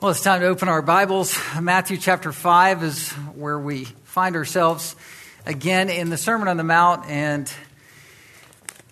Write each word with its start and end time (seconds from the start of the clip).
Well, 0.00 0.12
it's 0.12 0.22
time 0.22 0.40
to 0.40 0.46
open 0.46 0.70
our 0.70 0.80
Bibles. 0.80 1.38
Matthew 1.60 1.98
chapter 1.98 2.32
5 2.32 2.82
is 2.84 3.10
where 3.34 3.58
we 3.58 3.84
find 3.84 4.34
ourselves 4.34 4.96
again 5.44 5.90
in 5.90 6.08
the 6.08 6.16
Sermon 6.16 6.48
on 6.48 6.56
the 6.56 6.64
Mount. 6.64 7.04
And 7.10 7.52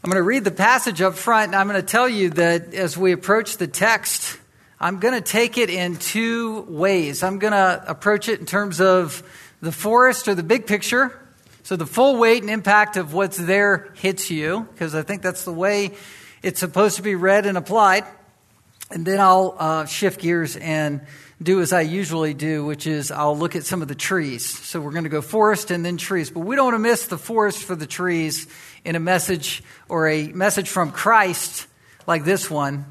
I'm 0.05 0.11
going 0.11 0.21
to 0.21 0.23
read 0.23 0.45
the 0.45 0.51
passage 0.51 1.01
up 1.01 1.15
front, 1.15 1.47
and 1.47 1.57
I'm 1.57 1.67
going 1.67 1.81
to 1.81 1.87
tell 1.87 2.11
you 2.11 2.29
that 2.33 2.75
as 2.75 2.99
we 2.99 3.13
approach 3.13 3.57
the 3.57 3.67
text, 3.67 4.39
I'm 4.79 4.99
going 4.99 5.15
to 5.15 5.23
take 5.23 5.57
it 5.57 5.71
in 5.71 5.97
two 5.97 6.61
ways. 6.69 7.23
I'm 7.23 7.39
going 7.39 7.55
to 7.55 7.83
approach 7.87 8.29
it 8.29 8.39
in 8.41 8.45
terms 8.45 8.79
of 8.79 9.23
the 9.63 9.73
forest 9.73 10.29
or 10.29 10.35
the 10.35 10.43
big 10.43 10.67
picture. 10.67 11.19
So 11.63 11.77
the 11.77 11.87
full 11.87 12.19
weight 12.19 12.43
and 12.43 12.51
impact 12.51 12.99
of 12.99 13.15
what's 13.15 13.39
there 13.39 13.95
hits 13.95 14.31
you, 14.31 14.69
because 14.75 14.95
I 14.95 15.01
think 15.05 15.23
that's 15.23 15.47
the 15.47 15.55
way 15.55 15.93
it's 16.43 16.61
supposed 16.61 16.97
to 16.97 17.03
be 17.03 17.15
read 17.15 17.47
and 17.47 17.57
applied. 17.57 18.05
And 18.91 19.05
then 19.05 19.21
I'll 19.21 19.55
uh, 19.59 19.85
shift 19.85 20.21
gears 20.21 20.57
and 20.57 21.03
do 21.43 21.61
as 21.61 21.73
I 21.73 21.83
usually 21.83 22.35
do, 22.35 22.65
which 22.65 22.87
is 22.87 23.11
I'll 23.11 23.37
look 23.37 23.55
at 23.55 23.65
some 23.65 23.83
of 23.83 23.89
the 23.89 23.95
trees. 23.95 24.47
So 24.47 24.81
we're 24.81 24.93
going 24.93 25.05
to 25.05 25.11
go 25.11 25.21
forest 25.21 25.71
and 25.71 25.85
then 25.85 25.97
trees. 25.97 26.31
But 26.31 26.41
we 26.41 26.57
don't 26.57 26.67
want 26.67 26.75
to 26.75 26.79
miss 26.81 27.07
the 27.07 27.19
forest 27.19 27.63
for 27.63 27.77
the 27.77 27.87
trees 27.87 28.47
in 28.85 28.97
a 28.97 29.01
message 29.01 29.63
or 29.89 30.09
a 30.09 30.29
message 30.29 30.69
from 30.69 30.91
Christ 30.91 31.67
like 32.07 32.25
this 32.25 32.51
one. 32.51 32.87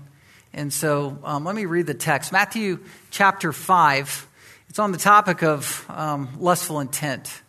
And 0.54 0.72
so 0.72 1.18
um, 1.24 1.44
let 1.44 1.55
me 1.55 1.66
read 1.66 1.88
the 1.88 1.94
text 1.94 2.32
Matthew 2.32 2.80
chapter 3.12 3.52
5. 3.52 4.27
It's 4.70 4.80
on 4.80 4.91
the 4.91 4.98
topic 4.98 5.44
of 5.44 5.86
um, 5.90 6.30
lustful 6.40 6.80
intent. 6.80 7.41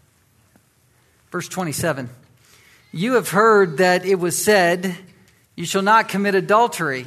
Verse 1.31 1.49
27 1.49 2.09
You 2.93 3.15
have 3.15 3.29
heard 3.29 3.79
that 3.79 4.05
it 4.05 4.17
was 4.17 4.43
said, 4.43 4.97
You 5.55 5.65
shall 5.65 5.83
not 5.83 6.09
commit 6.09 6.35
adultery. 6.35 7.07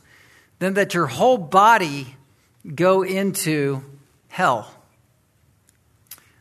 than 0.61 0.75
that 0.75 0.93
your 0.93 1.07
whole 1.07 1.39
body 1.39 2.05
go 2.75 3.01
into 3.01 3.83
hell. 4.27 4.71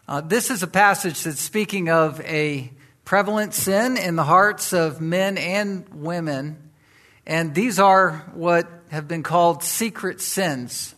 Uh, 0.07 0.21
this 0.21 0.51
is 0.51 0.63
a 0.63 0.67
passage 0.67 1.23
that's 1.23 1.41
speaking 1.41 1.89
of 1.89 2.21
a 2.21 2.71
prevalent 3.07 3.55
sin 3.55 3.97
in 3.97 4.17
the 4.17 4.23
hearts 4.23 4.75
of 4.75 5.01
men 5.01 5.39
and 5.39 5.89
women, 5.89 6.71
and 7.27 7.55
these 7.55 7.79
are 7.79 8.31
what 8.35 8.69
have 8.91 9.09
been 9.09 9.23
called 9.23 9.63
secret 9.63 10.21
sins. 10.21 10.95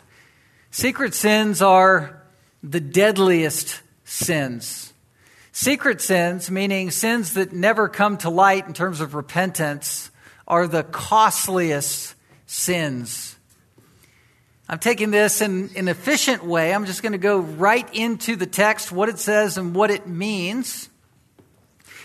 Secret 0.72 1.14
sins 1.14 1.62
are 1.62 2.20
the 2.60 2.80
deadliest 2.80 3.82
sins. 4.02 4.92
Secret 5.52 6.00
sins, 6.00 6.50
meaning 6.50 6.90
sins 6.90 7.34
that 7.34 7.52
never 7.52 7.88
come 7.88 8.16
to 8.16 8.30
light 8.30 8.66
in 8.66 8.72
terms 8.72 9.00
of 9.00 9.14
repentance, 9.14 10.10
are 10.48 10.66
the 10.66 10.82
costliest 10.82 12.11
sins. 12.52 13.34
I'm 14.68 14.78
taking 14.78 15.10
this 15.10 15.40
in 15.40 15.70
an 15.74 15.88
efficient 15.88 16.44
way. 16.44 16.74
I'm 16.74 16.84
just 16.84 17.02
going 17.02 17.12
to 17.12 17.18
go 17.18 17.38
right 17.38 17.88
into 17.94 18.36
the 18.36 18.46
text, 18.46 18.92
what 18.92 19.08
it 19.08 19.18
says 19.18 19.56
and 19.56 19.74
what 19.74 19.90
it 19.90 20.06
means. 20.06 20.90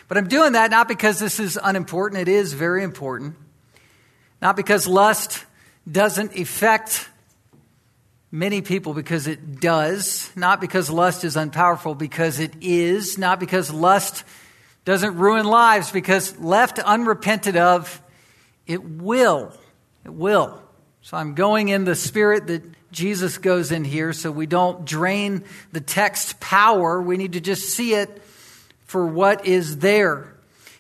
But 0.08 0.18
I'm 0.18 0.30
doing 0.30 0.54
that 0.54 0.72
not 0.72 0.88
because 0.88 1.20
this 1.20 1.42
is 1.42 1.60
unimportant, 1.62 2.22
it 2.22 2.30
is 2.30 2.54
very 2.54 2.84
important. 2.84 3.36
Not 4.42 4.56
because 4.56 4.88
lust 4.88 5.44
doesn't 5.90 6.38
affect 6.38 7.10
many 8.32 8.62
people, 8.62 8.94
because 8.94 9.28
it 9.28 9.60
does. 9.60 10.32
Not 10.36 10.62
because 10.62 10.90
lust 10.90 11.26
is 11.26 11.36
unpowerful, 11.36 11.98
because 11.98 12.40
it 12.40 12.54
is. 12.62 13.18
Not 13.18 13.42
because 13.42 13.72
lust 13.72 14.24
doesn't 14.86 15.18
ruin 15.18 15.46
lives, 15.46 15.92
because 15.92 16.38
left 16.40 16.80
unrepented 16.80 17.58
of, 17.58 18.02
it 18.66 18.84
will. 18.84 19.54
It 20.08 20.14
will. 20.14 20.64
So 21.02 21.18
I'm 21.18 21.36
going 21.36 21.68
in 21.68 21.84
the 21.84 21.94
spirit 21.94 22.48
that 22.48 22.64
Jesus 22.94 23.40
goes 23.40 23.74
in 23.74 23.84
here 23.84 24.14
so 24.14 24.32
we 24.32 24.46
don't 24.46 24.86
drain 24.86 25.44
the 25.74 25.82
text 25.82 26.40
power. 26.40 27.02
We 27.02 27.18
need 27.18 27.34
to 27.34 27.42
just 27.42 27.72
see 27.72 27.94
it 27.94 28.22
for 28.86 29.06
what 29.06 29.46
is 29.46 29.80
there. 29.80 30.34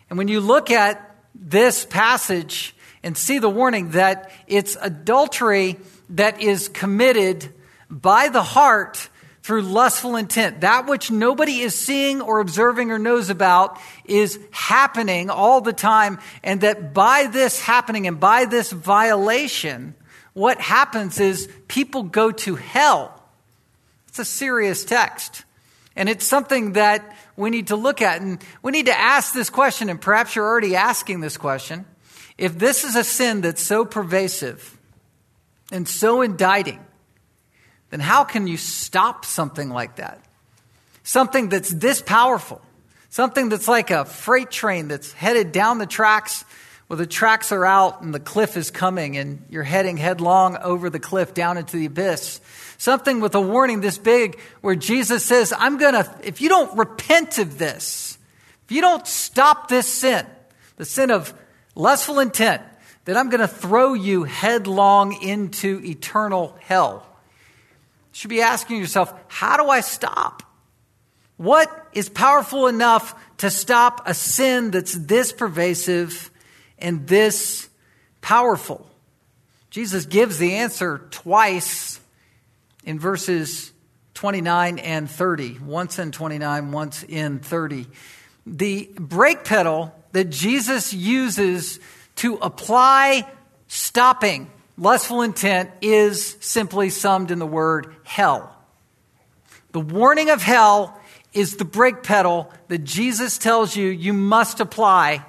And 0.09 0.17
when 0.17 0.29
you 0.29 0.39
look 0.39 0.71
at 0.71 1.13
this 1.35 1.83
passage 1.83 2.73
and 3.03 3.17
see 3.17 3.39
the 3.39 3.49
warning 3.49 3.91
that 3.91 4.31
it's 4.47 4.77
adultery 4.79 5.75
that 6.11 6.41
is 6.41 6.69
committed 6.69 7.53
by 7.89 8.29
the 8.29 8.43
heart 8.43 9.09
through 9.47 9.61
lustful 9.61 10.17
intent. 10.17 10.59
That 10.59 10.87
which 10.87 11.09
nobody 11.09 11.59
is 11.59 11.73
seeing 11.73 12.19
or 12.21 12.41
observing 12.41 12.91
or 12.91 12.99
knows 12.99 13.29
about 13.29 13.79
is 14.03 14.37
happening 14.51 15.29
all 15.29 15.61
the 15.61 15.71
time. 15.71 16.19
And 16.43 16.59
that 16.61 16.93
by 16.93 17.27
this 17.31 17.61
happening 17.61 18.07
and 18.07 18.19
by 18.19 18.43
this 18.43 18.73
violation, 18.73 19.95
what 20.33 20.59
happens 20.59 21.21
is 21.21 21.47
people 21.69 22.03
go 22.03 22.29
to 22.31 22.55
hell. 22.55 23.23
It's 24.09 24.19
a 24.19 24.25
serious 24.25 24.83
text. 24.83 25.45
And 25.95 26.09
it's 26.09 26.25
something 26.27 26.73
that 26.73 27.15
we 27.37 27.49
need 27.49 27.67
to 27.67 27.77
look 27.77 28.01
at. 28.01 28.19
And 28.19 28.43
we 28.61 28.73
need 28.73 28.87
to 28.87 28.99
ask 28.99 29.33
this 29.33 29.49
question, 29.49 29.87
and 29.87 30.01
perhaps 30.01 30.35
you're 30.35 30.45
already 30.45 30.75
asking 30.75 31.21
this 31.21 31.37
question. 31.37 31.85
If 32.37 32.59
this 32.59 32.83
is 32.83 32.97
a 32.97 33.03
sin 33.05 33.39
that's 33.39 33.63
so 33.63 33.85
pervasive 33.85 34.77
and 35.71 35.87
so 35.87 36.21
indicting, 36.21 36.85
then 37.89 37.99
how 37.99 38.23
can 38.23 38.47
you 38.47 38.57
stop 38.57 39.25
something 39.25 39.69
like 39.69 39.95
that? 39.95 40.21
Something 41.03 41.49
that's 41.49 41.69
this 41.69 42.01
powerful, 42.01 42.61
something 43.09 43.49
that's 43.49 43.67
like 43.67 43.91
a 43.91 44.05
freight 44.05 44.51
train 44.51 44.89
that's 44.89 45.13
headed 45.13 45.51
down 45.51 45.77
the 45.77 45.85
tracks 45.85 46.43
where 46.87 46.97
the 46.97 47.05
tracks 47.05 47.51
are 47.51 47.65
out 47.65 48.01
and 48.01 48.13
the 48.13 48.19
cliff 48.19 48.55
is 48.55 48.71
coming 48.71 49.17
and 49.17 49.45
you're 49.49 49.63
heading 49.63 49.97
headlong 49.97 50.57
over 50.57 50.89
the 50.89 50.99
cliff 50.99 51.33
down 51.33 51.57
into 51.57 51.77
the 51.77 51.85
abyss. 51.85 52.39
Something 52.77 53.19
with 53.19 53.35
a 53.35 53.41
warning 53.41 53.81
this 53.81 53.97
big 53.97 54.39
where 54.61 54.75
Jesus 54.75 55.25
says, 55.25 55.53
I'm 55.57 55.77
gonna, 55.77 56.13
if 56.23 56.41
you 56.41 56.49
don't 56.49 56.77
repent 56.77 57.39
of 57.39 57.57
this, 57.57 58.17
if 58.65 58.71
you 58.71 58.81
don't 58.81 59.05
stop 59.05 59.67
this 59.67 59.87
sin, 59.87 60.25
the 60.77 60.85
sin 60.85 61.11
of 61.11 61.33
lustful 61.75 62.19
intent, 62.19 62.61
then 63.05 63.17
I'm 63.17 63.29
gonna 63.29 63.47
throw 63.47 63.93
you 63.93 64.23
headlong 64.23 65.21
into 65.21 65.81
eternal 65.83 66.55
hell 66.61 67.05
should 68.17 68.31
be 68.31 68.41
asking 68.41 68.77
yourself, 68.77 69.13
how 69.27 69.57
do 69.57 69.69
I 69.69 69.81
stop? 69.81 70.41
What 71.37 71.87
is 71.93 72.09
powerful 72.09 72.65
enough 72.65 73.13
to 73.37 73.51
stop 73.51 74.07
a 74.07 74.15
sin 74.15 74.71
that's 74.71 74.93
this 74.93 75.31
pervasive 75.31 76.31
and 76.79 77.05
this 77.05 77.69
powerful? 78.21 78.89
Jesus 79.69 80.07
gives 80.07 80.39
the 80.39 80.55
answer 80.55 81.05
twice 81.11 81.99
in 82.83 82.97
verses 82.97 83.71
29 84.15 84.79
and 84.79 85.07
30. 85.07 85.59
Once 85.59 85.99
in 85.99 86.11
29, 86.11 86.71
once 86.71 87.03
in 87.03 87.37
30. 87.37 87.85
The 88.47 88.89
brake 88.95 89.43
pedal 89.43 89.93
that 90.13 90.31
Jesus 90.31 90.91
uses 90.91 91.79
to 92.15 92.37
apply 92.37 93.29
stopping 93.67 94.49
Lustful 94.77 95.23
intent 95.23 95.71
is 95.81 96.37
simply 96.39 96.89
summed 96.89 97.31
in 97.31 97.39
the 97.39 97.47
word 97.47 97.95
hell. 98.03 98.55
The 99.71 99.79
warning 99.79 100.29
of 100.29 100.41
hell 100.41 100.99
is 101.33 101.57
the 101.57 101.65
brake 101.65 102.03
pedal 102.03 102.51
that 102.67 102.83
Jesus 102.83 103.37
tells 103.37 103.75
you 103.75 103.89
you 103.89 104.13
must 104.13 104.59
apply 104.59 105.25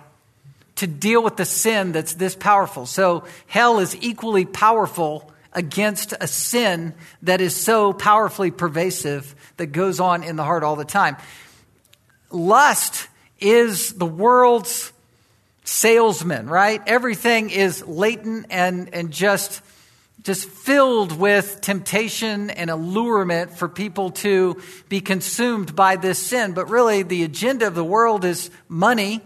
to 0.76 0.86
deal 0.86 1.22
with 1.22 1.36
the 1.36 1.44
sin 1.44 1.92
that's 1.92 2.14
this 2.14 2.36
powerful. 2.36 2.86
So 2.86 3.24
hell 3.46 3.78
is 3.78 3.96
equally 3.96 4.44
powerful 4.44 5.32
against 5.52 6.14
a 6.20 6.26
sin 6.26 6.94
that 7.22 7.40
is 7.40 7.56
so 7.56 7.92
powerfully 7.92 8.50
pervasive 8.50 9.34
that 9.56 9.66
goes 9.68 9.98
on 9.98 10.22
in 10.22 10.36
the 10.36 10.44
heart 10.44 10.62
all 10.62 10.76
the 10.76 10.84
time. 10.84 11.16
Lust 12.30 13.08
is 13.40 13.94
the 13.94 14.06
world's 14.06 14.92
salesman, 15.68 16.48
right? 16.48 16.82
Everything 16.86 17.50
is 17.50 17.86
latent 17.86 18.46
and, 18.48 18.92
and 18.94 19.10
just, 19.10 19.60
just 20.22 20.48
filled 20.48 21.12
with 21.12 21.60
temptation 21.60 22.48
and 22.48 22.70
allurement 22.70 23.50
for 23.50 23.68
people 23.68 24.10
to 24.10 24.60
be 24.88 25.02
consumed 25.02 25.76
by 25.76 25.96
this 25.96 26.18
sin. 26.18 26.54
But 26.54 26.70
really, 26.70 27.02
the 27.02 27.22
agenda 27.22 27.66
of 27.66 27.74
the 27.74 27.84
world 27.84 28.24
is 28.24 28.50
money. 28.66 29.20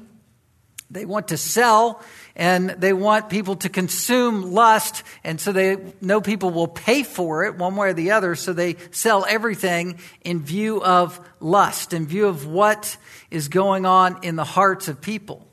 They 0.91 1.05
want 1.05 1.29
to 1.29 1.37
sell 1.37 2.03
and 2.35 2.71
they 2.71 2.93
want 2.93 3.31
people 3.31 3.56
to 3.56 3.69
consume 3.69 4.53
lust, 4.53 5.03
and 5.23 5.38
so 5.38 5.53
they 5.53 5.77
know 6.00 6.23
people 6.23 6.50
will 6.50 6.67
pay 6.67 7.03
for 7.03 7.45
it 7.45 7.56
one 7.56 7.77
way 7.77 7.91
or 7.91 7.93
the 7.93 8.12
other, 8.12 8.35
so 8.37 8.55
they 8.55 8.77
sell 8.91 9.27
everything 9.29 10.00
in 10.23 10.41
view 10.41 10.83
of 10.83 11.21
lust, 11.41 11.93
in 11.93 12.06
view 12.06 12.27
of 12.27 12.47
what 12.47 12.97
is 13.31 13.49
going 13.49 13.85
on 13.85 14.19
in 14.23 14.37
the 14.37 14.45
hearts 14.45 14.88
of 14.88 15.03
people. 15.03 15.47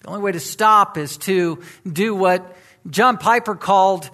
The 0.00 0.08
only 0.08 0.22
way 0.22 0.32
to 0.32 0.40
stop 0.40 0.96
is 0.96 1.16
to 1.18 1.62
do 1.90 2.14
what 2.14 2.56
John 2.88 3.18
Piper 3.18 3.54
called, 3.54 4.10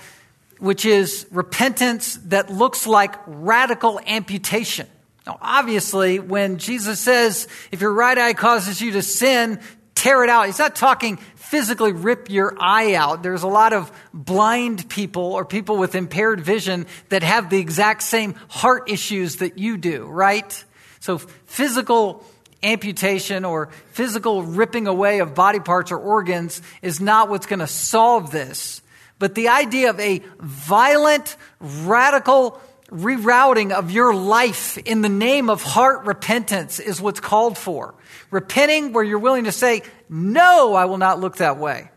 which 0.59 0.85
is 0.85 1.27
repentance 1.31 2.17
that 2.27 2.51
looks 2.51 2.87
like 2.87 3.15
radical 3.27 4.01
amputation. 4.07 4.89
Now, 5.27 5.39
obviously, 5.41 6.19
when 6.19 6.59
Jesus 6.59 7.01
says, 7.01 7.49
if 7.71 7.81
your 7.81 7.93
right 7.93 8.17
eye 8.17 8.35
causes 8.35 8.81
you 8.81 8.93
to 8.93 9.03
sin, 9.03 9.61
tear 9.95 10.23
it 10.25 10.31
out, 10.31 10.47
he's 10.47 10.59
not 10.59 10.77
talking 10.77 11.19
physically 11.47 11.93
rip 11.93 12.29
your 12.29 12.57
eye 12.59 12.95
out. 12.95 13.23
There's 13.23 13.45
a 13.45 13.49
lot 13.49 13.73
of 13.73 13.93
blind 14.13 14.89
people 14.89 15.33
or 15.33 15.45
people 15.45 15.77
with 15.77 15.95
impaired 15.95 16.41
vision 16.41 16.87
that 17.09 17.23
have 17.23 17.51
the 17.51 17.59
exact 17.59 18.03
same 18.03 18.35
heart 18.49 18.91
issues 18.91 19.37
that 19.37 19.57
you 19.57 19.77
do, 19.77 20.07
right? 20.07 20.65
So 20.99 21.19
physical 21.19 22.27
amputation 22.63 23.45
or 23.45 23.69
physical 23.93 24.43
ripping 24.43 24.87
away 24.87 25.21
of 25.21 25.35
body 25.35 25.61
parts 25.61 25.93
or 25.93 25.99
organs 25.99 26.63
is 26.83 27.01
not 27.01 27.29
what's 27.29 27.47
going 27.47 27.61
to 27.61 27.67
solve 27.67 28.31
this. 28.31 28.83
But 29.19 29.35
the 29.35 29.49
idea 29.49 29.91
of 29.91 30.01
a 30.01 30.23
violent, 30.41 31.37
radical 31.61 32.61
rerouting 32.91 33.73
of 33.73 33.91
your 33.91 34.15
life 34.15 34.79
in 34.79 35.03
the 35.03 35.09
name 35.09 35.51
of 35.51 35.63
heart 35.63 36.05
repentance 36.05 36.79
is 36.79 37.01
what's 37.01 37.21
called 37.21 37.59
for. 37.59 37.95
Repenting 38.31 38.93
where 38.93 39.05
you're 39.05 39.19
willing 39.19 39.45
to 39.45 39.53
say, 39.53 39.83
No, 40.09 40.75
I 40.75 40.85
will 40.85 40.99
not 40.99 41.19
look 41.19 41.37
that 41.37 41.59
way. 41.59 41.91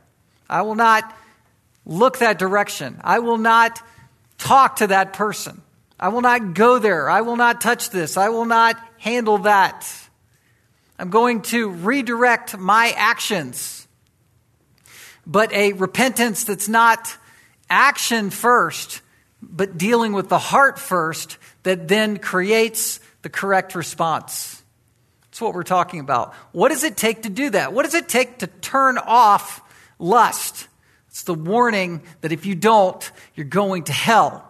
I 0.49 0.63
will 0.63 0.75
not 0.75 1.15
look 1.85 2.19
that 2.19 2.39
direction. 2.39 2.99
I 3.03 3.19
will 3.19 3.37
not 3.37 3.81
talk 4.37 4.77
to 4.77 4.87
that 4.87 5.13
person. 5.13 5.61
I 5.99 6.09
will 6.09 6.21
not 6.21 6.53
go 6.53 6.79
there. 6.79 7.09
I 7.09 7.21
will 7.21 7.35
not 7.35 7.59
touch 7.61 7.89
this. 7.89 8.15
I 8.15 8.29
will 8.29 8.45
not 8.45 8.77
handle 8.97 9.39
that. 9.39 10.08
I'm 10.99 11.09
going 11.09 11.43
to 11.43 11.69
redirect 11.69 12.57
my 12.57 12.93
actions. 12.97 13.87
But 15.25 15.53
a 15.53 15.73
repentance 15.73 16.43
that's 16.43 16.67
not 16.67 17.15
action 17.69 18.31
first, 18.31 19.01
but 19.41 19.77
dealing 19.77 20.11
with 20.11 20.27
the 20.27 20.37
heart 20.37 20.77
first, 20.77 21.37
that 21.63 21.87
then 21.87 22.17
creates 22.17 22.99
the 23.21 23.29
correct 23.29 23.75
response. 23.75 24.61
That's 25.23 25.39
what 25.39 25.53
we're 25.53 25.63
talking 25.63 26.01
about. 26.01 26.33
What 26.51 26.69
does 26.69 26.83
it 26.83 26.97
take 26.97 27.23
to 27.23 27.29
do 27.29 27.49
that? 27.51 27.71
What 27.71 27.83
does 27.83 27.93
it 27.93 28.09
take 28.09 28.39
to 28.39 28.47
turn 28.47 28.97
off 28.97 29.61
lust? 29.99 30.67
It's 31.07 31.23
the 31.23 31.33
warning 31.33 32.01
that 32.21 32.33
if 32.33 32.45
you 32.45 32.55
don't, 32.55 33.09
you're 33.35 33.45
going 33.45 33.83
to 33.83 33.93
hell. 33.93 34.45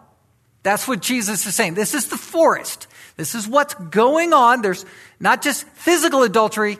That's 0.63 0.87
what 0.87 1.01
Jesus 1.01 1.45
is 1.45 1.53
saying. 1.53 1.75
This 1.75 1.93
is 1.93 2.09
the 2.09 2.17
forest. 2.17 2.87
This 3.19 3.35
is 3.35 3.49
what's 3.49 3.73
going 3.73 4.31
on. 4.31 4.61
There's 4.61 4.85
not 5.19 5.41
just 5.41 5.67
physical 5.67 6.23
adultery, 6.23 6.77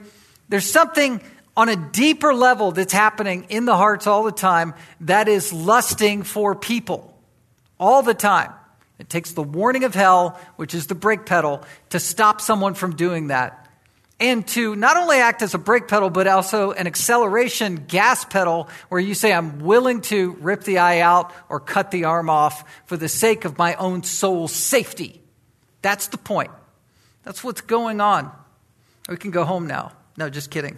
there's 0.47 0.71
something 0.71 1.19
on 1.57 1.67
a 1.67 1.75
deeper 1.75 2.33
level 2.33 2.71
that's 2.71 2.93
happening 2.93 3.45
in 3.49 3.65
the 3.65 3.75
hearts 3.75 4.07
all 4.07 4.23
the 4.23 4.31
time 4.31 4.73
that 5.01 5.27
is 5.27 5.51
lusting 5.51 6.23
for 6.23 6.55
people 6.55 7.13
all 7.77 8.03
the 8.03 8.13
time. 8.13 8.53
It 8.99 9.09
takes 9.09 9.33
the 9.33 9.43
warning 9.43 9.83
of 9.83 9.93
hell, 9.93 10.39
which 10.55 10.73
is 10.73 10.87
the 10.87 10.95
brake 10.95 11.25
pedal, 11.25 11.61
to 11.89 11.99
stop 11.99 12.39
someone 12.39 12.73
from 12.73 12.95
doing 12.95 13.27
that. 13.27 13.67
And 14.17 14.47
to 14.49 14.77
not 14.77 14.95
only 14.95 15.17
act 15.17 15.41
as 15.41 15.53
a 15.53 15.57
brake 15.57 15.89
pedal, 15.89 16.09
but 16.09 16.25
also 16.25 16.71
an 16.71 16.87
acceleration 16.87 17.83
gas 17.85 18.23
pedal 18.23 18.69
where 18.87 19.01
you 19.01 19.13
say, 19.13 19.33
I'm 19.33 19.59
willing 19.59 19.99
to 20.03 20.37
rip 20.39 20.63
the 20.63 20.77
eye 20.77 21.01
out 21.01 21.33
or 21.49 21.59
cut 21.59 21.91
the 21.91 22.05
arm 22.05 22.29
off 22.29 22.63
for 22.85 22.95
the 22.95 23.09
sake 23.09 23.43
of 23.43 23.57
my 23.57 23.75
own 23.75 24.03
soul's 24.03 24.53
safety. 24.53 25.21
That's 25.81 26.07
the 26.07 26.17
point. 26.17 26.51
That's 27.23 27.43
what's 27.43 27.61
going 27.61 28.01
on. 28.01 28.31
We 29.07 29.17
can 29.17 29.31
go 29.31 29.43
home 29.43 29.67
now. 29.67 29.91
No, 30.17 30.29
just 30.29 30.51
kidding. 30.51 30.77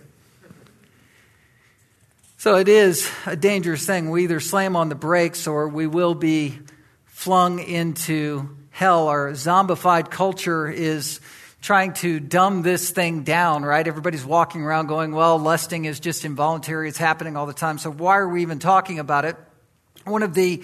So 2.38 2.56
it 2.56 2.68
is 2.68 3.09
a 3.25 3.36
dangerous 3.36 3.86
thing. 3.86 4.09
We 4.09 4.24
either 4.24 4.39
slam 4.39 4.75
on 4.75 4.89
the 4.89 4.95
brakes 4.95 5.45
or 5.45 5.68
we 5.68 5.86
will 5.86 6.15
be 6.15 6.57
flung 7.06 7.59
into 7.59 8.50
hell. 8.71 9.09
Our 9.09 9.31
zombified 9.31 10.09
culture 10.09 10.68
is 10.68 11.19
trying 11.62 11.94
to 11.94 12.19
dumb 12.19 12.63
this 12.63 12.89
thing 12.89 13.21
down, 13.21 13.63
right? 13.63 13.88
Everybody's 13.88 14.25
walking 14.25 14.63
around 14.63 14.88
going, 14.88 15.12
well, 15.12 15.38
lusting 15.38 15.86
is 15.86 16.00
just 16.00 16.25
involuntary. 16.25 16.89
It's 16.89 16.97
happening 16.97 17.38
all 17.38 17.45
the 17.45 17.54
time. 17.54 17.77
So 17.77 17.92
why 17.92 18.18
are 18.18 18.27
we 18.27 18.42
even 18.42 18.57
talking 18.57 18.97
about 18.97 19.25
it? 19.25 19.36
One 20.04 20.24
of 20.24 20.33
the 20.33 20.63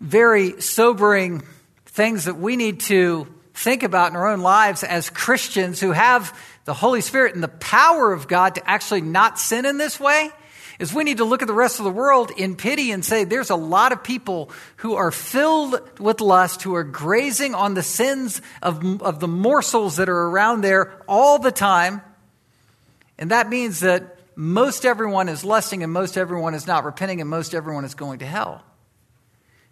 very 0.00 0.62
sobering 0.62 1.42
things 1.84 2.24
that 2.24 2.38
we 2.38 2.56
need 2.56 2.80
to 2.80 3.26
think 3.58 3.82
about 3.82 4.10
in 4.10 4.16
our 4.16 4.28
own 4.28 4.40
lives 4.40 4.84
as 4.84 5.10
Christians 5.10 5.80
who 5.80 5.90
have 5.90 6.38
the 6.64 6.74
Holy 6.74 7.00
Spirit 7.00 7.34
and 7.34 7.42
the 7.42 7.48
power 7.48 8.12
of 8.12 8.28
God 8.28 8.54
to 8.54 8.70
actually 8.70 9.00
not 9.00 9.38
sin 9.38 9.66
in 9.66 9.78
this 9.78 9.98
way 9.98 10.30
is 10.78 10.94
we 10.94 11.02
need 11.02 11.16
to 11.16 11.24
look 11.24 11.42
at 11.42 11.48
the 11.48 11.54
rest 11.54 11.80
of 11.80 11.84
the 11.84 11.90
world 11.90 12.30
in 12.36 12.54
pity 12.54 12.92
and 12.92 13.04
say 13.04 13.24
there's 13.24 13.50
a 13.50 13.56
lot 13.56 13.90
of 13.90 14.04
people 14.04 14.50
who 14.76 14.94
are 14.94 15.10
filled 15.10 15.80
with 15.98 16.20
lust, 16.20 16.62
who 16.62 16.76
are 16.76 16.84
grazing 16.84 17.52
on 17.52 17.74
the 17.74 17.82
sins 17.82 18.40
of, 18.62 19.02
of 19.02 19.18
the 19.18 19.26
morsels 19.26 19.96
that 19.96 20.08
are 20.08 20.28
around 20.28 20.60
there 20.60 21.02
all 21.08 21.40
the 21.40 21.50
time. 21.50 22.00
And 23.18 23.32
that 23.32 23.48
means 23.48 23.80
that 23.80 24.18
most 24.36 24.86
everyone 24.86 25.28
is 25.28 25.44
lusting 25.44 25.82
and 25.82 25.92
most 25.92 26.16
everyone 26.16 26.54
is 26.54 26.68
not 26.68 26.84
repenting 26.84 27.20
and 27.20 27.28
most 27.28 27.56
everyone 27.56 27.84
is 27.84 27.96
going 27.96 28.20
to 28.20 28.26
hell. 28.26 28.62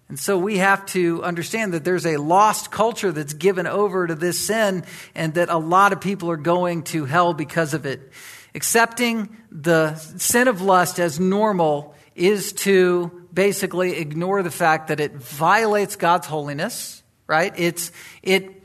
And 0.09 0.19
so 0.19 0.39
we 0.39 0.59
have 0.59 0.87
to 0.87 1.23
understand 1.25 1.73
that 1.75 1.85
there's 1.85 2.07
a 2.07 2.17
lost 2.17 2.71
culture 2.71 3.11
that's 3.11 3.33
given 3.33 3.67
over 3.67 4.07
to 4.07 4.15
this 4.15 4.47
sin 4.47 4.85
and 5.15 5.35
that 5.35 5.49
a 5.49 5.57
lot 5.57 5.93
of 5.93 6.01
people 6.01 6.31
are 6.31 6.37
going 6.37 6.85
to 6.85 7.07
hell 7.07 7.35
because 7.35 7.75
of 7.75 7.87
it. 7.87 8.13
Accepting 8.55 9.37
the 9.51 9.97
sin 9.97 10.47
of 10.47 10.63
lust 10.63 11.01
as 11.01 11.19
normal 11.19 11.95
is 12.15 12.53
to 12.53 13.27
basically 13.35 13.97
ignore 13.99 14.43
the 14.43 14.51
fact 14.51 14.89
that 14.89 15.01
it 15.01 15.13
violates 15.13 15.97
God's 15.97 16.27
holiness, 16.27 17.03
right? 17.27 17.53
It's, 17.57 17.91
it, 18.23 18.63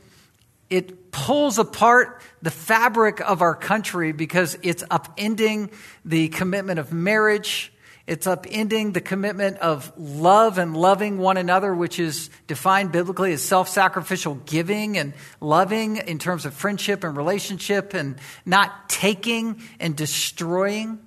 it 0.70 1.10
pulls 1.10 1.58
apart 1.58 2.22
the 2.40 2.50
fabric 2.50 3.20
of 3.20 3.42
our 3.42 3.54
country 3.54 4.12
because 4.12 4.56
it's 4.62 4.82
upending 4.84 5.72
the 6.04 6.28
commitment 6.28 6.78
of 6.78 6.92
marriage 6.92 7.71
it's 8.06 8.26
upending 8.26 8.92
the 8.92 9.00
commitment 9.00 9.58
of 9.58 9.92
love 9.96 10.58
and 10.58 10.76
loving 10.76 11.18
one 11.18 11.36
another, 11.36 11.74
which 11.74 11.98
is 11.98 12.30
defined 12.46 12.92
biblically 12.92 13.32
as 13.32 13.42
self 13.42 13.68
sacrificial 13.68 14.34
giving 14.46 14.98
and 14.98 15.14
loving 15.40 15.96
in 15.96 16.18
terms 16.18 16.44
of 16.44 16.54
friendship 16.54 17.04
and 17.04 17.16
relationship 17.16 17.94
and 17.94 18.16
not 18.44 18.88
taking 18.88 19.62
and 19.80 19.96
destroying. 19.96 20.98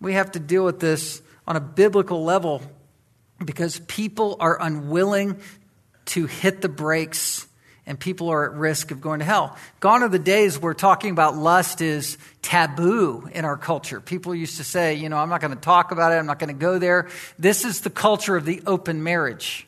We 0.00 0.14
have 0.14 0.32
to 0.32 0.40
deal 0.40 0.64
with 0.64 0.80
this 0.80 1.22
on 1.46 1.56
a 1.56 1.60
biblical 1.60 2.24
level 2.24 2.62
because 3.44 3.80
people 3.80 4.36
are 4.40 4.60
unwilling 4.60 5.40
to 6.06 6.26
hit 6.26 6.60
the 6.60 6.68
brakes 6.68 7.47
and 7.88 7.98
people 7.98 8.28
are 8.28 8.44
at 8.44 8.52
risk 8.52 8.90
of 8.90 9.00
going 9.00 9.20
to 9.20 9.24
hell. 9.24 9.56
Gone 9.80 10.02
are 10.02 10.10
the 10.10 10.18
days 10.18 10.58
where 10.58 10.74
talking 10.74 11.10
about 11.10 11.36
lust 11.36 11.80
is 11.80 12.18
taboo 12.42 13.28
in 13.32 13.46
our 13.46 13.56
culture. 13.56 13.98
People 13.98 14.34
used 14.34 14.58
to 14.58 14.64
say, 14.64 14.94
you 14.94 15.08
know, 15.08 15.16
I'm 15.16 15.30
not 15.30 15.40
going 15.40 15.54
to 15.54 15.60
talk 15.60 15.90
about 15.90 16.12
it, 16.12 16.16
I'm 16.16 16.26
not 16.26 16.38
going 16.38 16.54
to 16.54 16.60
go 16.60 16.78
there. 16.78 17.08
This 17.38 17.64
is 17.64 17.80
the 17.80 17.90
culture 17.90 18.36
of 18.36 18.44
the 18.44 18.62
open 18.66 19.02
marriage. 19.02 19.66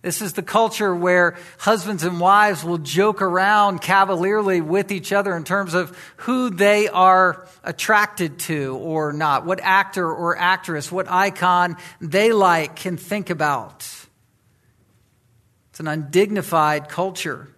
This 0.00 0.22
is 0.22 0.32
the 0.32 0.42
culture 0.42 0.94
where 0.94 1.36
husbands 1.58 2.04
and 2.04 2.20
wives 2.20 2.64
will 2.64 2.78
joke 2.78 3.20
around 3.20 3.82
cavalierly 3.82 4.60
with 4.60 4.92
each 4.92 5.12
other 5.12 5.36
in 5.36 5.42
terms 5.44 5.74
of 5.74 5.94
who 6.18 6.50
they 6.50 6.88
are 6.88 7.46
attracted 7.64 8.38
to 8.38 8.76
or 8.76 9.12
not, 9.12 9.44
what 9.44 9.60
actor 9.60 10.10
or 10.10 10.38
actress, 10.38 10.90
what 10.90 11.10
icon 11.10 11.76
they 12.00 12.32
like 12.32 12.86
and 12.86 12.98
think 12.98 13.28
about. 13.28 13.99
It's 15.80 15.86
an 15.86 15.88
undignified 15.88 16.90
culture. 16.90 17.48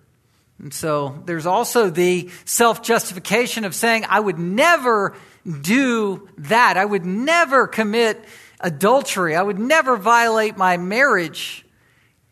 And 0.61 0.73
so 0.73 1.21
there's 1.27 1.45
also 1.45 1.91
the 1.91 2.31
self 2.45 2.81
justification 2.81 3.65
of 3.65 3.75
saying, 3.75 4.05
I 4.09 4.21
would 4.21 4.39
never 4.39 5.17
do 5.61 6.29
that. 6.39 6.77
I 6.77 6.85
would 6.85 7.05
never 7.05 7.67
commit 7.67 8.25
adultery. 8.61 9.35
I 9.35 9.43
would 9.43 9.59
never 9.59 9.97
violate 9.97 10.57
my 10.57 10.77
marriage. 10.77 11.67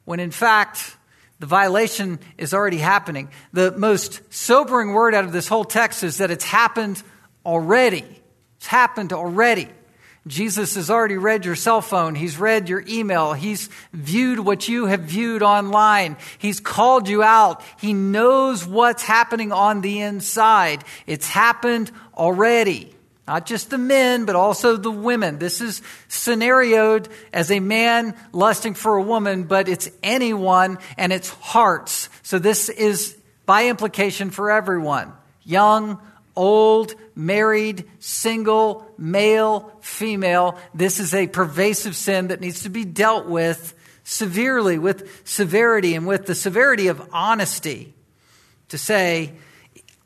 When 0.05 0.21
in 0.21 0.31
fact, 0.31 0.97
the 1.41 1.47
violation 1.47 2.21
is 2.39 2.55
already 2.55 2.79
happening. 2.79 3.29
The 3.53 3.73
most 3.73 4.21
sobering 4.33 4.93
word 4.93 5.13
out 5.13 5.25
of 5.25 5.33
this 5.33 5.49
whole 5.49 5.65
text 5.65 6.05
is 6.05 6.19
that 6.19 6.31
it's 6.31 6.45
happened 6.45 7.03
already. 7.45 8.05
It's 8.59 8.67
happened 8.69 9.13
already. 9.13 9.69
Jesus 10.27 10.75
has 10.75 10.91
already 10.91 11.17
read 11.17 11.47
your 11.47 11.57
cell 11.57 11.81
phone. 11.81 12.15
He's 12.15 12.37
read 12.37 12.69
your 12.69 12.85
email. 12.87 13.33
He's 13.33 13.71
viewed 13.93 14.39
what 14.39 14.69
you 14.69 14.87
have 14.87 15.01
viewed 15.01 15.43
online. 15.43 16.19
He's 16.39 16.61
called 16.61 17.09
you 17.09 17.23
out. 17.23 17.63
He 17.81 17.95
knows 17.95 18.67
what's 18.67 19.03
happening 19.03 19.51
on 19.51 19.81
the 19.81 20.01
inside. 20.01 20.85
It's 21.07 21.27
happened 21.27 21.91
already. 22.15 22.95
Not 23.27 23.47
just 23.47 23.71
the 23.71 23.79
men, 23.79 24.27
but 24.27 24.37
also 24.37 24.77
the 24.77 24.91
women. 24.91 25.39
This 25.39 25.61
is 25.61 25.81
scenarioed 26.09 27.09
as 27.33 27.51
a 27.51 27.61
man 27.61 28.15
lusting 28.33 28.75
for 28.75 28.97
a 28.97 29.03
woman, 29.03 29.45
but 29.45 29.69
it's 29.69 29.89
anyone 30.03 30.79
and 30.99 31.13
it's 31.13 31.31
hearts. 31.31 32.09
So 32.23 32.39
this 32.39 32.69
is 32.69 33.17
by 33.47 33.69
implication 33.69 34.31
for 34.31 34.51
everyone 34.51 35.13
young, 35.45 36.01
old, 36.41 36.95
married, 37.15 37.85
single, 37.99 38.91
male, 38.97 39.71
female. 39.83 40.59
This 40.73 40.99
is 40.99 41.13
a 41.13 41.27
pervasive 41.27 41.95
sin 41.95 42.29
that 42.29 42.41
needs 42.41 42.63
to 42.63 42.71
be 42.71 42.87
dealt 42.87 43.27
with 43.27 43.75
severely, 44.05 44.79
with 44.79 45.29
severity, 45.29 45.95
and 45.95 46.07
with 46.07 46.25
the 46.25 46.35
severity 46.35 46.89
of 46.89 47.07
honesty 47.13 47.93
to 48.71 48.79
say, 48.79 49.35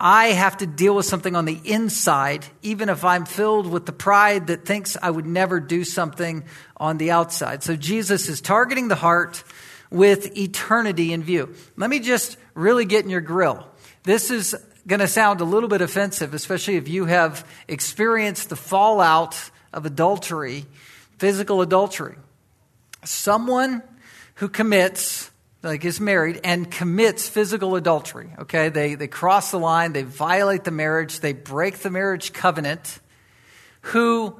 I 0.00 0.26
have 0.31 0.57
to 0.57 0.67
deal 0.67 0.97
with 0.97 1.07
something 1.07 1.37
on 1.37 1.45
the 1.45 1.61
inside, 1.64 2.45
even 2.62 2.88
if 2.88 3.05
I'm 3.05 3.26
filled 3.26 3.69
with 3.69 3.87
the 3.87 3.93
pride 3.93 4.49
that 4.49 4.64
thinks 4.64 4.97
I 5.00 5.11
would 5.11 5.26
never 5.26 5.61
do 5.61 5.85
something 5.85 6.43
on 6.76 6.99
the 6.99 7.12
outside. 7.12 7.62
So 7.62 7.76
Jesus 7.76 8.29
is 8.29 8.41
targeting 8.41 8.88
the 8.88 8.97
heart 8.97 9.45
with 9.88 10.37
eternity 10.37 11.12
in 11.12 11.23
view. 11.23 11.55
Let 11.76 11.91
me 11.91 12.00
just 12.00 12.38
really 12.55 12.87
get 12.87 13.05
in 13.05 13.11
your 13.11 13.21
grill. 13.21 13.64
This 14.03 14.33
is 14.33 14.57
going 14.87 15.00
to 15.00 15.09
sound 15.09 15.41
a 15.41 15.45
little 15.45 15.69
bit 15.69 15.81
offensive, 15.81 16.35
especially 16.35 16.76
if 16.76 16.88
you 16.88 17.07
have 17.07 17.47
experienced 17.69 18.49
the 18.49 18.57
fallout 18.57 19.50
of 19.73 19.87
adultery, 19.87 20.67
physical 21.19 21.62
adultery. 21.62 22.17
Someone 23.05 23.83
who 24.37 24.49
commits 24.49 25.31
like 25.62 25.85
is 25.85 25.99
married 25.99 26.41
and 26.45 26.71
commits 26.71 27.29
physical 27.29 27.75
adultery. 27.75 28.31
Okay, 28.41 28.69
they 28.69 28.95
they 28.95 29.09
cross 29.09 29.50
the 29.50 29.59
line, 29.59 29.93
they 29.93 30.03
violate 30.03 30.64
the 30.64 30.71
marriage, 30.71 31.21
they 31.21 31.33
break 31.33 31.79
the 31.79 31.91
marriage 31.91 32.33
covenant. 32.33 33.00
Who 33.88 34.38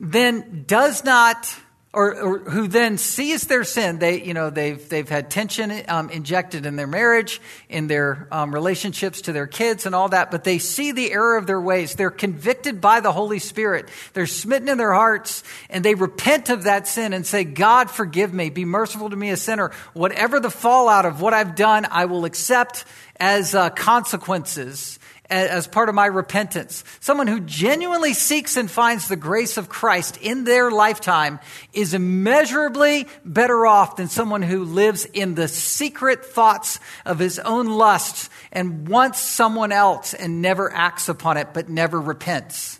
then 0.00 0.64
does 0.66 1.04
not 1.04 1.54
or, 1.94 2.14
or, 2.14 2.38
who 2.40 2.66
then 2.66 2.98
sees 2.98 3.46
their 3.46 3.64
sin. 3.64 3.98
They, 3.98 4.22
you 4.22 4.34
know, 4.34 4.50
they've, 4.50 4.88
they've 4.88 5.08
had 5.08 5.30
tension 5.30 5.72
um, 5.88 6.10
injected 6.10 6.66
in 6.66 6.76
their 6.76 6.86
marriage, 6.86 7.40
in 7.68 7.86
their 7.86 8.26
um, 8.32 8.52
relationships 8.52 9.22
to 9.22 9.32
their 9.32 9.46
kids 9.46 9.86
and 9.86 9.94
all 9.94 10.08
that, 10.08 10.30
but 10.30 10.44
they 10.44 10.58
see 10.58 10.92
the 10.92 11.12
error 11.12 11.36
of 11.36 11.46
their 11.46 11.60
ways. 11.60 11.94
They're 11.94 12.10
convicted 12.10 12.80
by 12.80 13.00
the 13.00 13.12
Holy 13.12 13.38
Spirit. 13.38 13.88
They're 14.12 14.26
smitten 14.26 14.68
in 14.68 14.76
their 14.76 14.92
hearts 14.92 15.44
and 15.70 15.84
they 15.84 15.94
repent 15.94 16.50
of 16.50 16.64
that 16.64 16.88
sin 16.88 17.12
and 17.12 17.24
say, 17.24 17.44
God, 17.44 17.90
forgive 17.90 18.34
me. 18.34 18.50
Be 18.50 18.64
merciful 18.64 19.10
to 19.10 19.16
me, 19.16 19.30
a 19.30 19.36
sinner. 19.36 19.70
Whatever 19.92 20.40
the 20.40 20.50
fallout 20.50 21.06
of 21.06 21.20
what 21.20 21.32
I've 21.32 21.54
done, 21.54 21.86
I 21.90 22.06
will 22.06 22.24
accept 22.24 22.84
as 23.20 23.54
uh, 23.54 23.70
consequences 23.70 24.98
as 25.30 25.66
part 25.66 25.88
of 25.88 25.94
my 25.94 26.06
repentance. 26.06 26.84
Someone 27.00 27.26
who 27.26 27.40
genuinely 27.40 28.12
seeks 28.12 28.56
and 28.56 28.70
finds 28.70 29.08
the 29.08 29.16
grace 29.16 29.56
of 29.56 29.68
Christ 29.68 30.18
in 30.20 30.44
their 30.44 30.70
lifetime 30.70 31.40
is 31.72 31.94
immeasurably 31.94 33.06
better 33.24 33.66
off 33.66 33.96
than 33.96 34.08
someone 34.08 34.42
who 34.42 34.64
lives 34.64 35.06
in 35.06 35.34
the 35.34 35.48
secret 35.48 36.24
thoughts 36.26 36.78
of 37.06 37.18
his 37.18 37.38
own 37.38 37.66
lusts 37.66 38.28
and 38.52 38.86
wants 38.86 39.18
someone 39.18 39.72
else 39.72 40.12
and 40.12 40.42
never 40.42 40.72
acts 40.72 41.08
upon 41.08 41.36
it 41.36 41.48
but 41.54 41.68
never 41.68 42.00
repents. 42.00 42.78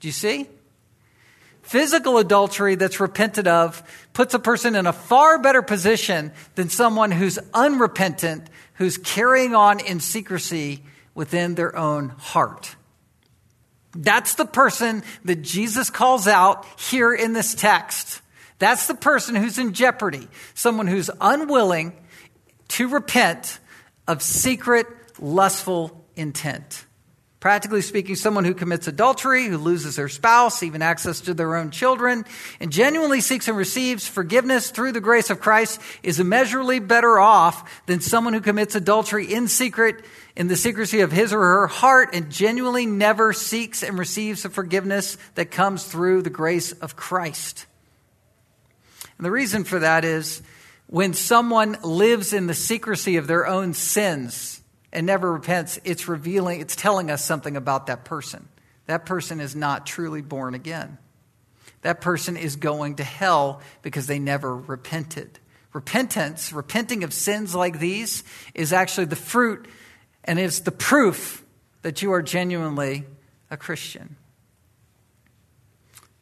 Do 0.00 0.08
you 0.08 0.12
see? 0.12 0.46
Physical 1.62 2.18
adultery 2.18 2.76
that's 2.76 3.00
repented 3.00 3.48
of 3.48 3.82
puts 4.12 4.34
a 4.34 4.38
person 4.38 4.76
in 4.76 4.86
a 4.86 4.92
far 4.92 5.38
better 5.38 5.62
position 5.62 6.32
than 6.54 6.68
someone 6.68 7.10
who's 7.10 7.38
unrepentant, 7.52 8.48
who's 8.74 8.98
carrying 8.98 9.54
on 9.54 9.80
in 9.80 9.98
secrecy 9.98 10.84
within 11.16 11.56
their 11.56 11.76
own 11.76 12.10
heart. 12.10 12.76
That's 13.92 14.34
the 14.34 14.44
person 14.44 15.02
that 15.24 15.42
Jesus 15.42 15.90
calls 15.90 16.28
out 16.28 16.66
here 16.78 17.12
in 17.12 17.32
this 17.32 17.54
text. 17.54 18.20
That's 18.58 18.86
the 18.86 18.94
person 18.94 19.34
who's 19.34 19.58
in 19.58 19.72
jeopardy, 19.72 20.28
someone 20.54 20.86
who's 20.86 21.10
unwilling 21.20 21.94
to 22.68 22.88
repent 22.88 23.58
of 24.06 24.22
secret, 24.22 24.86
lustful 25.18 26.04
intent. 26.14 26.85
Practically 27.46 27.82
speaking, 27.82 28.16
someone 28.16 28.44
who 28.44 28.54
commits 28.54 28.88
adultery, 28.88 29.46
who 29.46 29.56
loses 29.56 29.94
their 29.94 30.08
spouse, 30.08 30.64
even 30.64 30.82
access 30.82 31.20
to 31.20 31.32
their 31.32 31.54
own 31.54 31.70
children, 31.70 32.24
and 32.58 32.72
genuinely 32.72 33.20
seeks 33.20 33.46
and 33.46 33.56
receives 33.56 34.08
forgiveness 34.08 34.72
through 34.72 34.90
the 34.90 35.00
grace 35.00 35.30
of 35.30 35.38
Christ 35.38 35.80
is 36.02 36.18
immeasurably 36.18 36.80
better 36.80 37.20
off 37.20 37.86
than 37.86 38.00
someone 38.00 38.32
who 38.32 38.40
commits 38.40 38.74
adultery 38.74 39.32
in 39.32 39.46
secret 39.46 40.04
in 40.34 40.48
the 40.48 40.56
secrecy 40.56 41.02
of 41.02 41.12
his 41.12 41.32
or 41.32 41.38
her 41.38 41.66
heart 41.68 42.08
and 42.14 42.32
genuinely 42.32 42.84
never 42.84 43.32
seeks 43.32 43.84
and 43.84 43.96
receives 43.96 44.42
the 44.42 44.50
forgiveness 44.50 45.16
that 45.36 45.52
comes 45.52 45.84
through 45.84 46.22
the 46.22 46.30
grace 46.30 46.72
of 46.72 46.96
Christ. 46.96 47.66
And 49.18 49.24
the 49.24 49.30
reason 49.30 49.62
for 49.62 49.78
that 49.78 50.04
is 50.04 50.42
when 50.88 51.14
someone 51.14 51.78
lives 51.84 52.32
in 52.32 52.48
the 52.48 52.54
secrecy 52.54 53.18
of 53.18 53.28
their 53.28 53.46
own 53.46 53.72
sins 53.72 54.55
and 54.92 55.06
never 55.06 55.32
repents, 55.32 55.78
it's 55.84 56.08
revealing, 56.08 56.60
it's 56.60 56.76
telling 56.76 57.10
us 57.10 57.24
something 57.24 57.56
about 57.56 57.86
that 57.86 58.04
person. 58.04 58.48
That 58.86 59.06
person 59.06 59.40
is 59.40 59.56
not 59.56 59.86
truly 59.86 60.22
born 60.22 60.54
again. 60.54 60.98
That 61.82 62.00
person 62.00 62.36
is 62.36 62.56
going 62.56 62.96
to 62.96 63.04
hell 63.04 63.60
because 63.82 64.06
they 64.06 64.18
never 64.18 64.56
repented. 64.56 65.38
Repentance, 65.72 66.52
repenting 66.52 67.04
of 67.04 67.12
sins 67.12 67.54
like 67.54 67.78
these, 67.78 68.24
is 68.54 68.72
actually 68.72 69.06
the 69.06 69.16
fruit 69.16 69.66
and 70.24 70.38
it's 70.38 70.60
the 70.60 70.72
proof 70.72 71.44
that 71.82 72.02
you 72.02 72.12
are 72.12 72.22
genuinely 72.22 73.04
a 73.50 73.56
Christian. 73.56 74.16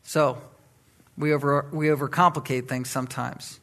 So, 0.02 0.38
we, 1.16 1.32
over, 1.32 1.66
we 1.72 1.86
overcomplicate 1.86 2.68
things 2.68 2.90
sometimes 2.90 3.60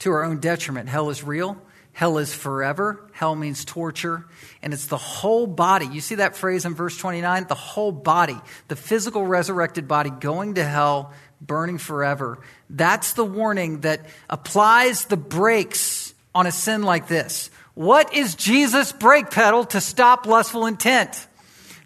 to 0.00 0.12
our 0.12 0.22
own 0.22 0.38
detriment. 0.38 0.88
Hell 0.88 1.10
is 1.10 1.24
real. 1.24 1.56
Hell 1.92 2.18
is 2.18 2.34
forever. 2.34 3.08
Hell 3.12 3.36
means 3.36 3.64
torture. 3.64 4.26
And 4.62 4.72
it's 4.72 4.86
the 4.86 4.96
whole 4.96 5.46
body. 5.46 5.86
You 5.86 6.00
see 6.00 6.16
that 6.16 6.36
phrase 6.36 6.64
in 6.64 6.74
verse 6.74 6.96
29? 6.96 7.46
The 7.48 7.54
whole 7.54 7.92
body, 7.92 8.40
the 8.68 8.76
physical 8.76 9.26
resurrected 9.26 9.86
body 9.86 10.10
going 10.10 10.54
to 10.54 10.64
hell, 10.64 11.12
burning 11.40 11.78
forever. 11.78 12.40
That's 12.70 13.12
the 13.12 13.24
warning 13.24 13.80
that 13.80 14.06
applies 14.30 15.04
the 15.04 15.18
brakes 15.18 16.14
on 16.34 16.46
a 16.46 16.52
sin 16.52 16.82
like 16.82 17.08
this. 17.08 17.50
What 17.74 18.14
is 18.14 18.34
Jesus' 18.34 18.92
brake 18.92 19.30
pedal 19.30 19.64
to 19.66 19.80
stop 19.80 20.26
lustful 20.26 20.66
intent? 20.66 21.26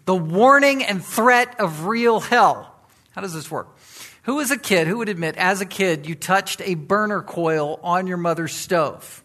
The 0.05 0.15
warning 0.15 0.83
and 0.83 1.03
threat 1.03 1.59
of 1.59 1.85
real 1.85 2.21
hell. 2.21 2.73
How 3.11 3.21
does 3.21 3.33
this 3.33 3.51
work? 3.51 3.77
Who 4.23 4.39
is 4.39 4.51
a 4.51 4.57
kid 4.57 4.87
who 4.87 4.97
would 4.99 5.09
admit, 5.09 5.35
as 5.37 5.59
a 5.59 5.65
kid, 5.65 6.07
you 6.07 6.15
touched 6.15 6.61
a 6.61 6.75
burner 6.75 7.21
coil 7.21 7.79
on 7.83 8.07
your 8.07 8.17
mother's 8.17 8.53
stove? 8.53 9.23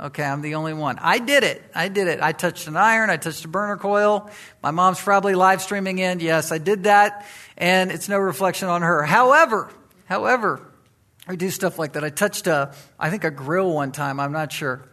Okay, 0.00 0.22
I'm 0.22 0.42
the 0.42 0.54
only 0.54 0.74
one. 0.74 0.96
I 1.00 1.18
did 1.18 1.42
it. 1.42 1.62
I 1.74 1.88
did 1.88 2.06
it. 2.06 2.20
I 2.20 2.30
touched 2.30 2.68
an 2.68 2.76
iron. 2.76 3.10
I 3.10 3.16
touched 3.16 3.44
a 3.44 3.48
burner 3.48 3.76
coil. 3.76 4.30
My 4.62 4.70
mom's 4.70 5.00
probably 5.00 5.34
live 5.34 5.60
streaming 5.60 5.98
in. 5.98 6.20
Yes, 6.20 6.52
I 6.52 6.58
did 6.58 6.84
that. 6.84 7.26
And 7.56 7.90
it's 7.90 8.08
no 8.08 8.18
reflection 8.18 8.68
on 8.68 8.82
her. 8.82 9.02
However, 9.02 9.70
however, 10.04 10.60
I 11.26 11.34
do 11.34 11.50
stuff 11.50 11.80
like 11.80 11.94
that. 11.94 12.04
I 12.04 12.10
touched 12.10 12.46
a, 12.46 12.72
I 12.98 13.10
think 13.10 13.24
a 13.24 13.30
grill 13.32 13.72
one 13.72 13.90
time. 13.90 14.20
I'm 14.20 14.30
not 14.30 14.52
sure 14.52 14.88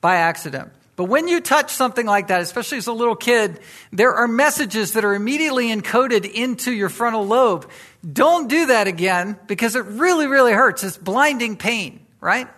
by 0.00 0.16
accident. 0.16 0.72
But 0.96 1.04
when 1.04 1.28
you 1.28 1.42
touch 1.42 1.70
something 1.72 2.06
like 2.06 2.28
that, 2.28 2.40
especially 2.40 2.78
as 2.78 2.86
a 2.86 2.92
little 2.92 3.14
kid, 3.14 3.60
there 3.92 4.14
are 4.14 4.26
messages 4.26 4.94
that 4.94 5.04
are 5.04 5.14
immediately 5.14 5.68
encoded 5.68 6.24
into 6.24 6.72
your 6.72 6.88
frontal 6.88 7.26
lobe. 7.26 7.70
Don't 8.10 8.48
do 8.48 8.66
that 8.66 8.86
again 8.86 9.38
because 9.46 9.76
it 9.76 9.84
really, 9.84 10.26
really 10.26 10.52
hurts. 10.52 10.82
It's 10.82 10.96
blinding 10.96 11.56
pain, 11.56 12.06
right? 12.22 12.48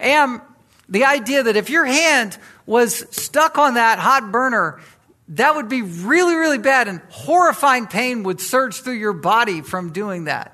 And 0.00 0.40
the 0.88 1.04
idea 1.04 1.42
that 1.42 1.56
if 1.56 1.70
your 1.70 1.84
hand 1.84 2.36
was 2.66 3.04
stuck 3.14 3.58
on 3.58 3.74
that 3.74 3.98
hot 3.98 4.30
burner, 4.30 4.80
that 5.28 5.54
would 5.56 5.68
be 5.68 5.82
really, 5.82 6.34
really 6.34 6.58
bad 6.58 6.88
and 6.88 7.00
horrifying 7.08 7.86
pain 7.86 8.22
would 8.24 8.40
surge 8.40 8.80
through 8.82 8.94
your 8.94 9.12
body 9.12 9.62
from 9.62 9.92
doing 9.92 10.24
that. 10.24 10.50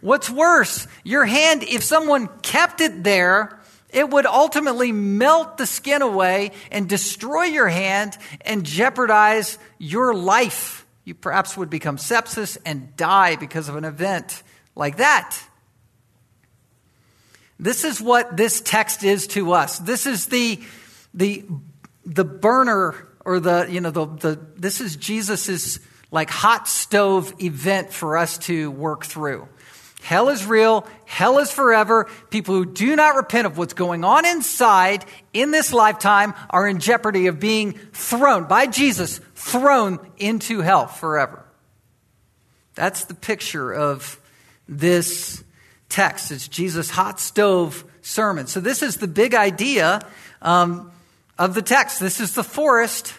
What's 0.00 0.28
worse, 0.28 0.86
your 1.04 1.24
hand, 1.24 1.62
if 1.62 1.82
someone 1.82 2.28
kept 2.42 2.80
it 2.80 3.04
there, 3.04 3.58
it 3.90 4.08
would 4.08 4.26
ultimately 4.26 4.90
melt 4.90 5.58
the 5.58 5.66
skin 5.66 6.02
away 6.02 6.52
and 6.70 6.88
destroy 6.88 7.44
your 7.44 7.68
hand 7.68 8.16
and 8.40 8.64
jeopardize 8.64 9.58
your 9.78 10.14
life. 10.14 10.86
You 11.04 11.14
perhaps 11.14 11.56
would 11.56 11.70
become 11.70 11.98
sepsis 11.98 12.58
and 12.64 12.96
die 12.96 13.36
because 13.36 13.68
of 13.68 13.76
an 13.76 13.84
event 13.84 14.42
like 14.74 14.96
that. 14.96 15.38
This 17.62 17.84
is 17.84 18.00
what 18.00 18.36
this 18.36 18.60
text 18.60 19.04
is 19.04 19.28
to 19.28 19.52
us. 19.52 19.78
This 19.78 20.04
is 20.04 20.26
the, 20.26 20.60
the, 21.14 21.44
the 22.04 22.24
burner 22.24 23.08
or 23.24 23.38
the, 23.38 23.68
you 23.70 23.80
know, 23.80 23.92
the, 23.92 24.06
the, 24.06 24.40
this 24.56 24.80
is 24.80 24.96
Jesus's 24.96 25.78
like 26.10 26.28
hot 26.28 26.66
stove 26.66 27.32
event 27.40 27.92
for 27.92 28.18
us 28.18 28.36
to 28.38 28.68
work 28.72 29.04
through. 29.04 29.46
Hell 30.02 30.28
is 30.30 30.44
real. 30.44 30.84
Hell 31.04 31.38
is 31.38 31.52
forever. 31.52 32.10
People 32.30 32.56
who 32.56 32.66
do 32.66 32.96
not 32.96 33.14
repent 33.14 33.46
of 33.46 33.56
what's 33.56 33.74
going 33.74 34.02
on 34.02 34.26
inside 34.26 35.04
in 35.32 35.52
this 35.52 35.72
lifetime 35.72 36.34
are 36.50 36.66
in 36.66 36.80
jeopardy 36.80 37.28
of 37.28 37.38
being 37.38 37.74
thrown 37.92 38.48
by 38.48 38.66
Jesus, 38.66 39.20
thrown 39.36 40.00
into 40.16 40.62
hell 40.62 40.88
forever. 40.88 41.44
That's 42.74 43.04
the 43.04 43.14
picture 43.14 43.72
of 43.72 44.18
this 44.66 45.41
text. 45.92 46.32
It's 46.32 46.48
Jesus' 46.48 46.90
hot 46.90 47.20
stove 47.20 47.84
sermon. 48.00 48.46
So, 48.46 48.60
this 48.60 48.82
is 48.82 48.96
the 48.96 49.08
big 49.08 49.34
idea 49.34 50.00
um, 50.40 50.90
of 51.38 51.54
the 51.54 51.62
text. 51.62 52.00
This 52.00 52.20
is 52.20 52.34
the 52.34 52.44
forest. 52.44 53.14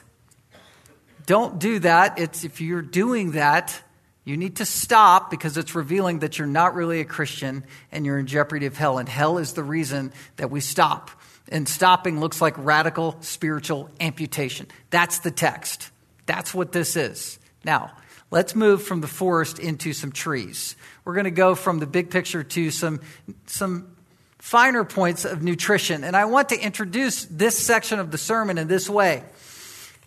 Don't 1.25 1.59
do 1.59 1.79
that. 1.79 2.19
It's, 2.19 2.43
if 2.43 2.59
you're 2.59 2.81
doing 2.81 3.31
that, 3.31 3.81
you 4.25 4.37
need 4.37 4.57
to 4.57 4.65
stop 4.65 5.29
because 5.29 5.57
it's 5.57 5.75
revealing 5.75 6.19
that 6.19 6.37
you're 6.37 6.47
not 6.47 6.75
really 6.75 6.99
a 6.99 7.05
Christian 7.05 7.63
and 7.91 8.05
you're 8.05 8.17
in 8.17 8.27
jeopardy 8.27 8.65
of 8.65 8.75
hell. 8.75 8.97
And 8.97 9.07
hell 9.07 9.37
is 9.37 9.53
the 9.53 9.63
reason 9.63 10.11
that 10.37 10.49
we 10.49 10.59
stop. 10.59 11.11
And 11.49 11.67
stopping 11.67 12.19
looks 12.19 12.41
like 12.41 12.55
radical 12.57 13.17
spiritual 13.19 13.89
amputation. 13.99 14.67
That's 14.89 15.19
the 15.19 15.31
text. 15.31 15.91
That's 16.25 16.53
what 16.53 16.71
this 16.71 16.95
is. 16.95 17.37
Now, 17.65 17.91
let's 18.31 18.55
move 18.55 18.83
from 18.83 19.01
the 19.01 19.07
forest 19.07 19.59
into 19.59 19.93
some 19.93 20.11
trees. 20.11 20.75
We're 21.05 21.13
going 21.13 21.25
to 21.25 21.31
go 21.31 21.55
from 21.55 21.79
the 21.79 21.87
big 21.87 22.09
picture 22.09 22.43
to 22.43 22.71
some, 22.71 23.01
some 23.45 23.95
finer 24.37 24.83
points 24.83 25.25
of 25.25 25.41
nutrition. 25.43 26.03
And 26.03 26.15
I 26.15 26.25
want 26.25 26.49
to 26.49 26.59
introduce 26.59 27.25
this 27.25 27.57
section 27.57 27.99
of 27.99 28.11
the 28.11 28.17
sermon 28.17 28.57
in 28.57 28.67
this 28.67 28.89
way 28.89 29.23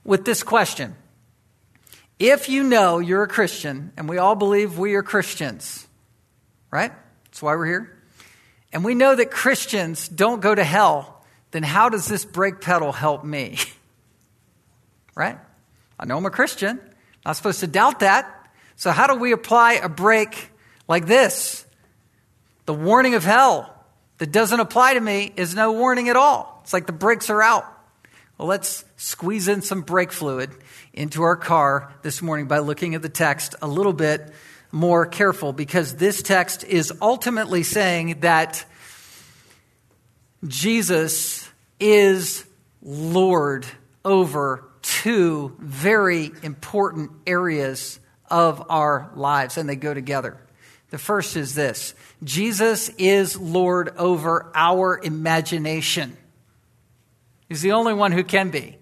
with 0.05 0.25
this 0.25 0.43
question. 0.43 0.95
If 2.19 2.49
you 2.49 2.63
know 2.63 2.99
you're 2.99 3.25
a 3.25 3.29
Christian, 3.29 3.93
and 3.97 4.09
we 4.09 4.17
all 4.17 4.35
believe 4.35 4.79
we 4.79 4.95
are 4.95 5.03
Christians, 5.03 5.87
right? 6.71 6.93
That's 7.25 7.43
why 7.43 7.57
we're 7.57 7.67
here. 7.67 8.03
And 8.73 8.85
we 8.85 8.95
know 8.95 9.15
that 9.15 9.31
Christians 9.31 10.09
don't 10.09 10.41
go 10.41 10.55
to 10.55 10.65
hell, 10.65 11.25
then 11.51 11.63
how 11.63 11.91
does 11.91 12.07
this 12.07 12.25
brake 12.25 12.61
pedal 12.61 12.93
help 12.93 13.23
me? 13.23 13.59
right? 15.15 15.39
I 15.99 16.05
know 16.07 16.17
I'm 16.17 16.27
a 16.27 16.31
Christian. 16.31 16.81
Not 17.25 17.37
supposed 17.37 17.61
to 17.61 17.67
doubt 17.67 18.01
that. 18.01 18.33
So, 18.77 18.91
how 18.91 19.07
do 19.07 19.15
we 19.15 19.33
apply 19.33 19.75
a 19.75 19.89
brake 19.89 20.51
like 20.89 21.07
this? 21.07 21.65
The 22.67 22.75
warning 22.75 23.15
of 23.15 23.25
hell 23.25 23.73
that 24.19 24.33
doesn't 24.33 24.61
apply 24.61 24.95
to 24.95 25.01
me 25.01 25.33
is 25.37 25.55
no 25.55 25.73
warning 25.73 26.09
at 26.09 26.17
all. 26.17 26.61
It's 26.63 26.73
like 26.73 26.87
the 26.87 26.93
brakes 26.93 27.31
are 27.31 27.43
out. 27.43 27.65
Well, 28.39 28.49
let's 28.49 28.85
squeeze 28.97 29.49
in 29.49 29.63
some 29.63 29.83
brake 29.83 30.13
fluid 30.13 30.51
into 30.93 31.23
our 31.23 31.37
car 31.37 31.95
this 32.03 32.21
morning 32.21 32.49
by 32.49 32.59
looking 32.59 32.95
at 32.95 33.03
the 33.03 33.09
text 33.09 33.55
a 33.63 33.69
little 33.69 33.93
bit 33.93 34.31
more 34.73 35.07
careful 35.07 35.53
because 35.53 35.95
this 35.95 36.23
text 36.23 36.65
is 36.65 36.93
ultimately 37.01 37.63
saying 37.63 38.21
that 38.21 38.65
Jesus 40.47 41.49
is 41.81 42.45
Lord 42.83 43.67
over 44.05 44.65
two 44.83 45.57
very 45.59 46.31
important 46.43 47.11
areas 47.27 47.99
of 48.31 48.71
our 48.71 49.11
lives, 49.15 49.57
and 49.57 49.69
they 49.69 49.77
go 49.77 49.95
together. 49.95 50.37
The 50.91 50.99
first 50.99 51.37
is 51.37 51.55
this 51.55 51.95
Jesus 52.23 52.89
is 52.99 53.37
Lord 53.37 53.97
over 53.97 54.51
our 54.55 55.01
imagination. 55.03 56.17
He's 57.49 57.63
the 57.63 57.73
only 57.73 57.95
one 57.95 58.13
who 58.13 58.25
can 58.25 58.51
be. 58.51 58.79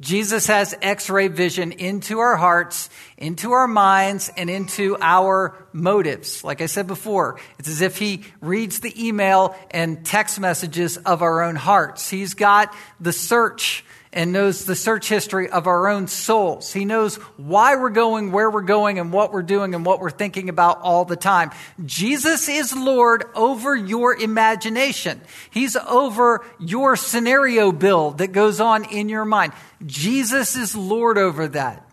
Jesus 0.00 0.46
has 0.46 0.74
x 0.80 1.10
ray 1.10 1.28
vision 1.28 1.72
into 1.72 2.20
our 2.20 2.36
hearts, 2.36 2.88
into 3.18 3.52
our 3.52 3.68
minds, 3.68 4.30
and 4.34 4.48
into 4.48 4.96
our 4.98 5.66
motives. 5.74 6.42
Like 6.42 6.62
I 6.62 6.66
said 6.66 6.86
before, 6.86 7.38
it's 7.58 7.68
as 7.68 7.82
if 7.82 7.98
he 7.98 8.24
reads 8.40 8.80
the 8.80 9.08
email 9.08 9.54
and 9.70 10.04
text 10.04 10.40
messages 10.40 10.96
of 10.96 11.20
our 11.20 11.42
own 11.42 11.54
hearts. 11.54 12.08
He's 12.08 12.32
got 12.32 12.74
the 12.98 13.12
search 13.12 13.84
and 14.12 14.32
knows 14.32 14.64
the 14.64 14.74
search 14.74 15.08
history 15.08 15.48
of 15.48 15.66
our 15.66 15.88
own 15.88 16.08
souls. 16.08 16.72
He 16.72 16.84
knows 16.84 17.16
why 17.36 17.76
we're 17.76 17.90
going, 17.90 18.32
where 18.32 18.50
we're 18.50 18.62
going, 18.62 18.98
and 18.98 19.12
what 19.12 19.32
we're 19.32 19.42
doing 19.42 19.74
and 19.74 19.86
what 19.86 20.00
we're 20.00 20.10
thinking 20.10 20.48
about 20.48 20.80
all 20.80 21.04
the 21.04 21.16
time. 21.16 21.52
Jesus 21.84 22.48
is 22.48 22.74
Lord 22.74 23.24
over 23.34 23.76
your 23.76 24.16
imagination. 24.16 25.20
He's 25.50 25.76
over 25.76 26.44
your 26.58 26.96
scenario 26.96 27.70
build 27.70 28.18
that 28.18 28.32
goes 28.32 28.60
on 28.60 28.84
in 28.84 29.08
your 29.08 29.24
mind. 29.24 29.52
Jesus 29.86 30.56
is 30.56 30.74
Lord 30.74 31.16
over 31.16 31.46
that. 31.48 31.86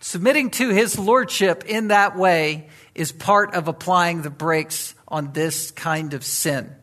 Submitting 0.00 0.50
to 0.50 0.68
his 0.68 0.98
lordship 0.98 1.64
in 1.64 1.88
that 1.88 2.14
way 2.14 2.68
is 2.94 3.10
part 3.10 3.54
of 3.54 3.68
applying 3.68 4.20
the 4.20 4.28
brakes 4.28 4.94
on 5.08 5.32
this 5.32 5.70
kind 5.70 6.12
of 6.12 6.24
sin 6.24 6.74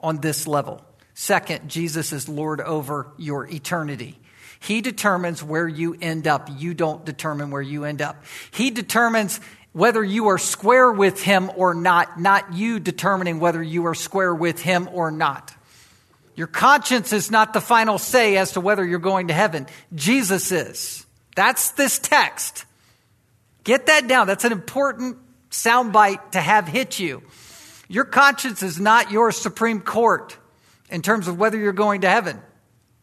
on 0.00 0.20
this 0.20 0.46
level. 0.46 0.84
Second, 1.14 1.68
Jesus 1.68 2.12
is 2.12 2.28
Lord 2.28 2.60
over 2.60 3.12
your 3.16 3.46
eternity. 3.46 4.18
He 4.60 4.80
determines 4.80 5.42
where 5.42 5.66
you 5.66 5.96
end 6.00 6.26
up. 6.26 6.48
You 6.56 6.72
don't 6.72 7.04
determine 7.04 7.50
where 7.50 7.62
you 7.62 7.84
end 7.84 8.00
up. 8.00 8.24
He 8.52 8.70
determines 8.70 9.40
whether 9.72 10.04
you 10.04 10.28
are 10.28 10.38
square 10.38 10.92
with 10.92 11.22
Him 11.22 11.50
or 11.56 11.74
not, 11.74 12.20
not 12.20 12.52
you 12.52 12.78
determining 12.78 13.40
whether 13.40 13.62
you 13.62 13.86
are 13.86 13.94
square 13.94 14.34
with 14.34 14.60
Him 14.60 14.88
or 14.92 15.10
not. 15.10 15.52
Your 16.34 16.46
conscience 16.46 17.12
is 17.12 17.30
not 17.30 17.52
the 17.52 17.60
final 17.60 17.98
say 17.98 18.36
as 18.36 18.52
to 18.52 18.60
whether 18.60 18.84
you're 18.84 18.98
going 18.98 19.28
to 19.28 19.34
heaven. 19.34 19.66
Jesus 19.94 20.52
is. 20.52 21.04
That's 21.34 21.72
this 21.72 21.98
text. 21.98 22.64
Get 23.64 23.86
that 23.86 24.08
down. 24.08 24.26
That's 24.26 24.44
an 24.44 24.52
important 24.52 25.18
soundbite 25.50 26.32
to 26.32 26.40
have 26.40 26.68
hit 26.68 26.98
you. 26.98 27.22
Your 27.88 28.04
conscience 28.04 28.62
is 28.62 28.80
not 28.80 29.10
your 29.10 29.32
Supreme 29.32 29.80
Court 29.80 30.36
in 30.92 31.02
terms 31.02 31.26
of 31.26 31.38
whether 31.38 31.58
you're 31.58 31.72
going 31.72 32.02
to 32.02 32.08
heaven. 32.08 32.40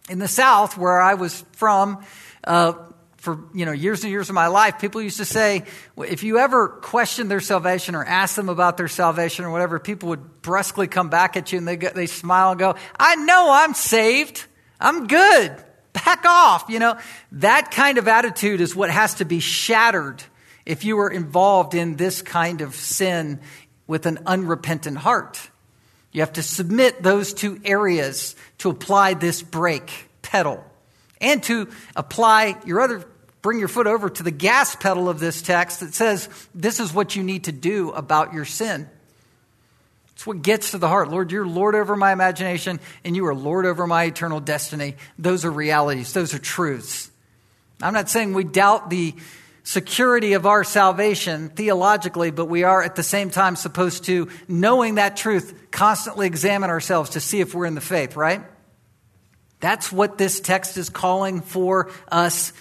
In 0.10 0.20
the 0.20 0.28
South, 0.28 0.78
where 0.78 1.02
I 1.02 1.16
was 1.16 1.44
from, 1.54 2.06
uh, 2.46 2.74
for 3.18 3.40
you 3.54 3.66
know 3.66 3.74
years 3.74 4.04
and 4.04 4.12
years 4.12 4.30
of 4.30 4.36
my 4.36 4.48
life, 4.48 4.80
people 4.80 5.02
used 5.02 5.18
to 5.18 5.26
say, 5.26 5.64
if 5.98 6.24
you 6.24 6.38
ever 6.38 6.70
question 6.70 7.28
their 7.28 7.42
salvation 7.42 7.96
or 7.96 8.06
ask 8.06 8.36
them 8.36 8.48
about 8.48 8.78
their 8.78 8.88
salvation 8.88 9.44
or 9.44 9.52
whatever, 9.52 9.78
people 9.78 10.10
would 10.10 10.42
brusquely 10.42 10.88
come 10.88 11.10
back 11.10 11.36
at 11.36 11.52
you 11.52 11.58
and 11.58 11.68
they 11.68 11.76
they 11.76 12.06
smile 12.06 12.52
and 12.52 12.60
go, 12.60 12.76
"I 12.98 13.16
know 13.16 13.52
I'm 13.52 13.74
saved. 13.74 14.46
I'm 14.80 15.08
good. 15.08 15.64
Back 15.92 16.26
off." 16.26 16.66
You 16.70 16.80
know 16.80 16.98
that 17.34 17.72
kind 17.72 17.98
of 17.98 18.08
attitude 18.08 18.62
is 18.62 18.76
what 18.76 18.90
has 18.90 19.16
to 19.16 19.26
be 19.26 19.42
shattered 19.42 20.24
if 20.66 20.86
you 20.86 21.00
are 21.00 21.10
involved 21.10 21.74
in 21.74 21.98
this 21.98 22.22
kind 22.22 22.62
of 22.62 22.74
sin 22.74 23.42
with 23.86 24.06
an 24.06 24.20
unrepentant 24.26 24.98
heart. 24.98 25.50
You 26.12 26.22
have 26.22 26.34
to 26.34 26.44
submit 26.44 27.04
those 27.04 27.34
two 27.34 27.60
areas 27.64 28.36
to 28.60 28.70
apply 28.70 29.14
this 29.14 29.42
brake 29.42 30.10
pedal 30.22 30.64
and 31.22 31.44
to 31.44 31.70
apply 31.96 32.58
your 32.66 32.82
other, 32.82 33.06
bring 33.42 33.60
your 33.60 33.68
foot 33.68 33.88
over 33.88 34.10
to 34.10 34.24
the 34.24 34.32
gas 34.32 34.76
pedal 34.76 35.10
of 35.10 35.20
this 35.20 35.42
text 35.42 35.82
that 35.82 35.94
says 35.94 36.30
this 36.56 36.80
is 36.80 36.94
what 36.94 37.16
you 37.16 37.24
need 37.24 37.46
to 37.46 37.52
do 37.52 37.92
about 37.92 38.34
your 38.34 38.46
sin. 38.46 38.90
It's 40.14 40.28
what 40.28 40.42
gets 40.42 40.72
to 40.72 40.78
the 40.78 40.88
heart. 40.88 41.10
Lord, 41.10 41.32
you're 41.32 41.48
Lord 41.48 41.76
over 41.76 41.96
my 41.96 42.12
imagination 42.12 42.80
and 43.06 43.16
you 43.16 43.26
are 43.28 43.36
Lord 43.36 43.66
over 43.66 43.88
my 43.88 44.06
eternal 44.06 44.40
destiny. 44.40 44.96
Those 45.18 45.46
are 45.46 45.52
realities, 45.52 46.12
those 46.12 46.34
are 46.34 46.40
truths. 46.40 47.10
I'm 47.82 47.94
not 47.94 48.10
saying 48.10 48.34
we 48.34 48.44
doubt 48.44 48.90
the 48.90 49.16
security 49.70 50.34
of 50.34 50.48
our 50.48 50.64
salvation 50.64 51.50
theologically, 51.50 52.32
but 52.32 52.46
we 52.46 52.64
are 52.64 52.82
at 52.82 52.96
the 52.96 53.04
same 53.04 53.30
time 53.30 53.56
supposed 53.56 54.04
to, 54.06 54.28
knowing 54.48 54.96
that 54.96 55.16
truth, 55.16 55.54
constantly 55.70 56.26
examine 56.26 56.72
ourselves 56.72 57.12
to 57.12 57.20
see 57.20 57.40
if 57.40 57.54
we're 57.54 57.68
in 57.68 57.76
the 57.76 57.82
faith, 57.82 58.16
right? 58.16 58.42
That's 59.60 59.92
what 59.92 60.18
this 60.18 60.40
text 60.40 60.76
is 60.78 60.90
calling 60.90 61.42
for 61.42 61.92
us 62.12 62.52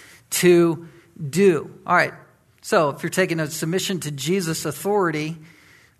to 0.41 0.87
do. 1.17 1.73
All 1.87 1.95
right. 1.95 2.13
So, 2.61 2.91
if 2.91 3.01
you're 3.01 3.09
taking 3.09 3.39
a 3.39 3.47
submission 3.47 4.01
to 4.01 4.11
Jesus' 4.11 4.65
authority 4.65 5.35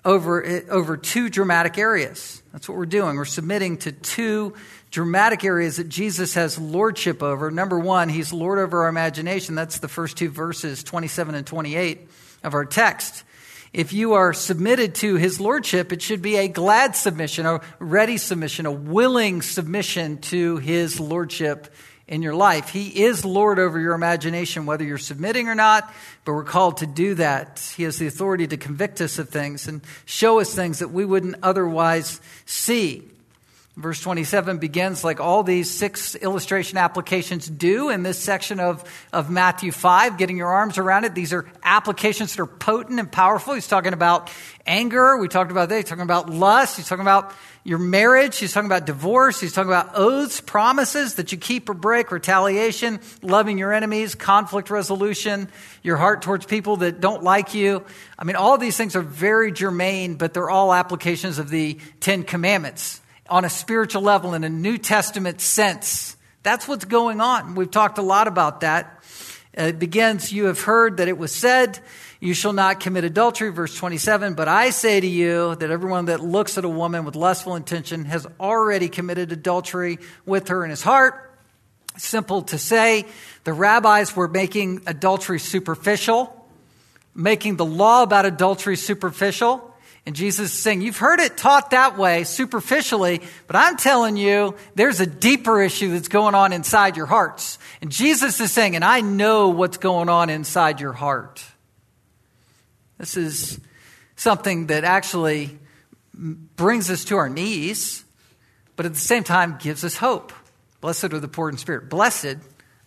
over, 0.05 0.63
over 0.69 0.97
two 0.97 1.29
dramatic 1.29 1.77
areas, 1.77 2.41
that's 2.51 2.67
what 2.67 2.77
we're 2.77 2.85
doing. 2.85 3.15
We're 3.15 3.25
submitting 3.25 3.77
to 3.79 3.91
two 3.91 4.53
dramatic 4.91 5.43
areas 5.43 5.77
that 5.77 5.89
Jesus 5.89 6.33
has 6.33 6.57
lordship 6.57 7.21
over. 7.21 7.51
Number 7.51 7.77
one, 7.77 8.09
he's 8.09 8.33
Lord 8.33 8.59
over 8.59 8.83
our 8.83 8.89
imagination. 8.89 9.55
That's 9.55 9.79
the 9.79 9.87
first 9.87 10.17
two 10.17 10.29
verses, 10.29 10.83
27 10.83 11.35
and 11.35 11.45
28 11.45 12.09
of 12.43 12.53
our 12.53 12.65
text. 12.65 13.23
If 13.71 13.93
you 13.93 14.13
are 14.13 14.33
submitted 14.33 14.95
to 14.95 15.15
his 15.15 15.39
lordship, 15.39 15.91
it 15.91 16.01
should 16.01 16.23
be 16.23 16.37
a 16.37 16.47
glad 16.47 16.95
submission, 16.95 17.45
a 17.45 17.61
ready 17.77 18.17
submission, 18.17 18.65
a 18.65 18.71
willing 18.71 19.43
submission 19.43 20.17
to 20.21 20.57
his 20.57 20.99
lordship 20.99 21.71
in 22.09 22.23
your 22.23 22.33
life. 22.33 22.69
He 22.69 23.03
is 23.03 23.23
Lord 23.23 23.59
over 23.59 23.79
your 23.79 23.93
imagination, 23.93 24.65
whether 24.65 24.83
you're 24.83 24.97
submitting 24.97 25.47
or 25.47 25.53
not, 25.53 25.93
but 26.25 26.33
we're 26.33 26.43
called 26.43 26.77
to 26.77 26.87
do 26.87 27.13
that. 27.15 27.71
He 27.77 27.83
has 27.83 27.99
the 27.99 28.07
authority 28.07 28.47
to 28.47 28.57
convict 28.57 28.99
us 28.99 29.19
of 29.19 29.29
things 29.29 29.67
and 29.67 29.81
show 30.05 30.39
us 30.39 30.53
things 30.53 30.79
that 30.79 30.89
we 30.89 31.05
wouldn't 31.05 31.35
otherwise 31.43 32.19
see. 32.45 33.03
Verse 33.79 34.01
27 34.01 34.57
begins 34.57 35.05
like 35.05 35.21
all 35.21 35.41
these 35.41 35.71
six 35.71 36.13
illustration 36.13 36.77
applications 36.77 37.47
do 37.47 37.87
in 37.87 38.03
this 38.03 38.19
section 38.19 38.59
of, 38.59 38.83
of 39.13 39.29
Matthew 39.29 39.71
5, 39.71 40.17
getting 40.17 40.35
your 40.35 40.49
arms 40.49 40.77
around 40.77 41.05
it. 41.05 41.15
These 41.15 41.31
are 41.31 41.49
applications 41.63 42.35
that 42.35 42.41
are 42.41 42.45
potent 42.45 42.99
and 42.99 43.09
powerful. 43.09 43.53
He's 43.53 43.69
talking 43.69 43.93
about 43.93 44.29
anger. 44.65 45.15
We 45.15 45.29
talked 45.29 45.49
about 45.49 45.69
that. 45.69 45.77
He's 45.77 45.85
talking 45.85 46.03
about 46.03 46.29
lust. 46.29 46.75
He's 46.75 46.89
talking 46.89 47.03
about 47.03 47.33
your 47.63 47.77
marriage. 47.77 48.37
He's 48.37 48.51
talking 48.51 48.65
about 48.65 48.85
divorce. 48.85 49.39
He's 49.39 49.53
talking 49.53 49.71
about 49.71 49.91
oaths, 49.95 50.41
promises 50.41 51.15
that 51.15 51.31
you 51.31 51.37
keep 51.37 51.69
or 51.69 51.73
break, 51.73 52.11
retaliation, 52.11 52.99
loving 53.21 53.57
your 53.57 53.71
enemies, 53.71 54.13
conflict 54.13 54.69
resolution, 54.69 55.47
your 55.83 55.95
heart 55.95 56.21
towards 56.21 56.45
people 56.45 56.77
that 56.77 56.99
don't 56.99 57.23
like 57.23 57.53
you. 57.53 57.85
I 58.17 58.25
mean, 58.25 58.35
all 58.35 58.57
these 58.57 58.75
things 58.75 58.97
are 58.97 59.01
very 59.01 59.53
germane, 59.53 60.15
but 60.15 60.33
they're 60.33 60.49
all 60.49 60.73
applications 60.73 61.39
of 61.39 61.49
the 61.49 61.79
Ten 62.01 62.23
Commandments 62.23 62.99
on 63.29 63.45
a 63.45 63.49
spiritual 63.49 64.01
level 64.01 64.33
in 64.33 64.43
a 64.43 64.49
New 64.49 64.77
Testament 64.77 65.41
sense. 65.41 66.17
That's 66.43 66.67
what's 66.67 66.85
going 66.85 67.21
on. 67.21 67.55
We've 67.55 67.69
talked 67.69 67.97
a 67.97 68.01
lot 68.01 68.27
about 68.27 68.61
that. 68.61 69.03
Uh, 69.57 69.63
it 69.63 69.79
begins, 69.79 70.31
You 70.31 70.45
have 70.45 70.61
heard 70.61 70.97
that 70.97 71.07
it 71.07 71.17
was 71.17 71.33
said, 71.33 71.79
You 72.19 72.33
shall 72.33 72.53
not 72.53 72.79
commit 72.79 73.03
adultery, 73.03 73.49
verse 73.51 73.75
27. 73.75 74.35
But 74.35 74.47
I 74.47 74.69
say 74.69 74.99
to 74.99 75.07
you 75.07 75.55
that 75.55 75.69
everyone 75.69 76.05
that 76.05 76.21
looks 76.21 76.57
at 76.57 76.65
a 76.65 76.69
woman 76.69 77.03
with 77.05 77.15
lustful 77.15 77.55
intention 77.55 78.05
has 78.05 78.25
already 78.39 78.89
committed 78.89 79.31
adultery 79.31 79.99
with 80.25 80.47
her 80.47 80.63
in 80.63 80.69
his 80.69 80.81
heart. 80.81 81.25
Simple 81.97 82.43
to 82.43 82.57
say, 82.57 83.05
the 83.43 83.51
rabbis 83.51 84.15
were 84.15 84.27
making 84.27 84.83
adultery 84.87 85.39
superficial, 85.39 86.47
making 87.13 87.57
the 87.57 87.65
law 87.65 88.03
about 88.03 88.25
adultery 88.25 88.77
superficial. 88.77 89.68
And 90.09 90.15
Jesus 90.15 90.51
is 90.51 90.57
saying, 90.57 90.81
You've 90.81 90.97
heard 90.97 91.19
it 91.19 91.37
taught 91.37 91.69
that 91.69 91.95
way 91.95 92.23
superficially, 92.23 93.21
but 93.45 93.55
I'm 93.55 93.77
telling 93.77 94.17
you, 94.17 94.55
there's 94.73 94.99
a 94.99 95.05
deeper 95.05 95.61
issue 95.61 95.91
that's 95.91 96.07
going 96.07 96.33
on 96.33 96.51
inside 96.51 96.97
your 96.97 97.05
hearts. 97.05 97.59
And 97.79 97.91
Jesus 97.91 98.39
is 98.39 98.51
saying, 98.51 98.75
And 98.75 98.83
I 98.83 99.01
know 99.01 99.49
what's 99.49 99.77
going 99.77 100.09
on 100.09 100.31
inside 100.31 100.79
your 100.79 100.93
heart. 100.93 101.45
This 102.97 103.17
is 103.17 103.59
something 104.15 104.65
that 104.65 104.83
actually 104.83 105.59
brings 106.15 106.89
us 106.89 107.05
to 107.05 107.17
our 107.17 107.29
knees, 107.29 108.03
but 108.75 108.87
at 108.87 108.95
the 108.95 108.99
same 108.99 109.23
time 109.23 109.59
gives 109.61 109.83
us 109.83 109.95
hope. 109.95 110.33
Blessed 110.81 111.13
are 111.13 111.19
the 111.19 111.27
poor 111.27 111.49
in 111.49 111.57
spirit. 111.59 111.87
Blessed 111.87 112.37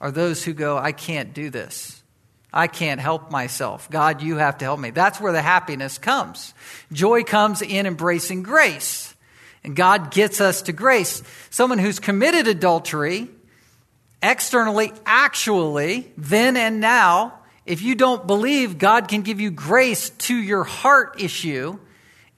are 0.00 0.10
those 0.10 0.42
who 0.42 0.54
go, 0.54 0.76
I 0.76 0.90
can't 0.90 1.32
do 1.32 1.50
this. 1.50 2.01
I 2.52 2.66
can't 2.66 3.00
help 3.00 3.30
myself. 3.30 3.88
God, 3.90 4.20
you 4.20 4.36
have 4.36 4.58
to 4.58 4.64
help 4.64 4.78
me. 4.78 4.90
That's 4.90 5.20
where 5.20 5.32
the 5.32 5.42
happiness 5.42 5.98
comes. 5.98 6.52
Joy 6.92 7.24
comes 7.24 7.62
in 7.62 7.86
embracing 7.86 8.42
grace. 8.42 9.14
And 9.64 9.76
God 9.76 10.10
gets 10.10 10.40
us 10.40 10.62
to 10.62 10.72
grace. 10.72 11.22
Someone 11.50 11.78
who's 11.78 11.98
committed 11.98 12.48
adultery, 12.48 13.28
externally, 14.22 14.92
actually, 15.06 16.12
then 16.18 16.56
and 16.56 16.80
now, 16.80 17.38
if 17.64 17.80
you 17.80 17.94
don't 17.94 18.26
believe 18.26 18.76
God 18.76 19.08
can 19.08 19.22
give 19.22 19.40
you 19.40 19.50
grace 19.50 20.10
to 20.10 20.36
your 20.36 20.64
heart 20.64 21.20
issue 21.22 21.78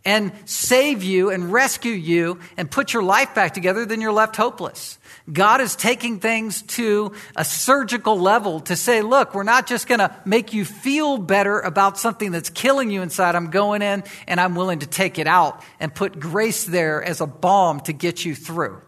and 0.04 0.32
save 0.44 1.02
you 1.02 1.30
and 1.30 1.52
rescue 1.52 1.92
you 1.92 2.38
and 2.56 2.70
put 2.70 2.92
your 2.92 3.02
life 3.02 3.34
back 3.34 3.54
together, 3.54 3.86
then 3.86 4.00
you're 4.00 4.12
left 4.12 4.36
hopeless. 4.36 4.98
God 5.32 5.62
is 5.62 5.74
taking 5.74 6.20
things 6.20 6.60
to 6.62 7.12
a 7.34 7.44
surgical 7.44 8.18
level 8.18 8.60
to 8.60 8.76
say, 8.76 9.00
look, 9.00 9.34
we're 9.34 9.42
not 9.42 9.66
just 9.66 9.86
going 9.86 10.00
to 10.00 10.14
make 10.26 10.52
you 10.52 10.66
feel 10.66 11.16
better 11.16 11.60
about 11.60 11.98
something 11.98 12.30
that's 12.30 12.50
killing 12.50 12.90
you 12.90 13.00
inside. 13.00 13.34
I'm 13.34 13.50
going 13.50 13.80
in 13.80 14.04
and 14.26 14.38
I'm 14.38 14.54
willing 14.54 14.80
to 14.80 14.86
take 14.86 15.18
it 15.18 15.26
out 15.26 15.62
and 15.80 15.94
put 15.94 16.20
grace 16.20 16.64
there 16.64 17.02
as 17.02 17.22
a 17.22 17.26
balm 17.26 17.80
to 17.80 17.94
get 17.94 18.24
you 18.24 18.34
through. 18.34 18.82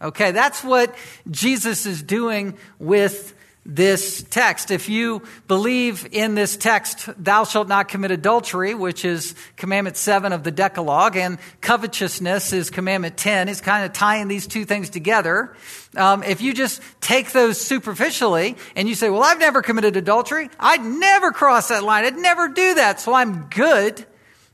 Okay, 0.00 0.30
that's 0.30 0.62
what 0.62 0.94
Jesus 1.30 1.86
is 1.86 2.02
doing 2.02 2.56
with 2.78 3.34
this 3.70 4.24
text. 4.30 4.70
If 4.70 4.88
you 4.88 5.22
believe 5.46 6.08
in 6.10 6.34
this 6.34 6.56
text, 6.56 7.10
thou 7.22 7.44
shalt 7.44 7.68
not 7.68 7.88
commit 7.88 8.10
adultery, 8.10 8.74
which 8.74 9.04
is 9.04 9.34
commandment 9.56 9.98
seven 9.98 10.32
of 10.32 10.42
the 10.42 10.50
Decalogue, 10.50 11.18
and 11.18 11.38
covetousness 11.60 12.54
is 12.54 12.70
commandment 12.70 13.18
10, 13.18 13.50
is 13.50 13.60
kind 13.60 13.84
of 13.84 13.92
tying 13.92 14.26
these 14.26 14.46
two 14.46 14.64
things 14.64 14.88
together. 14.88 15.54
Um, 15.96 16.22
if 16.22 16.40
you 16.40 16.54
just 16.54 16.80
take 17.02 17.32
those 17.32 17.60
superficially 17.60 18.56
and 18.74 18.88
you 18.88 18.94
say, 18.94 19.10
well, 19.10 19.22
I've 19.22 19.38
never 19.38 19.60
committed 19.60 19.96
adultery. 19.96 20.48
I'd 20.58 20.82
never 20.82 21.30
cross 21.30 21.68
that 21.68 21.84
line. 21.84 22.06
I'd 22.06 22.16
never 22.16 22.48
do 22.48 22.74
that. 22.76 23.00
So 23.00 23.12
I'm 23.12 23.48
good. 23.50 24.04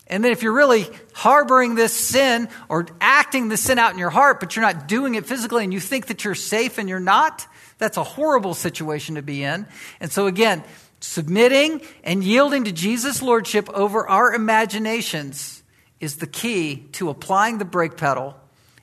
And 0.09 0.24
then 0.24 0.33
if 0.33 0.42
you're 0.42 0.53
really 0.53 0.87
harboring 1.14 1.77
this 1.77 1.92
sin 1.92 2.48
or 2.68 2.87
acting 3.00 3.48
the 3.48 3.57
sin 3.57 3.79
out 3.79 3.92
in 3.92 3.98
your 3.98 4.11
heart, 4.11 4.40
but 4.40 4.57
you're 4.57 4.64
not 4.64 4.88
doing 4.88 5.14
it 5.14 5.24
physically 5.24 5.62
and 5.62 5.72
you 5.72 5.81
think 5.81 6.07
that 6.07 6.24
you're 6.24 6.35
safe 6.35 6.79
and 6.79 6.88
you're 6.88 7.00
not, 7.00 7.46
that's 7.85 7.99
a 7.99 8.03
horrible 8.03 8.55
situation 8.55 9.16
to 9.16 9.23
be 9.23 9.44
in. 9.44 9.66
And 10.01 10.11
so, 10.11 10.27
again, 10.27 10.64
submitting 11.01 11.83
and 12.03 12.25
yielding 12.25 12.64
to 12.64 12.73
Jesus' 12.73 13.20
lordship 13.20 13.68
over 13.68 14.09
our 14.09 14.35
imaginations 14.35 15.62
is 16.01 16.16
the 16.16 16.27
key 16.27 16.88
to 16.92 17.11
applying 17.11 17.59
the 17.59 17.64
brake 17.66 17.99
pedal 17.99 18.37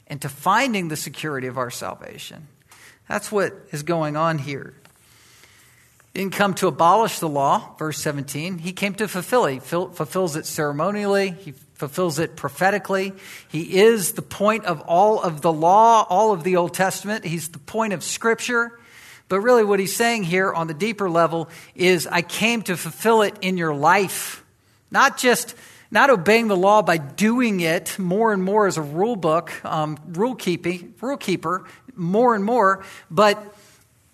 and 0.06 0.22
to 0.22 0.30
finding 0.30 0.88
the 0.88 0.96
security 0.96 1.48
of 1.48 1.58
our 1.58 1.72
salvation. 1.72 2.48
That's 3.10 3.32
what 3.32 3.54
is 3.72 3.82
going 3.82 4.16
on 4.16 4.38
here. 4.38 4.76
He 6.14 6.20
didn't 6.20 6.34
come 6.34 6.54
to 6.56 6.68
abolish 6.68 7.18
the 7.18 7.30
law, 7.30 7.76
verse 7.80 7.98
17. 7.98 8.60
He 8.60 8.72
came 8.72 8.94
to 8.96 9.08
fulfill 9.08 9.46
it. 9.46 9.54
He 9.54 9.60
fulfills 9.60 10.36
it 10.36 10.46
ceremonially, 10.46 11.32
he 11.32 11.54
fulfills 11.74 12.20
it 12.20 12.36
prophetically. 12.36 13.14
He 13.50 13.80
is 13.80 14.14
the 14.14 14.22
point 14.22 14.66
of 14.66 14.82
all 14.82 15.20
of 15.20 15.42
the 15.42 15.52
law, 15.52 16.06
all 16.08 16.34
of 16.34 16.44
the 16.44 16.58
Old 16.58 16.76
Testament. 16.76 17.26
He's 17.26 17.50
the 17.50 17.58
point 17.58 17.94
of 17.94 18.04
Scripture. 18.04 18.78
But 19.32 19.40
really, 19.40 19.64
what 19.64 19.80
he's 19.80 19.96
saying 19.96 20.24
here 20.24 20.52
on 20.52 20.68
the 20.68 20.74
deeper 20.74 21.10
level 21.10 21.48
is 21.74 22.06
I 22.06 22.22
came 22.22 22.64
to 22.64 22.76
fulfill 22.76 23.22
it 23.22 23.38
in 23.40 23.58
your 23.58 23.74
life. 23.74 24.44
Not 24.92 25.18
just 25.18 25.56
not 25.90 26.10
obeying 26.10 26.50
the 26.50 26.58
law 26.58 26.82
by 26.82 26.98
doing 26.98 27.62
it 27.62 27.98
more 27.98 28.34
and 28.34 28.44
more 28.44 28.68
as 28.68 28.76
a 28.76 28.82
rule 28.82 29.16
book, 29.16 29.54
um, 29.64 29.98
rule 30.10 30.36
keeping, 30.36 30.96
rule 31.00 31.16
keeper, 31.16 31.66
more 31.96 32.36
and 32.36 32.44
more, 32.44 32.84
but 33.10 33.56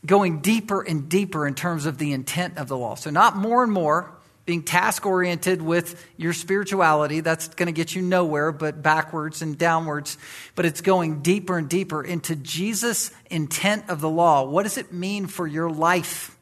going 0.06 0.42
deeper 0.42 0.84
and 0.84 1.10
deeper 1.10 1.48
in 1.48 1.56
terms 1.56 1.88
of 1.88 1.98
the 1.98 2.14
intent 2.14 2.60
of 2.60 2.68
the 2.68 2.78
law. 2.78 2.94
So 2.94 3.10
not 3.10 3.36
more 3.36 3.64
and 3.64 3.72
more, 3.72 4.16
being 4.48 4.64
task 4.64 5.06
oriented 5.06 5.62
with 5.62 6.08
your 6.16 6.32
spirituality, 6.32 7.20
that's 7.20 7.50
going 7.50 7.68
to 7.68 7.74
get 7.74 7.94
you 7.94 8.02
nowhere 8.02 8.54
but 8.54 8.82
backwards 8.82 9.42
and 9.42 9.58
downwards. 9.58 10.18
But 10.56 10.66
it's 10.66 10.80
going 10.80 11.22
deeper 11.22 11.58
and 11.58 11.70
deeper 11.70 12.02
into 12.02 12.34
Jesus' 12.34 13.12
intent 13.30 13.90
of 13.90 14.00
the 14.00 14.10
law. 14.10 14.46
What 14.46 14.64
does 14.64 14.78
it 14.78 14.94
mean 14.94 15.28
for 15.28 15.46
your 15.46 15.70
life? 15.70 16.36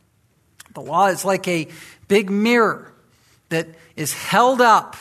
The 0.75 0.81
law 0.81 1.07
is 1.07 1.25
like 1.25 1.47
a 1.47 1.67
big 2.07 2.29
mirror 2.29 2.93
that 3.49 3.69
is 3.95 4.13
held 4.13 4.61
up 4.61 4.95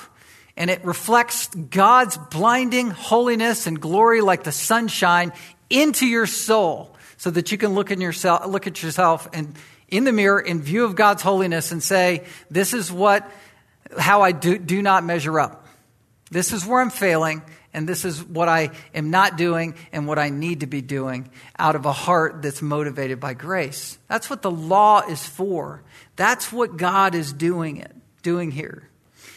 and 0.57 0.71
it 0.71 0.83
reflects 0.83 1.49
God's 1.49 2.17
blinding 2.17 2.91
holiness 2.91 3.67
and 3.67 3.79
glory 3.79 4.23
like 4.23 4.45
the 4.45 4.53
sunshine 4.53 5.35
into 5.69 6.07
your 6.07 6.27
soul 6.27 6.97
so 7.19 7.31
that 7.31 7.53
you 7.53 7.59
can 7.59 7.75
look, 7.75 7.91
in 7.91 8.01
yourself, 8.01 8.47
look 8.47 8.67
at 8.67 8.83
yourself 8.83 9.29
and 9.35 9.55
in 9.95 10.03
the 10.03 10.13
mirror 10.13 10.41
in 10.41 10.61
view 10.61 10.85
of 10.85 10.97
God's 10.97 11.23
holiness 11.23 11.71
and 11.71 11.81
say, 11.81 12.25
This 12.51 12.75
is 12.75 12.91
what, 12.91 13.31
how 13.97 14.23
I 14.23 14.33
do, 14.33 14.59
do 14.59 14.83
not 14.83 15.05
measure 15.05 15.39
up. 15.39 15.69
This 16.33 16.53
is 16.53 16.67
where 16.67 16.81
I'm 16.81 16.91
failing, 16.91 17.43
and 17.73 17.89
this 17.89 18.05
is 18.05 18.23
what 18.25 18.49
I 18.49 18.71
am 18.93 19.11
not 19.11 19.37
doing 19.37 19.77
and 19.93 20.09
what 20.09 20.19
I 20.19 20.31
need 20.31 20.61
to 20.61 20.67
be 20.67 20.83
doing 20.83 21.31
out 21.57 21.77
of 21.77 21.87
a 21.87 21.93
heart 21.93 22.43
that's 22.43 22.61
motivated 22.61 23.21
by 23.21 23.35
grace. 23.35 23.97
That's 24.09 24.29
what 24.29 24.43
the 24.43 24.51
law 24.51 25.03
is 25.03 25.25
for. 25.25 25.85
That's 26.17 26.53
what 26.53 26.77
God 26.77 27.15
is 27.15 27.33
doing 27.33 27.77
it, 27.77 27.95
doing 28.23 28.51
here. 28.51 28.91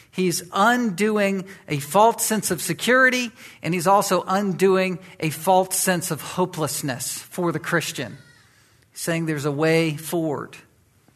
He's 0.10 0.42
undoing 0.52 1.46
a 1.68 1.78
false 1.78 2.26
sense 2.26 2.50
of 2.50 2.64
security, 2.64 3.32
and 3.62 3.76
he's 3.76 3.86
also 3.86 4.24
undoing 4.26 4.98
a 5.20 5.30
false 5.30 5.76
sense 5.76 6.10
of 6.10 6.22
hopelessness 6.22 7.20
for 7.20 7.52
the 7.52 7.60
Christian 7.60 8.18
saying 8.98 9.28
there's 9.28 9.46
a 9.46 9.52
way 9.52 9.96
forward. 9.96 10.58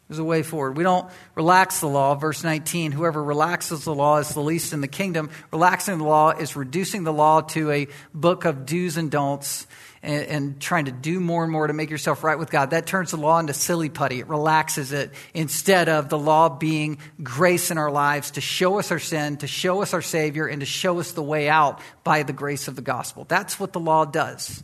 There's 0.08 0.20
a 0.20 0.24
way 0.24 0.44
forward. 0.44 0.76
We 0.76 0.84
don't 0.84 1.10
relax 1.34 1.80
the 1.80 1.88
law. 1.88 2.14
Verse 2.14 2.44
19 2.44 2.92
whoever 2.92 3.22
relaxes 3.22 3.84
the 3.84 3.94
law 3.94 4.18
is 4.18 4.28
the 4.28 4.40
least 4.40 4.72
in 4.72 4.80
the 4.80 4.88
kingdom. 4.88 5.30
Relaxing 5.50 5.98
the 5.98 6.04
law 6.04 6.30
is 6.30 6.54
reducing 6.54 7.02
the 7.02 7.12
law 7.12 7.40
to 7.40 7.70
a 7.72 7.88
book 8.14 8.44
of 8.44 8.66
do's 8.66 8.96
and 8.98 9.10
don'ts 9.10 9.66
and, 10.00 10.26
and, 10.26 10.60
trying 10.60 10.84
to 10.84 10.92
do 10.92 11.18
more 11.18 11.42
and 11.42 11.50
more 11.52 11.66
to 11.66 11.72
make 11.72 11.90
yourself 11.90 12.22
right 12.22 12.38
with 12.38 12.50
God. 12.50 12.70
That 12.70 12.86
turns 12.86 13.10
the 13.12 13.16
law 13.16 13.38
into 13.38 13.52
silly 13.52 13.88
putty. 13.88 14.20
It 14.20 14.28
relaxes 14.28 14.92
it 14.92 15.10
instead 15.34 15.88
of 15.88 16.08
the 16.08 16.18
law 16.18 16.50
being 16.50 16.98
grace 17.22 17.70
in 17.70 17.78
our 17.78 17.90
lives 17.90 18.32
to 18.32 18.40
show 18.40 18.78
us 18.78 18.92
our 18.92 18.98
sin, 19.00 19.38
to 19.38 19.46
show 19.48 19.82
us 19.82 19.92
our 19.92 20.02
Savior, 20.02 20.46
and 20.46 20.60
to 20.60 20.66
show 20.66 21.00
us 21.00 21.12
the 21.12 21.22
way 21.22 21.48
out 21.48 21.80
by 22.04 22.22
the 22.22 22.32
grace 22.32 22.68
of 22.68 22.76
the 22.76 22.82
gospel. 22.82 23.24
That's 23.28 23.58
what 23.58 23.72
the 23.72 23.80
law 23.80 24.04
does. 24.04 24.62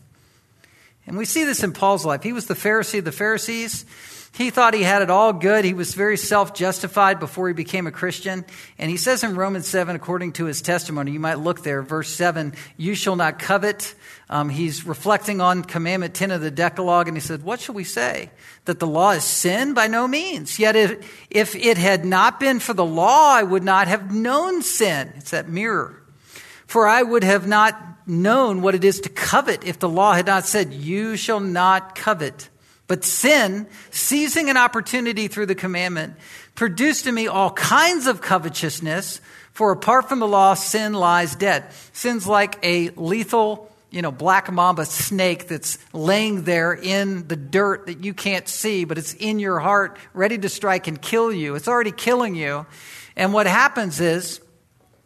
And 1.08 1.16
we 1.16 1.24
see 1.24 1.44
this 1.44 1.64
in 1.64 1.72
Paul's 1.72 2.04
life. 2.04 2.22
He 2.22 2.34
was 2.34 2.46
the 2.46 2.54
Pharisee 2.54 2.98
of 2.98 3.06
the 3.06 3.12
Pharisees. 3.12 3.86
He 4.34 4.50
thought 4.50 4.74
he 4.74 4.82
had 4.82 5.00
it 5.00 5.08
all 5.08 5.32
good. 5.32 5.64
He 5.64 5.72
was 5.72 5.94
very 5.94 6.18
self 6.18 6.52
justified 6.52 7.18
before 7.18 7.48
he 7.48 7.54
became 7.54 7.86
a 7.86 7.90
Christian. 7.90 8.44
And 8.78 8.90
he 8.90 8.98
says 8.98 9.24
in 9.24 9.34
Romans 9.34 9.66
7, 9.66 9.96
according 9.96 10.32
to 10.34 10.44
his 10.44 10.60
testimony, 10.60 11.12
you 11.12 11.18
might 11.18 11.38
look 11.38 11.62
there, 11.62 11.80
verse 11.80 12.10
7, 12.10 12.52
you 12.76 12.94
shall 12.94 13.16
not 13.16 13.38
covet. 13.38 13.94
Um, 14.28 14.50
he's 14.50 14.84
reflecting 14.84 15.40
on 15.40 15.64
commandment 15.64 16.12
10 16.12 16.30
of 16.30 16.42
the 16.42 16.50
Decalogue, 16.50 17.08
and 17.08 17.16
he 17.16 17.22
said, 17.22 17.42
What 17.42 17.58
shall 17.58 17.74
we 17.74 17.84
say? 17.84 18.30
That 18.66 18.78
the 18.78 18.86
law 18.86 19.12
is 19.12 19.24
sin? 19.24 19.72
By 19.72 19.86
no 19.86 20.06
means. 20.06 20.58
Yet 20.58 20.76
if, 20.76 21.26
if 21.30 21.56
it 21.56 21.78
had 21.78 22.04
not 22.04 22.38
been 22.38 22.60
for 22.60 22.74
the 22.74 22.84
law, 22.84 23.32
I 23.32 23.42
would 23.42 23.64
not 23.64 23.88
have 23.88 24.14
known 24.14 24.60
sin. 24.60 25.10
It's 25.16 25.30
that 25.30 25.48
mirror. 25.48 26.02
For 26.66 26.86
I 26.86 27.02
would 27.02 27.24
have 27.24 27.46
not 27.46 27.97
known 28.08 28.62
what 28.62 28.74
it 28.74 28.84
is 28.84 29.00
to 29.00 29.08
covet 29.08 29.64
if 29.64 29.78
the 29.78 29.88
law 29.88 30.14
had 30.14 30.26
not 30.26 30.46
said, 30.46 30.72
You 30.72 31.16
shall 31.16 31.40
not 31.40 31.94
covet. 31.94 32.48
But 32.86 33.04
sin, 33.04 33.66
seizing 33.90 34.48
an 34.48 34.56
opportunity 34.56 35.28
through 35.28 35.46
the 35.46 35.54
commandment, 35.54 36.14
produced 36.54 37.06
in 37.06 37.14
me 37.14 37.26
all 37.26 37.50
kinds 37.50 38.06
of 38.06 38.22
covetousness, 38.22 39.20
for 39.52 39.72
apart 39.72 40.08
from 40.08 40.20
the 40.20 40.26
law, 40.26 40.54
sin 40.54 40.94
lies 40.94 41.34
dead. 41.34 41.66
Sin's 41.92 42.26
like 42.26 42.58
a 42.62 42.88
lethal, 42.90 43.70
you 43.90 44.00
know, 44.00 44.10
black 44.10 44.50
mamba 44.50 44.86
snake 44.86 45.48
that's 45.48 45.78
laying 45.92 46.44
there 46.44 46.72
in 46.72 47.28
the 47.28 47.36
dirt 47.36 47.86
that 47.86 48.04
you 48.04 48.14
can't 48.14 48.48
see, 48.48 48.84
but 48.84 48.96
it's 48.96 49.14
in 49.14 49.38
your 49.38 49.58
heart, 49.58 49.98
ready 50.14 50.38
to 50.38 50.48
strike 50.48 50.86
and 50.86 51.00
kill 51.00 51.30
you. 51.30 51.56
It's 51.56 51.68
already 51.68 51.92
killing 51.92 52.34
you. 52.34 52.66
And 53.16 53.34
what 53.34 53.46
happens 53.46 54.00
is, 54.00 54.40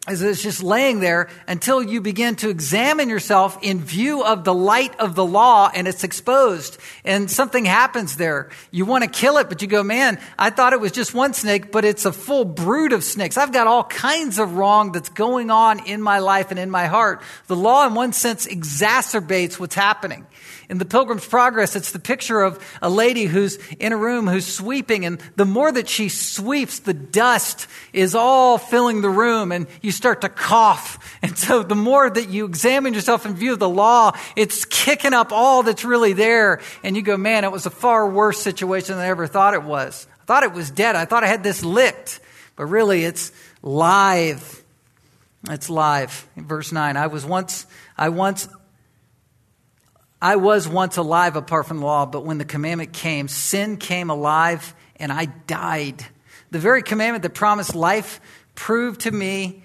is 0.09 0.21
it's 0.21 0.43
just 0.43 0.65
laying 0.65 0.99
there 0.99 1.29
until 1.47 1.81
you 1.81 2.01
begin 2.01 2.35
to 2.35 2.49
examine 2.49 3.09
yourself 3.09 3.57
in 3.63 3.81
view 3.81 4.25
of 4.25 4.43
the 4.43 4.53
light 4.53 4.99
of 4.99 5.15
the 5.15 5.25
law 5.25 5.71
and 5.73 5.87
it's 5.87 6.03
exposed 6.03 6.77
and 7.05 7.31
something 7.31 7.65
happens 7.65 8.17
there. 8.17 8.51
You 8.73 8.85
want 8.85 9.05
to 9.05 9.11
kill 9.11 9.39
it, 9.39 9.49
but 9.49 9.63
you 9.63 9.69
go, 9.69 9.85
man, 9.85 10.19
I 10.37 10.51
thought 10.51 10.73
it 10.73 10.81
was 10.81 10.91
just 10.91 11.15
one 11.15 11.35
snake, 11.35 11.71
but 11.71 11.85
it's 11.85 12.05
a 12.05 12.13
full 12.13 12.45
brood 12.45 12.93
of 12.93 13.05
snakes. 13.05 13.37
I've 13.37 13.53
got 13.53 13.69
all 13.69 13.85
kinds 13.85 14.41
of 14.41 14.57
wrong 14.57 14.91
that's 14.91 15.09
going 15.09 15.53
on 15.53 15.87
in 15.87 16.03
my 16.03 16.19
life 16.19 16.51
and 16.51 16.59
in 16.59 16.69
my 16.69 16.87
heart. 16.87 17.23
The 17.47 17.55
law, 17.55 17.87
in 17.87 17.95
one 17.95 18.13
sense, 18.13 18.49
exacerbates 18.49 19.61
what's 19.61 19.77
happening. 19.77 20.27
In 20.69 20.79
the 20.79 20.85
Pilgrim's 20.85 21.27
Progress, 21.27 21.77
it's 21.77 21.93
the 21.93 21.99
picture 21.99 22.41
of 22.41 22.59
a 22.81 22.89
lady 22.89 23.27
who's 23.27 23.59
in 23.79 23.93
a 23.93 23.97
room 23.97 24.27
who's 24.27 24.47
sweeping, 24.47 25.05
and 25.05 25.21
the 25.37 25.45
more 25.45 25.71
that 25.71 25.89
she 25.89 26.09
sweeps, 26.09 26.81
the 26.81 26.95
dust 26.95 27.67
is 27.93 28.15
all 28.15 28.59
filling 28.59 29.03
the 29.03 29.11
room, 29.11 29.53
and 29.53 29.67
you 29.83 29.92
start 29.93 30.23
to 30.23 30.29
cough. 30.29 31.19
And 31.23 31.39
so 31.39 31.63
the 31.63 31.75
more 31.75 32.09
that 32.09 32.29
you 32.29 32.45
examine 32.45 32.95
yourself 32.95 33.27
in 33.27 33.35
view 33.35 33.53
of 33.53 33.59
the 33.59 33.69
law, 33.69 34.13
it's 34.37 34.65
kicking 34.65 35.15
up 35.15 35.33
all 35.33 35.63
that's 35.63 35.85
really 35.85 36.13
there, 36.13 36.61
and 36.83 36.97
you 36.97 37.03
go, 37.03 37.17
man, 37.17 37.45
it 37.45 37.53
was 37.53 37.67
a 37.67 37.71
far 37.71 38.09
worse 38.09 38.41
situation 38.41 38.97
than 38.97 39.05
I 39.05 39.09
ever 39.09 39.27
thought 39.27 39.55
it 39.55 39.63
was. 39.63 40.07
I 40.21 40.25
thought 40.25 40.43
it 40.43 40.53
was 40.53 40.71
dead. 40.71 40.97
I 40.97 41.05
thought 41.05 41.25
I 41.25 41.29
had 41.29 41.43
this 41.43 41.65
licked, 41.65 42.21
but 42.57 42.67
really 42.67 43.05
it's 43.05 43.33
live. 43.63 44.63
It's 45.49 45.71
live. 45.71 46.27
Verse 46.37 46.73
9, 46.73 46.97
I 46.97 47.09
was 47.09 47.25
once, 47.25 47.67
I 47.97 48.09
once 48.09 48.49
I 50.23 50.37
was 50.37 50.69
once 50.69 50.99
alive 50.99 51.35
apart 51.35 51.67
from 51.67 51.81
the 51.81 51.87
law, 51.87 52.07
but 52.07 52.25
when 52.25 52.39
the 52.39 52.45
commandment 52.45 52.93
came, 52.93 53.27
sin 53.27 53.77
came 53.77 54.09
alive 54.09 54.73
and 54.95 55.11
I 55.11 55.25
died. 55.25 56.07
The 56.53 56.61
very 56.61 56.85
commandment 56.85 57.25
that 57.25 57.31
promised 57.35 57.75
life 57.75 58.21
proved 58.55 59.01
to 59.01 59.11
me 59.11 59.65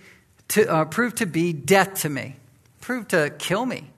to 0.49 0.71
uh, 0.71 0.85
proved 0.85 1.17
to 1.17 1.25
be 1.25 1.53
death 1.53 2.01
to 2.01 2.09
me, 2.09 2.35
proved 2.81 3.09
to 3.09 3.33
kill 3.37 3.65
me. 3.65 3.89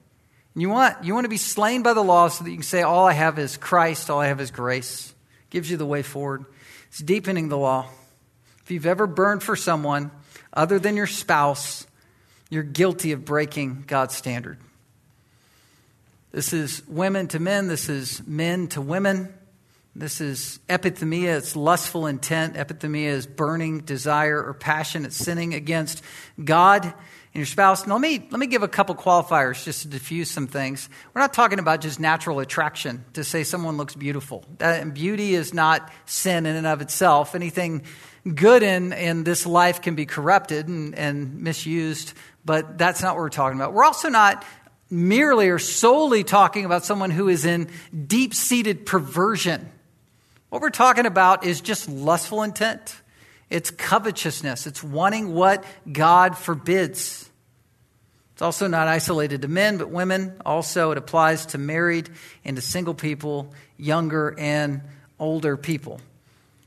And 0.54 0.62
you 0.62 0.68
want 0.68 1.04
you 1.04 1.14
want 1.14 1.24
to 1.24 1.30
be 1.30 1.36
slain 1.36 1.82
by 1.82 1.94
the 1.94 2.02
law 2.02 2.28
so 2.28 2.44
that 2.44 2.50
you 2.50 2.56
can 2.56 2.62
say 2.62 2.82
all 2.82 3.06
I 3.06 3.12
have 3.12 3.38
is 3.38 3.56
Christ, 3.56 4.10
all 4.10 4.20
I 4.20 4.26
have 4.26 4.40
is 4.40 4.50
grace. 4.50 5.14
Gives 5.50 5.70
you 5.70 5.76
the 5.76 5.86
way 5.86 6.02
forward. 6.02 6.44
It's 6.88 6.98
deepening 6.98 7.48
the 7.48 7.58
law. 7.58 7.88
If 8.62 8.70
you've 8.70 8.86
ever 8.86 9.06
burned 9.06 9.42
for 9.42 9.56
someone 9.56 10.10
other 10.52 10.78
than 10.78 10.96
your 10.96 11.06
spouse, 11.06 11.86
you're 12.50 12.62
guilty 12.62 13.12
of 13.12 13.24
breaking 13.24 13.84
God's 13.86 14.14
standard. 14.16 14.58
This 16.32 16.52
is 16.52 16.86
women 16.86 17.26
to 17.28 17.40
men. 17.40 17.66
This 17.66 17.88
is 17.88 18.24
men 18.26 18.68
to 18.68 18.80
women. 18.80 19.32
This 19.94 20.20
is 20.20 20.60
epithumia. 20.68 21.36
It's 21.36 21.56
lustful 21.56 22.06
intent. 22.06 22.54
Epithumia 22.54 23.08
is 23.08 23.26
burning 23.26 23.80
desire 23.80 24.40
or 24.42 24.54
passion. 24.54 25.04
It's 25.04 25.16
sinning 25.16 25.52
against 25.54 26.02
God 26.42 26.84
and 26.84 26.94
your 27.34 27.46
spouse. 27.46 27.86
Let 27.86 28.00
me, 28.00 28.26
let 28.30 28.38
me 28.38 28.46
give 28.46 28.62
a 28.62 28.68
couple 28.68 28.94
qualifiers 28.94 29.64
just 29.64 29.82
to 29.82 29.88
diffuse 29.88 30.30
some 30.30 30.46
things. 30.46 30.88
We're 31.12 31.20
not 31.20 31.32
talking 31.32 31.58
about 31.58 31.80
just 31.80 31.98
natural 31.98 32.38
attraction 32.38 33.04
to 33.14 33.24
say 33.24 33.42
someone 33.42 33.76
looks 33.76 33.96
beautiful. 33.96 34.44
That, 34.58 34.94
beauty 34.94 35.34
is 35.34 35.52
not 35.52 35.92
sin 36.06 36.46
in 36.46 36.54
and 36.54 36.68
of 36.68 36.80
itself. 36.80 37.34
Anything 37.34 37.82
good 38.32 38.62
in, 38.62 38.92
in 38.92 39.24
this 39.24 39.44
life 39.44 39.82
can 39.82 39.96
be 39.96 40.06
corrupted 40.06 40.68
and, 40.68 40.94
and 40.94 41.40
misused, 41.42 42.12
but 42.44 42.78
that's 42.78 43.02
not 43.02 43.16
what 43.16 43.22
we're 43.22 43.28
talking 43.30 43.58
about. 43.58 43.72
We're 43.72 43.84
also 43.84 44.08
not 44.08 44.44
merely 44.88 45.48
or 45.48 45.58
solely 45.58 46.22
talking 46.24 46.64
about 46.64 46.84
someone 46.84 47.10
who 47.10 47.28
is 47.28 47.44
in 47.44 47.70
deep 48.06 48.34
seated 48.34 48.86
perversion. 48.86 49.70
What 50.50 50.62
we're 50.62 50.70
talking 50.70 51.06
about 51.06 51.44
is 51.44 51.60
just 51.60 51.88
lustful 51.88 52.42
intent. 52.42 53.00
It's 53.48 53.70
covetousness. 53.70 54.66
It's 54.66 54.82
wanting 54.82 55.32
what 55.32 55.64
God 55.90 56.36
forbids. 56.36 57.30
It's 58.32 58.42
also 58.42 58.66
not 58.66 58.88
isolated 58.88 59.42
to 59.42 59.48
men, 59.48 59.78
but 59.78 59.90
women. 59.90 60.40
Also, 60.44 60.90
it 60.90 60.98
applies 60.98 61.46
to 61.46 61.58
married 61.58 62.10
and 62.44 62.56
to 62.56 62.62
single 62.62 62.94
people, 62.94 63.52
younger 63.76 64.34
and 64.38 64.82
older 65.18 65.56
people. 65.56 66.00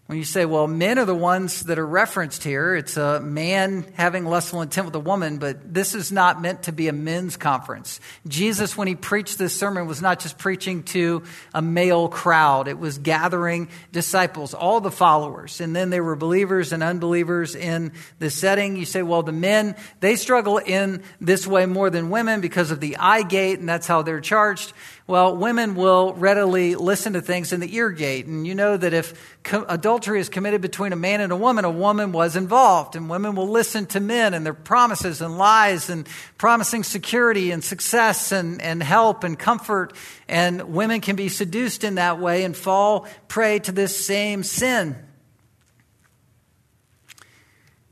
When 0.08 0.18
you 0.18 0.26
say, 0.26 0.44
well, 0.44 0.68
men 0.68 1.00
are 1.00 1.06
the 1.06 1.16
ones 1.16 1.62
that 1.62 1.80
are 1.80 1.88
referenced 1.88 2.44
here, 2.44 2.76
it's 2.76 2.98
a 2.98 3.22
man 3.22 3.86
having 3.94 4.26
lustful 4.26 4.62
intent 4.62 4.86
with 4.86 4.96
a 4.96 5.00
woman, 5.00 5.38
but 5.38 5.74
this 5.74 5.96
is 5.96 6.12
not 6.12 6.42
meant 6.42 6.64
to 6.64 6.74
be 6.74 6.90
a 6.90 6.94
men's 6.94 7.38
conference. 7.38 8.02
Jesus, 8.28 8.76
when 8.78 8.90
he 8.90 8.96
preached 8.96 9.38
this 9.38 9.58
sermon, 9.58 9.88
was 9.88 10.02
not 10.02 10.20
just 10.20 10.38
preaching 10.38 10.84
to 10.84 11.24
a 11.54 11.62
male 11.62 12.10
crowd, 12.10 12.68
it 12.68 12.78
was 12.78 12.98
gathering 12.98 13.70
disciples, 13.94 14.54
all 14.54 14.82
the 14.82 14.92
followers. 14.92 15.62
And 15.62 15.74
then 15.74 15.90
there 15.90 16.04
were 16.04 16.18
believers 16.18 16.74
and 16.74 16.84
unbelievers 16.84 17.56
in 17.56 17.94
the 18.20 18.30
setting. 18.30 18.76
You 18.76 18.86
say, 18.86 19.04
well, 19.04 19.24
the 19.24 19.32
men, 19.32 19.74
they 20.02 20.18
struggle 20.18 20.58
in 20.58 21.02
this 21.22 21.48
way 21.48 21.66
more 21.66 21.90
than 21.90 22.10
women 22.10 22.42
because 22.42 22.72
of 22.72 22.82
the 22.82 22.98
eye 22.98 23.24
gate, 23.24 23.60
and 23.60 23.70
that's 23.70 23.88
how 23.88 24.02
they're 24.02 24.20
charged. 24.20 24.74
Well, 25.06 25.36
women 25.36 25.76
will 25.76 26.14
readily 26.14 26.76
listen 26.76 27.14
to 27.14 27.22
things 27.22 27.52
in 27.52 27.60
the 27.60 27.76
ear 27.76 27.90
gate. 27.90 28.26
And 28.26 28.48
you 28.48 28.56
know 28.56 28.78
that 28.78 28.94
if 28.94 29.38
co- 29.44 29.66
adultery 29.68 30.22
is 30.22 30.30
committed 30.30 30.62
between 30.62 30.94
a 30.94 30.96
man 30.96 31.20
and 31.20 31.34
a 31.34 31.36
woman, 31.36 31.66
a 31.66 31.72
woman 31.72 32.14
was 32.14 32.38
involved. 32.38 32.96
And 32.96 33.10
women 33.10 33.36
will 33.36 33.50
listen 33.50 33.86
to 33.88 34.00
men 34.00 34.34
and 34.34 34.46
their 34.46 34.54
promises 34.54 35.22
and 35.22 35.38
lies 35.38 35.90
and 35.90 36.08
promising 36.38 36.84
security 36.84 37.52
and 37.52 37.62
success 37.62 38.32
and, 38.32 38.62
and 38.62 38.82
help 38.82 39.26
and 39.26 39.38
comfort. 39.38 39.92
And 40.30 40.74
women 40.74 41.02
can 41.02 41.18
be 41.18 41.28
seduced 41.28 41.84
in 41.84 41.96
that 41.96 42.20
way 42.20 42.46
and 42.46 42.56
fall 42.56 43.06
prey 43.28 43.60
to 43.60 43.74
this 43.74 44.06
same 44.06 44.42
sin. 44.42 44.96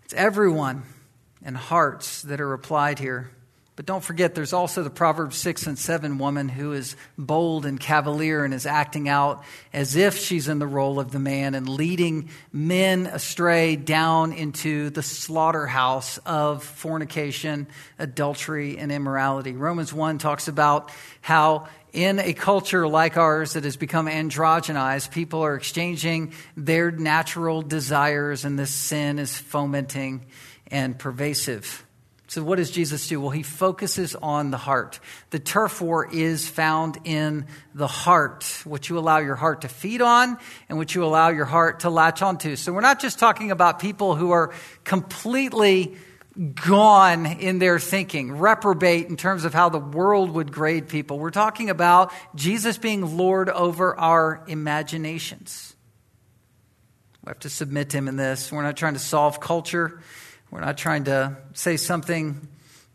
It's 0.06 0.13
everyone 0.13 0.84
and 1.43 1.58
hearts 1.58 2.21
that 2.21 2.39
are 2.39 2.54
applied 2.54 3.00
here. 3.00 3.32
But 3.81 3.87
don't 3.87 4.03
forget, 4.03 4.35
there's 4.35 4.53
also 4.53 4.83
the 4.83 4.91
Proverbs 4.91 5.37
6 5.37 5.65
and 5.65 5.79
7 5.79 6.19
woman 6.19 6.49
who 6.49 6.73
is 6.73 6.95
bold 7.17 7.65
and 7.65 7.79
cavalier 7.79 8.45
and 8.45 8.53
is 8.53 8.67
acting 8.67 9.09
out 9.09 9.43
as 9.73 9.95
if 9.95 10.19
she's 10.19 10.47
in 10.47 10.59
the 10.59 10.67
role 10.67 10.99
of 10.99 11.11
the 11.11 11.17
man 11.17 11.55
and 11.55 11.67
leading 11.67 12.29
men 12.53 13.07
astray 13.07 13.75
down 13.75 14.33
into 14.33 14.91
the 14.91 15.01
slaughterhouse 15.01 16.19
of 16.27 16.63
fornication, 16.63 17.65
adultery, 17.97 18.77
and 18.77 18.91
immorality. 18.91 19.53
Romans 19.53 19.91
1 19.91 20.19
talks 20.19 20.47
about 20.47 20.91
how 21.21 21.67
in 21.91 22.19
a 22.19 22.33
culture 22.33 22.87
like 22.87 23.17
ours 23.17 23.53
that 23.53 23.63
has 23.63 23.77
become 23.77 24.05
androgenized, 24.05 25.09
people 25.09 25.43
are 25.43 25.55
exchanging 25.55 26.33
their 26.55 26.91
natural 26.91 27.63
desires, 27.63 28.45
and 28.45 28.59
this 28.59 28.69
sin 28.69 29.17
is 29.17 29.35
fomenting 29.35 30.23
and 30.67 30.99
pervasive. 30.99 31.83
So, 32.31 32.41
what 32.41 32.59
does 32.59 32.71
Jesus 32.71 33.09
do? 33.09 33.19
Well, 33.19 33.29
he 33.29 33.43
focuses 33.43 34.15
on 34.15 34.51
the 34.51 34.57
heart. 34.57 35.01
The 35.31 35.39
turf 35.39 35.81
war 35.81 36.07
is 36.09 36.47
found 36.47 36.99
in 37.03 37.45
the 37.75 37.87
heart, 37.87 38.45
what 38.63 38.87
you 38.87 38.97
allow 38.97 39.17
your 39.17 39.35
heart 39.35 39.63
to 39.63 39.67
feed 39.67 40.01
on 40.01 40.37
and 40.69 40.77
what 40.77 40.95
you 40.95 41.03
allow 41.03 41.27
your 41.27 41.43
heart 41.43 41.81
to 41.81 41.89
latch 41.89 42.21
onto. 42.21 42.55
So, 42.55 42.71
we're 42.71 42.79
not 42.79 43.01
just 43.01 43.19
talking 43.19 43.51
about 43.51 43.79
people 43.79 44.15
who 44.15 44.31
are 44.31 44.53
completely 44.85 45.97
gone 46.65 47.25
in 47.25 47.59
their 47.59 47.79
thinking, 47.79 48.31
reprobate 48.31 49.07
in 49.07 49.17
terms 49.17 49.43
of 49.43 49.53
how 49.53 49.67
the 49.67 49.77
world 49.77 50.31
would 50.31 50.53
grade 50.53 50.87
people. 50.87 51.19
We're 51.19 51.31
talking 51.31 51.69
about 51.69 52.13
Jesus 52.33 52.77
being 52.77 53.17
Lord 53.17 53.49
over 53.49 53.99
our 53.99 54.41
imaginations. 54.47 55.75
We 57.25 57.29
have 57.29 57.39
to 57.39 57.49
submit 57.49 57.89
to 57.89 57.97
him 57.97 58.07
in 58.07 58.15
this. 58.15 58.53
We're 58.53 58.63
not 58.63 58.77
trying 58.77 58.93
to 58.93 58.99
solve 58.99 59.41
culture. 59.41 59.99
We're 60.51 60.59
not 60.59 60.77
trying 60.77 61.05
to 61.05 61.37
say 61.53 61.77
something 61.77 62.47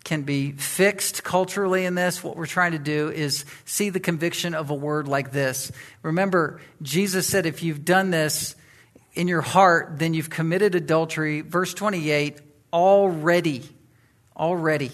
can 0.04 0.22
be 0.22 0.52
fixed 0.52 1.24
culturally 1.24 1.84
in 1.84 1.96
this. 1.96 2.22
What 2.22 2.36
we're 2.36 2.46
trying 2.46 2.72
to 2.72 2.78
do 2.78 3.10
is 3.10 3.44
see 3.64 3.90
the 3.90 3.98
conviction 3.98 4.54
of 4.54 4.70
a 4.70 4.74
word 4.74 5.08
like 5.08 5.32
this. 5.32 5.72
Remember, 6.02 6.60
Jesus 6.80 7.26
said, 7.26 7.44
if 7.44 7.64
you've 7.64 7.84
done 7.84 8.10
this 8.10 8.54
in 9.14 9.26
your 9.26 9.40
heart, 9.40 9.98
then 9.98 10.14
you've 10.14 10.30
committed 10.30 10.76
adultery. 10.76 11.40
Verse 11.40 11.74
28 11.74 12.38
already. 12.72 13.62
Already. 14.36 14.92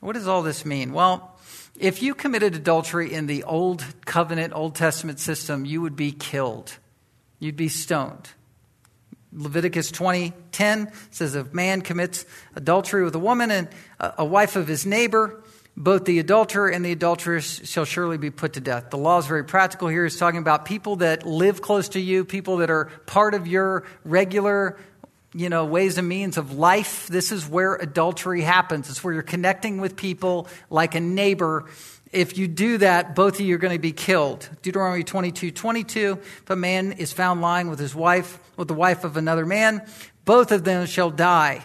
What 0.00 0.14
does 0.14 0.26
all 0.26 0.42
this 0.42 0.64
mean? 0.64 0.92
Well, 0.92 1.38
if 1.78 2.02
you 2.02 2.14
committed 2.14 2.56
adultery 2.56 3.12
in 3.12 3.26
the 3.26 3.44
Old 3.44 3.84
Covenant, 4.04 4.52
Old 4.54 4.74
Testament 4.74 5.20
system, 5.20 5.64
you 5.64 5.80
would 5.82 5.94
be 5.94 6.10
killed. 6.10 6.76
You'd 7.38 7.56
be 7.56 7.68
stoned. 7.68 8.30
Leviticus 9.32 9.90
20:10 9.92 10.92
says 11.10 11.34
if 11.34 11.54
man 11.54 11.82
commits 11.82 12.24
adultery 12.56 13.04
with 13.04 13.14
a 13.14 13.20
woman 13.20 13.50
and 13.50 13.68
a 14.00 14.24
wife 14.24 14.56
of 14.56 14.66
his 14.66 14.84
neighbor, 14.84 15.42
both 15.76 16.04
the 16.04 16.18
adulterer 16.18 16.68
and 16.68 16.84
the 16.84 16.92
adulteress 16.92 17.60
shall 17.64 17.84
surely 17.84 18.18
be 18.18 18.30
put 18.30 18.54
to 18.54 18.60
death. 18.60 18.90
The 18.90 18.98
law 18.98 19.18
is 19.18 19.26
very 19.26 19.44
practical 19.44 19.88
here. 19.88 20.04
It's 20.04 20.18
talking 20.18 20.40
about 20.40 20.64
people 20.64 20.96
that 20.96 21.24
live 21.24 21.62
close 21.62 21.90
to 21.90 22.00
you, 22.00 22.24
people 22.24 22.58
that 22.58 22.70
are 22.70 22.86
part 23.06 23.34
of 23.34 23.46
your 23.46 23.84
regular 24.04 24.78
you 25.32 25.48
know, 25.48 25.64
ways 25.64 25.96
and 25.96 26.08
means 26.08 26.36
of 26.36 26.54
life. 26.54 27.06
This 27.06 27.30
is 27.30 27.48
where 27.48 27.76
adultery 27.76 28.42
happens. 28.42 28.90
It's 28.90 29.04
where 29.04 29.14
you're 29.14 29.22
connecting 29.22 29.80
with 29.80 29.96
people 29.96 30.48
like 30.70 30.94
a 30.96 31.00
neighbor 31.00 31.66
if 32.12 32.36
you 32.36 32.48
do 32.48 32.78
that, 32.78 33.14
both 33.14 33.34
of 33.34 33.40
you 33.40 33.54
are 33.54 33.58
going 33.58 33.76
to 33.76 33.80
be 33.80 33.92
killed. 33.92 34.48
Deuteronomy 34.62 35.04
22 35.04 35.52
22. 35.52 36.18
If 36.20 36.50
a 36.50 36.56
man 36.56 36.92
is 36.92 37.12
found 37.12 37.40
lying 37.40 37.68
with 37.70 37.78
his 37.78 37.94
wife, 37.94 38.38
with 38.56 38.68
the 38.68 38.74
wife 38.74 39.04
of 39.04 39.16
another 39.16 39.46
man, 39.46 39.86
both 40.24 40.50
of 40.50 40.64
them 40.64 40.86
shall 40.86 41.10
die. 41.10 41.64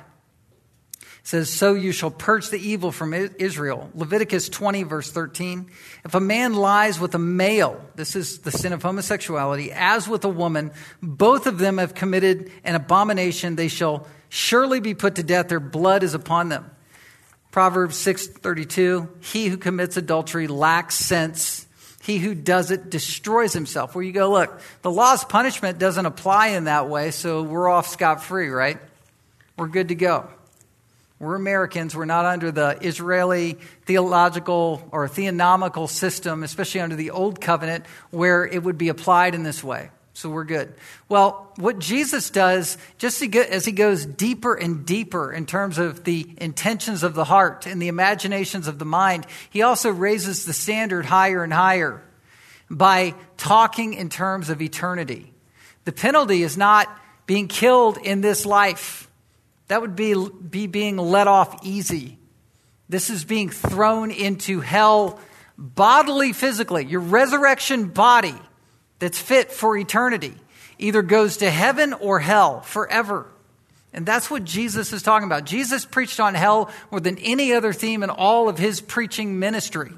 It 0.99 1.27
says, 1.29 1.49
So 1.49 1.73
you 1.73 1.91
shall 1.91 2.11
purge 2.11 2.49
the 2.49 2.59
evil 2.59 2.91
from 2.91 3.13
Israel. 3.13 3.89
Leviticus 3.95 4.47
20, 4.49 4.83
verse 4.83 5.11
13. 5.11 5.71
If 6.03 6.13
a 6.13 6.19
man 6.19 6.53
lies 6.53 6.99
with 6.99 7.15
a 7.15 7.19
male, 7.19 7.83
this 7.95 8.15
is 8.15 8.39
the 8.39 8.51
sin 8.51 8.71
of 8.71 8.83
homosexuality, 8.83 9.71
as 9.71 10.07
with 10.07 10.23
a 10.25 10.29
woman, 10.29 10.71
both 11.01 11.47
of 11.47 11.57
them 11.57 11.79
have 11.79 11.95
committed 11.95 12.51
an 12.63 12.75
abomination. 12.75 13.55
They 13.55 13.67
shall 13.67 14.05
surely 14.29 14.79
be 14.79 14.93
put 14.93 15.15
to 15.15 15.23
death. 15.23 15.47
Their 15.47 15.59
blood 15.59 16.03
is 16.03 16.13
upon 16.13 16.49
them. 16.49 16.69
Proverbs 17.55 17.95
6:32, 17.95 19.07
he 19.21 19.47
who 19.47 19.55
commits 19.55 19.95
adultery 19.95 20.45
lacks 20.45 20.95
sense. 20.95 21.65
He 22.01 22.17
who 22.17 22.35
does 22.35 22.69
it 22.69 22.89
destroys 22.89 23.53
himself. 23.53 23.95
Where 23.95 24.03
you 24.03 24.11
go, 24.11 24.29
look, 24.29 24.59
the 24.81 24.91
law's 24.91 25.23
punishment 25.23 25.79
doesn't 25.79 26.05
apply 26.05 26.47
in 26.47 26.65
that 26.65 26.89
way, 26.89 27.11
so 27.11 27.43
we're 27.43 27.69
off 27.69 27.87
scot 27.87 28.21
free, 28.21 28.49
right? 28.49 28.77
We're 29.57 29.69
good 29.69 29.87
to 29.87 29.95
go. 29.95 30.27
We're 31.17 31.35
Americans. 31.35 31.95
We're 31.95 32.03
not 32.03 32.25
under 32.25 32.51
the 32.51 32.77
Israeli 32.81 33.57
theological 33.85 34.85
or 34.91 35.07
theonomical 35.07 35.87
system, 35.87 36.43
especially 36.43 36.81
under 36.81 36.97
the 36.97 37.11
Old 37.11 37.39
Covenant, 37.39 37.85
where 38.11 38.45
it 38.45 38.63
would 38.63 38.77
be 38.77 38.89
applied 38.89 39.33
in 39.33 39.43
this 39.43 39.63
way. 39.63 39.91
So 40.15 40.29
we're 40.29 40.45
good. 40.45 40.73
Well, 41.09 41.51
what 41.57 41.77
Jesus 41.77 42.29
does, 42.29 42.77
just 42.97 43.21
as 43.21 43.65
he 43.65 43.73
goes 43.73 44.05
deeper 44.05 44.55
and 44.55 44.85
deeper 44.85 45.29
in 45.29 45.45
terms 45.45 45.77
of 45.77 46.05
the 46.05 46.25
intentions 46.37 47.03
of 47.03 47.15
the 47.15 47.25
heart 47.25 47.65
and 47.65 47.81
the 47.81 47.89
imaginations 47.89 48.69
of 48.69 48.79
the 48.79 48.85
mind, 48.85 49.27
he 49.49 49.61
also 49.61 49.89
raises 49.89 50.45
the 50.45 50.53
standard 50.53 51.05
higher 51.05 51.43
and 51.43 51.51
higher 51.51 52.01
by 52.69 53.13
talking 53.35 53.93
in 53.93 54.07
terms 54.07 54.49
of 54.49 54.61
eternity. 54.61 55.33
The 55.83 55.91
penalty 55.91 56.43
is 56.43 56.55
not 56.55 56.87
being 57.25 57.49
killed 57.49 57.97
in 57.97 58.21
this 58.21 58.45
life. 58.45 59.11
That 59.67 59.81
would 59.81 59.97
be, 59.97 60.15
be 60.49 60.67
being 60.67 60.95
let 60.95 61.27
off 61.27 61.59
easy. 61.65 62.17
This 62.87 63.09
is 63.09 63.25
being 63.25 63.49
thrown 63.49 64.11
into 64.11 64.61
hell 64.61 65.19
bodily, 65.57 66.31
physically. 66.31 66.85
Your 66.85 67.01
resurrection 67.01 67.89
body 67.89 68.39
that's 68.99 69.19
fit 69.19 69.51
for 69.51 69.77
eternity 69.77 70.35
either 70.77 71.01
goes 71.01 71.37
to 71.37 71.49
heaven 71.49 71.93
or 71.93 72.19
hell 72.19 72.61
forever. 72.61 73.27
And 73.93 74.05
that's 74.05 74.29
what 74.29 74.43
Jesus 74.43 74.91
is 74.91 75.03
talking 75.03 75.25
about. 75.25 75.45
Jesus 75.45 75.85
preached 75.85 76.19
on 76.19 76.33
hell 76.33 76.69
more 76.91 76.99
than 76.99 77.17
any 77.19 77.53
other 77.53 77.71
theme 77.71 78.03
in 78.03 78.09
all 78.09 78.49
of 78.49 78.57
his 78.57 78.81
preaching 78.81 79.39
ministry. 79.39 79.91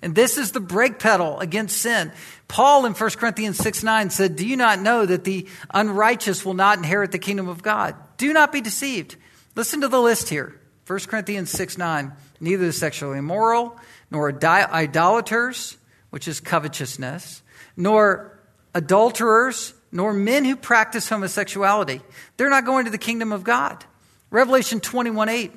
And 0.00 0.14
this 0.14 0.38
is 0.38 0.52
the 0.52 0.60
brake 0.60 0.98
pedal 0.98 1.38
against 1.40 1.78
sin. 1.78 2.12
Paul 2.48 2.86
in 2.86 2.94
1 2.94 3.10
Corinthians 3.10 3.58
6 3.58 3.82
9 3.82 4.10
said, 4.10 4.36
Do 4.36 4.46
you 4.46 4.56
not 4.56 4.80
know 4.80 5.04
that 5.04 5.24
the 5.24 5.46
unrighteous 5.72 6.44
will 6.44 6.54
not 6.54 6.78
inherit 6.78 7.12
the 7.12 7.18
kingdom 7.18 7.48
of 7.48 7.62
God? 7.62 7.94
Do 8.16 8.32
not 8.32 8.52
be 8.52 8.60
deceived. 8.60 9.16
Listen 9.54 9.80
to 9.82 9.88
the 9.88 10.00
list 10.00 10.28
here 10.28 10.58
1 10.86 10.98
Corinthians 11.00 11.50
6 11.50 11.78
9. 11.78 12.12
Neither 12.40 12.66
the 12.66 12.72
sexually 12.72 13.18
immoral, 13.18 13.78
nor 14.10 14.30
idolaters, 14.30 15.76
which 16.10 16.28
is 16.28 16.40
covetousness, 16.40 17.42
nor 17.76 18.33
adulterers, 18.74 19.74
nor 19.92 20.12
men 20.12 20.44
who 20.44 20.56
practice 20.56 21.08
homosexuality. 21.08 22.00
They're 22.36 22.50
not 22.50 22.64
going 22.64 22.84
to 22.86 22.90
the 22.90 22.98
kingdom 22.98 23.32
of 23.32 23.44
God. 23.44 23.84
Revelation 24.30 24.80
21 24.80 25.28
8. 25.28 25.52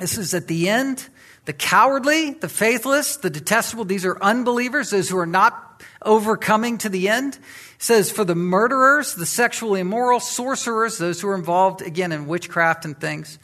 This 0.00 0.18
is 0.18 0.34
at 0.34 0.48
the 0.48 0.68
end. 0.68 1.08
The 1.44 1.52
cowardly, 1.52 2.32
the 2.32 2.48
faithless, 2.48 3.16
the 3.16 3.30
detestable, 3.30 3.84
these 3.84 4.04
are 4.04 4.20
unbelievers, 4.22 4.90
those 4.90 5.08
who 5.08 5.18
are 5.18 5.26
not 5.26 5.82
overcoming 6.00 6.78
to 6.78 6.88
the 6.88 7.08
end. 7.08 7.34
It 7.34 7.82
says, 7.82 8.12
for 8.12 8.24
the 8.24 8.36
murderers, 8.36 9.16
the 9.16 9.26
sexually 9.26 9.80
immoral, 9.80 10.20
sorcerers, 10.20 10.98
those 10.98 11.20
who 11.20 11.28
are 11.28 11.34
involved, 11.34 11.82
again, 11.82 12.12
in 12.12 12.28
witchcraft 12.28 12.84
and 12.84 12.98
things, 12.98 13.40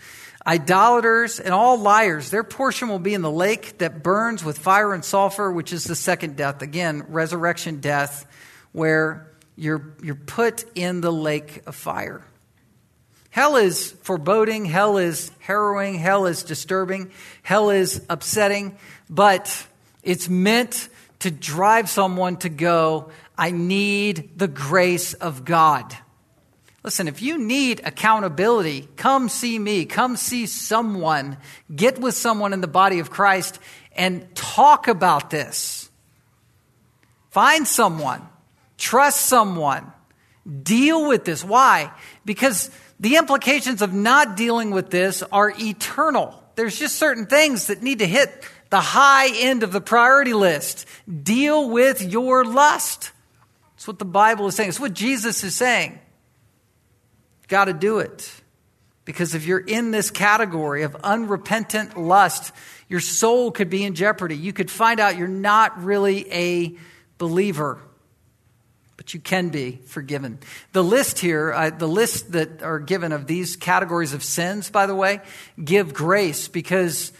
idolaters, 0.46 1.40
and 1.40 1.52
all 1.52 1.76
liars, 1.76 2.30
their 2.30 2.44
portion 2.44 2.88
will 2.88 3.00
be 3.00 3.14
in 3.14 3.22
the 3.22 3.30
lake 3.30 3.78
that 3.78 4.02
burns 4.02 4.44
with 4.44 4.58
fire 4.58 4.94
and 4.94 5.04
sulfur, 5.04 5.50
which 5.50 5.72
is 5.72 5.82
the 5.82 5.96
second 5.96 6.36
death. 6.36 6.62
Again, 6.62 7.04
resurrection 7.08 7.80
death 7.80 8.26
where 8.72 9.32
you're, 9.56 9.94
you're 10.02 10.14
put 10.14 10.64
in 10.74 11.00
the 11.00 11.12
lake 11.12 11.62
of 11.66 11.74
fire. 11.74 12.24
Hell 13.30 13.56
is 13.56 13.92
foreboding, 14.02 14.64
hell 14.64 14.98
is 14.98 15.30
harrowing, 15.40 15.94
hell 15.94 16.26
is 16.26 16.42
disturbing, 16.42 17.10
hell 17.42 17.70
is 17.70 18.04
upsetting, 18.08 18.76
but 19.10 19.66
it's 20.02 20.28
meant 20.28 20.88
to 21.20 21.30
drive 21.30 21.88
someone 21.90 22.36
to 22.38 22.48
go, 22.48 23.10
I 23.36 23.50
need 23.50 24.38
the 24.38 24.48
grace 24.48 25.14
of 25.14 25.44
God. 25.44 25.96
Listen, 26.84 27.08
if 27.08 27.20
you 27.20 27.38
need 27.38 27.80
accountability, 27.84 28.88
come 28.96 29.28
see 29.28 29.58
me, 29.58 29.84
come 29.84 30.16
see 30.16 30.46
someone, 30.46 31.36
get 31.74 31.98
with 31.98 32.14
someone 32.14 32.52
in 32.52 32.60
the 32.60 32.68
body 32.68 33.00
of 33.00 33.10
Christ 33.10 33.58
and 33.92 34.32
talk 34.34 34.88
about 34.88 35.30
this. 35.30 35.90
Find 37.30 37.66
someone 37.66 38.26
Trust 38.78 39.22
someone. 39.22 39.92
Deal 40.62 41.06
with 41.06 41.24
this. 41.24 41.44
Why? 41.44 41.92
Because 42.24 42.70
the 42.98 43.16
implications 43.16 43.82
of 43.82 43.92
not 43.92 44.36
dealing 44.36 44.70
with 44.70 44.88
this 44.90 45.22
are 45.24 45.52
eternal. 45.58 46.42
There's 46.54 46.78
just 46.78 46.96
certain 46.96 47.26
things 47.26 47.66
that 47.66 47.82
need 47.82 47.98
to 47.98 48.06
hit 48.06 48.48
the 48.70 48.80
high 48.80 49.28
end 49.28 49.62
of 49.62 49.72
the 49.72 49.80
priority 49.80 50.32
list. 50.32 50.86
Deal 51.22 51.68
with 51.68 52.02
your 52.02 52.44
lust. 52.44 53.12
That's 53.74 53.86
what 53.86 53.98
the 53.98 54.04
Bible 54.04 54.46
is 54.46 54.54
saying. 54.54 54.70
It's 54.70 54.80
what 54.80 54.94
Jesus 54.94 55.44
is 55.44 55.54
saying. 55.54 55.98
Got 57.48 57.66
to 57.66 57.72
do 57.72 57.98
it. 57.98 58.32
Because 59.04 59.34
if 59.34 59.46
you're 59.46 59.58
in 59.58 59.90
this 59.90 60.10
category 60.10 60.82
of 60.82 60.94
unrepentant 60.96 61.96
lust, 61.96 62.52
your 62.88 63.00
soul 63.00 63.50
could 63.50 63.70
be 63.70 63.84
in 63.84 63.94
jeopardy. 63.94 64.36
You 64.36 64.52
could 64.52 64.70
find 64.70 65.00
out 65.00 65.16
you're 65.16 65.28
not 65.28 65.82
really 65.82 66.30
a 66.30 66.76
believer 67.16 67.80
but 68.98 69.14
you 69.14 69.20
can 69.20 69.48
be 69.48 69.78
forgiven. 69.86 70.40
The 70.72 70.82
list 70.82 71.20
here, 71.20 71.52
uh, 71.52 71.70
the 71.70 71.86
list 71.86 72.32
that 72.32 72.62
are 72.62 72.80
given 72.80 73.12
of 73.12 73.28
these 73.28 73.54
categories 73.56 74.12
of 74.12 74.24
sins, 74.24 74.70
by 74.70 74.86
the 74.86 74.94
way, 74.94 75.20
give 75.64 75.94
grace 75.94 76.48
because 76.48 77.12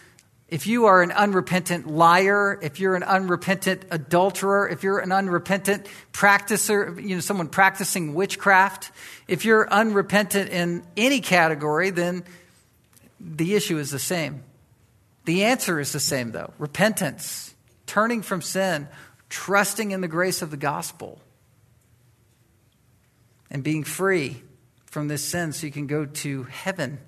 if 0.49 0.67
you 0.67 0.87
are 0.87 1.01
an 1.01 1.11
unrepentant 1.11 1.87
liar, 1.87 2.59
if 2.61 2.81
you're 2.81 2.95
an 2.95 3.03
unrepentant 3.03 3.85
adulterer, 3.91 4.67
if 4.67 4.83
you're 4.83 4.99
an 4.99 5.13
unrepentant 5.13 5.87
practicer, 6.11 7.01
you 7.01 7.15
know, 7.15 7.21
someone 7.21 7.47
practicing 7.47 8.13
witchcraft, 8.13 8.91
if 9.29 9.45
you're 9.45 9.71
unrepentant 9.71 10.49
in 10.49 10.83
any 10.97 11.21
category, 11.21 11.91
then 11.91 12.25
the 13.21 13.55
issue 13.55 13.77
is 13.77 13.89
the 13.89 13.99
same. 13.99 14.43
The 15.23 15.45
answer 15.45 15.79
is 15.79 15.93
the 15.93 15.99
same, 16.01 16.33
though 16.33 16.51
repentance, 16.59 17.55
turning 17.85 18.21
from 18.21 18.41
sin, 18.41 18.89
trusting 19.29 19.91
in 19.91 20.01
the 20.01 20.09
grace 20.09 20.41
of 20.41 20.51
the 20.51 20.57
gospel 20.57 21.21
and 23.49 23.63
being 23.63 23.83
free 23.83 24.41
from 24.85 25.07
this 25.07 25.23
sin 25.23 25.53
so 25.53 25.65
you 25.65 25.71
can 25.71 25.87
go 25.87 26.05
to 26.05 26.43
heaven. 26.43 26.99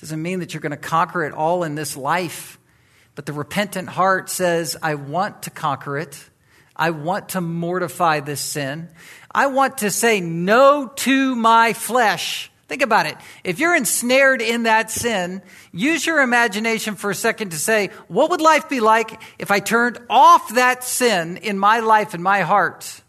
Doesn't 0.00 0.22
mean 0.22 0.40
that 0.40 0.54
you're 0.54 0.60
going 0.60 0.70
to 0.70 0.76
conquer 0.76 1.24
it 1.24 1.32
all 1.32 1.64
in 1.64 1.74
this 1.74 1.96
life, 1.96 2.58
but 3.14 3.26
the 3.26 3.32
repentant 3.32 3.88
heart 3.88 4.30
says, 4.30 4.76
I 4.82 4.94
want 4.94 5.42
to 5.42 5.50
conquer 5.50 5.98
it. 5.98 6.22
I 6.74 6.90
want 6.90 7.30
to 7.30 7.42
mortify 7.42 8.20
this 8.20 8.40
sin. 8.40 8.88
I 9.30 9.48
want 9.48 9.78
to 9.78 9.90
say 9.90 10.20
no 10.20 10.90
to 10.96 11.36
my 11.36 11.74
flesh. 11.74 12.50
Think 12.68 12.82
about 12.82 13.06
it. 13.06 13.16
If 13.44 13.58
you're 13.58 13.74
ensnared 13.74 14.40
in 14.40 14.62
that 14.62 14.90
sin, 14.90 15.42
use 15.72 16.06
your 16.06 16.22
imagination 16.22 16.94
for 16.94 17.10
a 17.10 17.14
second 17.14 17.50
to 17.50 17.58
say, 17.58 17.90
what 18.08 18.30
would 18.30 18.40
life 18.40 18.68
be 18.68 18.80
like 18.80 19.20
if 19.38 19.50
I 19.50 19.60
turned 19.60 19.98
off 20.08 20.54
that 20.54 20.84
sin 20.84 21.36
in 21.36 21.58
my 21.58 21.80
life 21.80 22.14
and 22.14 22.22
my 22.22 22.42
heart 22.42 23.02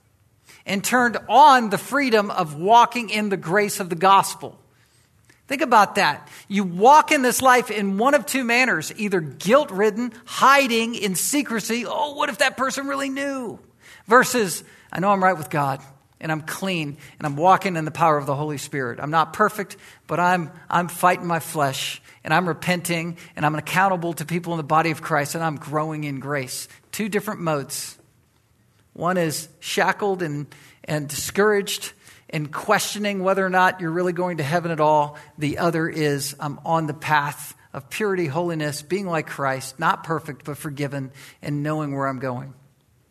and 0.66 0.84
turned 0.84 1.18
on 1.28 1.70
the 1.70 1.78
freedom 1.78 2.32
of 2.32 2.56
walking 2.56 3.10
in 3.10 3.30
the 3.30 3.38
grace 3.38 3.80
of 3.80 3.90
the 3.90 3.96
gospel? 3.96 4.58
Think 5.52 5.62
about 5.62 5.96
that. 5.96 6.30
You 6.48 6.64
walk 6.64 7.12
in 7.12 7.24
this 7.24 7.42
life 7.42 7.72
in 7.72 7.98
one 7.98 8.14
of 8.14 8.26
two 8.26 8.46
manners 8.46 8.94
either 8.96 9.20
guilt 9.20 9.70
ridden, 9.70 10.14
hiding 10.24 10.96
in 10.96 11.16
secrecy. 11.16 11.86
Oh, 11.86 12.14
what 12.14 12.30
if 12.30 12.38
that 12.38 12.56
person 12.56 12.88
really 12.88 13.10
knew? 13.10 13.60
Versus, 14.08 14.64
I 14.94 15.02
know 15.02 15.10
I'm 15.10 15.22
right 15.22 15.38
with 15.38 15.50
God 15.50 15.82
and 16.22 16.32
I'm 16.32 16.42
clean 16.42 16.96
and 17.20 17.26
I'm 17.26 17.36
walking 17.36 17.76
in 17.76 17.84
the 17.84 17.92
power 17.92 18.18
of 18.18 18.28
the 18.28 18.36
Holy 18.36 18.58
Spirit. 18.58 19.02
I'm 19.02 19.12
not 19.12 19.34
perfect, 19.34 19.76
but 20.08 20.22
I'm, 20.22 20.52
I'm 20.70 20.88
fighting 20.88 21.28
my 21.28 21.40
flesh 21.40 22.02
and 22.24 22.34
I'm 22.34 22.48
repenting 22.48 23.18
and 23.36 23.46
I'm 23.46 23.56
accountable 23.56 24.14
to 24.14 24.26
people 24.26 24.54
in 24.54 24.58
the 24.58 24.64
body 24.64 24.92
of 24.92 25.02
Christ 25.02 25.36
and 25.36 25.44
I'm 25.44 25.58
growing 25.58 26.06
in 26.06 26.22
grace. 26.22 26.70
Two 26.94 27.10
different 27.10 27.42
modes. 27.42 27.98
One 28.94 29.18
is 29.18 29.48
shackled 29.60 30.22
and, 30.22 30.48
and 30.84 31.08
discouraged 31.08 31.94
and 32.30 32.52
questioning 32.52 33.24
whether 33.24 33.46
or 33.46 33.50
not 33.50 33.82
you're 33.82 33.92
really 33.92 34.14
going 34.14 34.38
to 34.38 34.44
heaven 34.44 34.72
at 34.72 34.80
all. 34.80 35.18
The 35.38 35.58
other 35.58 35.88
is 35.90 36.36
I'm 36.40 36.60
on 36.66 36.88
the 36.88 36.94
path 36.94 37.56
of 37.74 37.90
purity, 37.90 38.28
holiness, 38.28 38.82
being 38.82 39.08
like 39.08 39.28
Christ, 39.28 39.80
not 39.80 40.04
perfect, 40.04 40.46
but 40.46 40.58
forgiven, 40.58 41.12
and 41.42 41.64
knowing 41.64 41.96
where 41.96 42.08
I'm 42.08 42.20
going. 42.20 42.54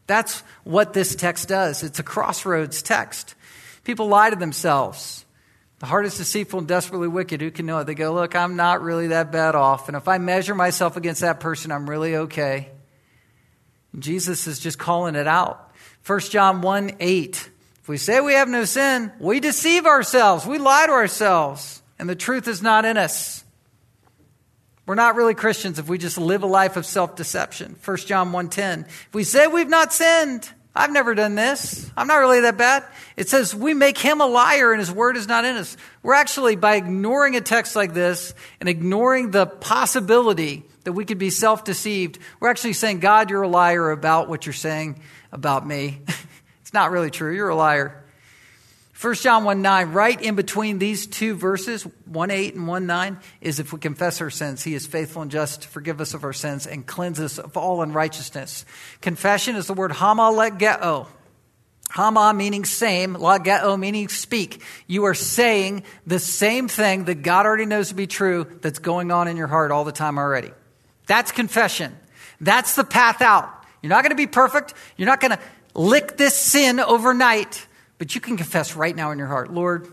That's 0.07 0.41
what 0.64 0.93
this 0.93 1.14
text 1.14 1.49
does. 1.49 1.83
It's 1.83 1.99
a 1.99 2.03
crossroads 2.03 2.83
text. 2.83 3.35
People 3.85 4.09
lie 4.09 4.31
to 4.31 4.37
themselves. 4.37 5.24
The 5.78 5.87
heart 5.87 6.05
is 6.05 6.18
deceitful 6.18 6.59
and 6.59 6.68
desperately 6.68 7.09
wicked. 7.09 7.41
Who 7.41 7.51
can 7.51 7.64
know 7.64 7.78
it? 7.78 7.85
They 7.85 7.95
go, 7.95 8.12
Look, 8.12 8.37
I'm 8.37 8.57
not 8.57 8.83
really 8.83 9.09
that 9.09 9.33
bad 9.33 9.55
off. 9.55 9.89
And 9.89 9.97
if 9.97 10.09
I 10.09 10.18
measure 10.18 10.55
myself 10.55 10.97
against 10.97 11.22
that 11.22 11.41
person, 11.41 11.72
I'm 11.72 11.89
really 11.89 12.16
okay. 12.16 12.70
Jesus 13.99 14.47
is 14.47 14.59
just 14.59 14.78
calling 14.78 15.14
it 15.14 15.26
out. 15.26 15.70
1 16.07 16.20
John 16.20 16.61
1 16.61 16.92
8. 16.98 17.51
If 17.82 17.88
we 17.88 17.96
say 17.96 18.20
we 18.20 18.34
have 18.34 18.48
no 18.48 18.64
sin, 18.64 19.12
we 19.18 19.40
deceive 19.40 19.86
ourselves. 19.86 20.46
We 20.46 20.59
lie 20.59 20.86
to 20.86 20.92
ourselves. 20.92 21.82
And 21.98 22.09
the 22.09 22.14
truth 22.14 22.48
is 22.48 22.62
not 22.62 22.84
in 22.84 22.96
us. 22.96 23.44
We're 24.86 24.94
not 24.94 25.14
really 25.14 25.34
Christians 25.34 25.78
if 25.78 25.88
we 25.88 25.98
just 25.98 26.18
live 26.18 26.42
a 26.42 26.46
life 26.46 26.76
of 26.76 26.84
self-deception. 26.86 27.76
1 27.84 27.96
John 28.07 28.32
1:10. 28.32 28.86
If 28.86 29.14
we 29.14 29.22
say 29.22 29.46
we've 29.46 29.68
not 29.68 29.92
sinned, 29.92 30.48
I've 30.74 30.92
never 30.92 31.14
done 31.14 31.34
this. 31.34 31.90
I'm 31.96 32.07
not 32.07 32.16
really 32.16 32.40
that 32.40 32.57
bad. 32.57 32.84
It 33.16 33.28
says 33.28 33.55
we 33.55 33.74
make 33.74 33.98
him 33.98 34.20
a 34.20 34.26
liar 34.26 34.72
and 34.72 34.80
his 34.80 34.90
word 34.90 35.16
is 35.16 35.28
not 35.28 35.44
in 35.44 35.57
us. 35.57 35.76
We're 36.03 36.14
actually 36.14 36.57
by 36.57 36.76
ignoring 36.76 37.36
a 37.36 37.40
text 37.40 37.76
like 37.76 37.92
this 37.92 38.34
and 38.61 38.68
ignoring 38.68 39.30
the 39.30 39.46
possibility 39.46 40.64
that 40.85 40.93
we 40.93 41.05
could 41.05 41.18
be 41.18 41.31
self-deceived, 41.31 42.18
we're 42.41 42.51
actually 42.51 42.72
saying, 42.72 43.01
God, 43.01 43.31
you're 43.31 43.43
a 43.43 43.49
liar 43.49 43.91
about 43.91 44.28
what 44.28 44.47
you're 44.47 44.53
saying 44.53 45.01
about 45.33 45.66
me. 45.66 46.01
it's 46.61 46.72
not 46.72 46.91
really 46.91 47.11
true. 47.11 47.35
You're 47.35 47.49
a 47.49 47.57
liar. 47.57 48.01
1 49.01 49.14
John 49.14 49.45
1 49.45 49.62
9, 49.62 49.93
right 49.93 50.20
in 50.20 50.35
between 50.35 50.78
these 50.78 51.07
two 51.07 51.35
verses, 51.35 51.85
1 52.05 52.31
8 52.31 52.55
and 52.55 52.66
1 52.66 52.87
9, 52.87 53.18
is 53.41 53.59
if 53.59 53.72
we 53.72 53.78
confess 53.78 54.20
our 54.20 54.28
sins, 54.28 54.62
he 54.62 54.74
is 54.74 54.87
faithful 54.87 55.22
and 55.22 55.31
just 55.31 55.62
to 55.62 55.68
forgive 55.68 56.03
us 56.03 56.12
of 56.12 56.22
our 56.22 56.35
sins 56.35 56.66
and 56.66 56.87
cleanse 56.87 57.18
us 57.18 57.39
of 57.39 57.57
all 57.57 57.81
unrighteousness. 57.81 58.66
Confession 59.01 59.57
is 59.57 59.66
the 59.66 59.72
word 59.72 59.93
homologeo. 59.93 61.07
Hama 61.89 62.35
meaning 62.35 62.66
same, 62.66 63.16
logeo 63.16 63.78
meaning 63.78 64.09
speak. 64.09 64.62
You 64.87 65.05
are 65.05 65.14
saying 65.14 65.85
the 66.07 66.18
same 66.18 66.68
thing 66.68 67.05
that 67.05 67.22
God 67.22 67.47
already 67.47 67.66
knows 67.66 67.89
to 67.89 67.95
be 67.95 68.07
true 68.07 68.47
that's 68.61 68.78
going 68.78 69.11
on 69.11 69.28
in 69.28 69.37
your 69.39 69.49
heart 69.49 69.72
all 69.72 69.85
the 69.85 69.93
time 69.93 70.18
already. 70.18 70.51
That's 71.11 71.32
confession. 71.32 71.98
That's 72.40 72.76
the 72.76 72.84
path 72.84 73.20
out. 73.20 73.52
You're 73.82 73.90
not 73.90 74.04
going 74.04 74.12
to 74.12 74.16
be 74.16 74.28
perfect. 74.28 74.74
You're 74.96 75.08
not 75.08 75.20
going 75.20 75.32
to 75.32 75.40
lick 75.74 76.16
this 76.16 76.36
sin 76.36 76.78
overnight. 76.78 77.66
But 77.98 78.14
you 78.14 78.20
can 78.20 78.36
confess 78.36 78.76
right 78.76 78.94
now 78.94 79.11
in 79.11 79.18
your 79.18 79.26
heart 79.26 79.52
Lord, 79.52 79.88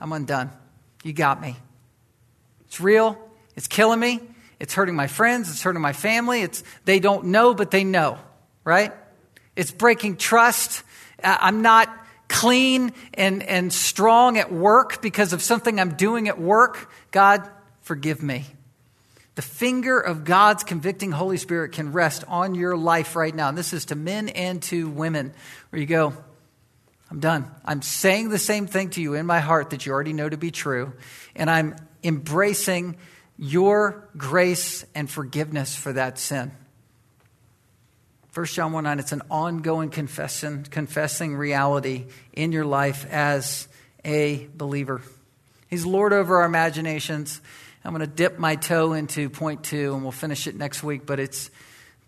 I'm 0.00 0.12
undone. 0.12 0.52
You 1.02 1.12
got 1.12 1.40
me. 1.40 1.56
It's 2.66 2.80
real. 2.80 3.18
It's 3.56 3.66
killing 3.66 3.98
me. 3.98 4.20
It's 4.60 4.74
hurting 4.74 4.94
my 4.94 5.08
friends. 5.08 5.50
It's 5.50 5.60
hurting 5.60 5.82
my 5.82 5.92
family. 5.92 6.42
It's, 6.42 6.62
they 6.84 7.00
don't 7.00 7.26
know, 7.26 7.52
but 7.52 7.72
they 7.72 7.82
know, 7.82 8.16
right? 8.62 8.92
It's 9.56 9.72
breaking 9.72 10.18
trust. 10.18 10.84
I'm 11.20 11.62
not 11.62 11.88
clean 12.28 12.92
and, 13.14 13.42
and 13.42 13.72
strong 13.72 14.38
at 14.38 14.52
work 14.52 15.02
because 15.02 15.32
of 15.32 15.42
something 15.42 15.80
I'm 15.80 15.96
doing 15.96 16.28
at 16.28 16.40
work. 16.40 16.92
God, 17.10 17.50
forgive 17.80 18.22
me. 18.22 18.44
The 19.34 19.42
finger 19.42 19.98
of 19.98 20.24
God's 20.24 20.62
convicting 20.62 21.10
Holy 21.10 21.38
Spirit 21.38 21.72
can 21.72 21.92
rest 21.92 22.24
on 22.28 22.54
your 22.54 22.76
life 22.76 23.16
right 23.16 23.34
now. 23.34 23.48
And 23.48 23.58
this 23.58 23.72
is 23.72 23.86
to 23.86 23.96
men 23.96 24.28
and 24.28 24.62
to 24.64 24.88
women, 24.88 25.34
where 25.70 25.80
you 25.80 25.86
go, 25.86 26.14
I'm 27.10 27.20
done. 27.20 27.50
I'm 27.64 27.82
saying 27.82 28.28
the 28.28 28.38
same 28.38 28.66
thing 28.66 28.90
to 28.90 29.02
you 29.02 29.14
in 29.14 29.26
my 29.26 29.40
heart 29.40 29.70
that 29.70 29.86
you 29.86 29.92
already 29.92 30.12
know 30.12 30.28
to 30.28 30.36
be 30.36 30.50
true, 30.50 30.92
and 31.34 31.50
I'm 31.50 31.76
embracing 32.02 32.96
your 33.36 34.08
grace 34.16 34.84
and 34.94 35.10
forgiveness 35.10 35.74
for 35.74 35.92
that 35.92 36.18
sin. 36.18 36.52
1 38.34 38.46
John 38.46 38.72
1 38.72 38.84
9, 38.84 38.98
it's 38.98 39.12
an 39.12 39.22
ongoing 39.30 39.90
confession, 39.90 40.64
confessing 40.64 41.36
reality 41.36 42.06
in 42.32 42.50
your 42.50 42.64
life 42.64 43.06
as 43.10 43.68
a 44.04 44.48
believer. 44.56 45.02
He's 45.68 45.86
Lord 45.86 46.12
over 46.12 46.38
our 46.38 46.46
imaginations. 46.46 47.40
I'm 47.84 47.92
going 47.92 48.00
to 48.00 48.06
dip 48.06 48.38
my 48.38 48.56
toe 48.56 48.94
into 48.94 49.28
point 49.28 49.62
two, 49.62 49.94
and 49.94 50.02
we'll 50.02 50.12
finish 50.12 50.46
it 50.46 50.56
next 50.56 50.82
week. 50.82 51.04
But 51.04 51.20
it's 51.20 51.50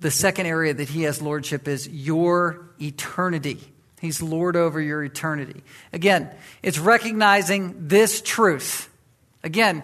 the 0.01 0.11
second 0.11 0.47
area 0.47 0.73
that 0.73 0.89
He 0.89 1.03
has 1.03 1.21
lordship 1.21 1.69
is 1.69 1.87
your 1.89 2.71
eternity. 2.81 3.61
He's 4.01 4.23
Lord 4.23 4.57
over 4.57 4.81
your 4.81 5.05
eternity. 5.05 5.63
Again, 5.93 6.31
it's 6.63 6.79
recognizing 6.79 7.89
this 7.89 8.21
truth. 8.21 8.91
Again, 9.43 9.83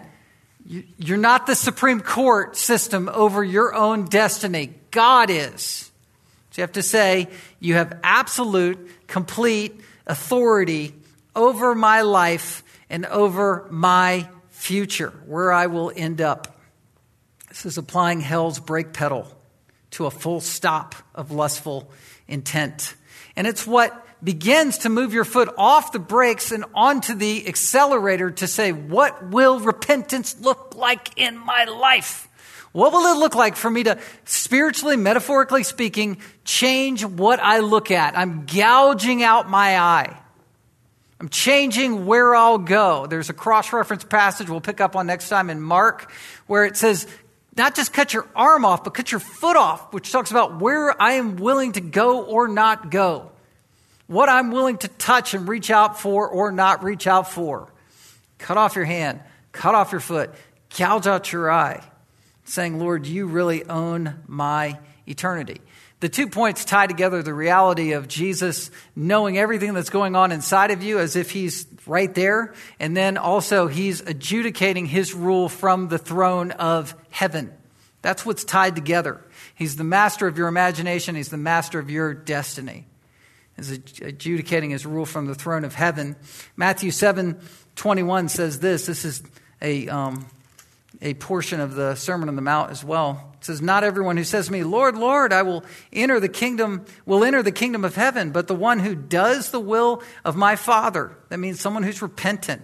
you're 0.65 1.17
not 1.17 1.45
the 1.45 1.55
Supreme 1.55 1.99
Court 1.99 2.55
system 2.55 3.09
over 3.11 3.43
your 3.43 3.73
own 3.75 4.05
destiny. 4.05 4.73
God 4.91 5.29
is. 5.29 5.91
So 6.51 6.61
you 6.61 6.63
have 6.63 6.73
to 6.73 6.83
say, 6.83 7.27
you 7.59 7.73
have 7.73 7.99
absolute, 8.03 9.07
complete 9.07 9.79
authority 10.05 10.93
over 11.35 11.75
my 11.75 12.01
life 12.01 12.63
and 12.89 13.05
over 13.07 13.67
my 13.71 14.29
future, 14.63 15.09
where 15.25 15.51
I 15.51 15.67
will 15.67 15.91
end 15.93 16.21
up. 16.21 16.57
This 17.49 17.65
is 17.65 17.77
applying 17.77 18.21
hell's 18.21 18.59
brake 18.59 18.93
pedal 18.93 19.27
to 19.91 20.05
a 20.05 20.11
full 20.11 20.39
stop 20.39 20.95
of 21.13 21.31
lustful 21.31 21.91
intent. 22.29 22.95
And 23.35 23.45
it's 23.45 23.67
what 23.67 24.07
begins 24.23 24.77
to 24.79 24.89
move 24.89 25.13
your 25.13 25.25
foot 25.25 25.53
off 25.57 25.91
the 25.91 25.99
brakes 25.99 26.53
and 26.53 26.63
onto 26.73 27.13
the 27.13 27.45
accelerator 27.45 28.31
to 28.31 28.47
say, 28.47 28.71
what 28.71 29.31
will 29.31 29.59
repentance 29.59 30.39
look 30.39 30.75
like 30.77 31.09
in 31.17 31.37
my 31.37 31.65
life? 31.65 32.29
What 32.71 32.93
will 32.93 33.05
it 33.13 33.19
look 33.19 33.35
like 33.35 33.57
for 33.57 33.69
me 33.69 33.83
to 33.83 33.99
spiritually, 34.23 34.95
metaphorically 34.95 35.63
speaking, 35.63 36.19
change 36.45 37.03
what 37.03 37.41
I 37.41 37.59
look 37.59 37.91
at? 37.91 38.17
I'm 38.17 38.45
gouging 38.45 39.23
out 39.23 39.49
my 39.49 39.77
eye. 39.77 40.22
I'm 41.23 41.29
changing 41.29 42.05
where 42.05 42.35
I'll 42.35 42.57
go. 42.57 43.07
There's 43.07 43.29
a 43.29 43.33
cross 43.33 43.71
reference 43.71 44.03
passage 44.03 44.49
we'll 44.49 44.59
pick 44.59 44.81
up 44.81 44.97
on 44.97 45.07
next 45.07 45.29
time 45.29 45.49
in 45.49 45.61
Mark 45.61 46.11
where 46.47 46.65
it 46.65 46.75
says, 46.75 47.07
not 47.55 47.75
just 47.75 47.93
cut 47.93 48.13
your 48.13 48.27
arm 48.35 48.65
off, 48.65 48.83
but 48.83 48.93
cut 48.93 49.09
your 49.09 49.21
foot 49.21 49.55
off, 49.55 49.93
which 49.93 50.11
talks 50.11 50.31
about 50.31 50.59
where 50.59 51.01
I 51.01 51.13
am 51.13 51.37
willing 51.37 51.71
to 51.71 51.79
go 51.79 52.25
or 52.25 52.49
not 52.49 52.91
go 52.91 53.31
what 54.07 54.27
I'm 54.27 54.51
willing 54.51 54.77
to 54.79 54.89
touch 54.89 55.33
and 55.33 55.47
reach 55.47 55.71
out 55.71 55.97
for 55.97 56.27
or 56.27 56.51
not 56.51 56.83
reach 56.83 57.07
out 57.07 57.31
for. 57.31 57.71
Cut 58.37 58.57
off 58.57 58.75
your 58.75 58.83
hand, 58.83 59.21
cut 59.53 59.75
off 59.75 59.93
your 59.93 60.01
foot, 60.01 60.29
gouge 60.77 61.07
out 61.07 61.31
your 61.31 61.49
eye, 61.49 61.81
saying, 62.43 62.79
Lord, 62.79 63.07
you 63.07 63.27
really 63.27 63.65
own 63.65 64.21
my 64.27 64.77
eternity. 65.07 65.61
The 66.03 66.09
two 66.09 66.27
points 66.27 66.65
tie 66.65 66.87
together 66.87 67.23
the 67.23 67.33
reality 67.33 67.93
of 67.93 68.09
Jesus 68.09 68.71
knowing 68.93 69.37
everything 69.37 69.73
that's 69.73 69.89
going 69.89 70.17
on 70.17 70.33
inside 70.33 70.71
of 70.71 70.83
you 70.83 70.99
as 70.99 71.15
if 71.15 71.31
he's 71.31 71.65
right 71.87 72.13
there, 72.13 72.53
and 72.77 72.97
then 72.97 73.15
also 73.15 73.67
he's 73.67 74.01
adjudicating 74.01 74.85
his 74.85 75.13
rule 75.13 75.47
from 75.47 75.87
the 75.87 75.97
throne 75.97 76.51
of 76.51 76.93
heaven. 77.09 77.53
That's 78.01 78.25
what's 78.25 78.43
tied 78.43 78.75
together. 78.75 79.21
He's 79.55 79.77
the 79.77 79.85
master 79.85 80.27
of 80.27 80.37
your 80.37 80.49
imagination, 80.49 81.15
he's 81.15 81.29
the 81.29 81.37
master 81.37 81.79
of 81.79 81.89
your 81.89 82.13
destiny 82.13 82.85
is 83.57 83.71
adjudicating 83.71 84.71
his 84.71 84.85
rule 84.85 85.05
from 85.05 85.27
the 85.27 85.35
throne 85.35 85.63
of 85.63 85.73
heaven. 85.73 86.17
Matthew 86.57 86.91
7 86.91 87.39
21 87.77 88.27
says 88.27 88.59
this. 88.59 88.87
This 88.87 89.05
is 89.05 89.23
a, 89.61 89.87
um, 89.87 90.25
a 91.03 91.13
portion 91.13 91.59
of 91.59 91.75
the 91.75 91.95
Sermon 91.95 92.29
on 92.29 92.37
the 92.37 92.41
Mount 92.41 92.71
as 92.71 92.83
well. 92.83 93.33
It 93.37 93.45
says, 93.45 93.61
Not 93.61 93.83
everyone 93.83 94.15
who 94.15 94.23
says 94.23 94.47
to 94.47 94.51
me, 94.53 94.63
Lord, 94.63 94.97
Lord, 94.97 95.33
I 95.33 95.41
will 95.41 95.65
enter 95.91 96.19
the 96.19 96.29
kingdom, 96.29 96.85
will 97.05 97.25
enter 97.25 97.43
the 97.43 97.51
kingdom 97.51 97.83
of 97.83 97.95
heaven, 97.95 98.31
but 98.31 98.47
the 98.47 98.55
one 98.55 98.79
who 98.79 98.95
does 98.95 99.51
the 99.51 99.59
will 99.59 100.01
of 100.23 100.37
my 100.37 100.55
Father. 100.55 101.15
That 101.27 101.39
means 101.39 101.59
someone 101.59 101.83
who's 101.83 102.01
repentant. 102.01 102.61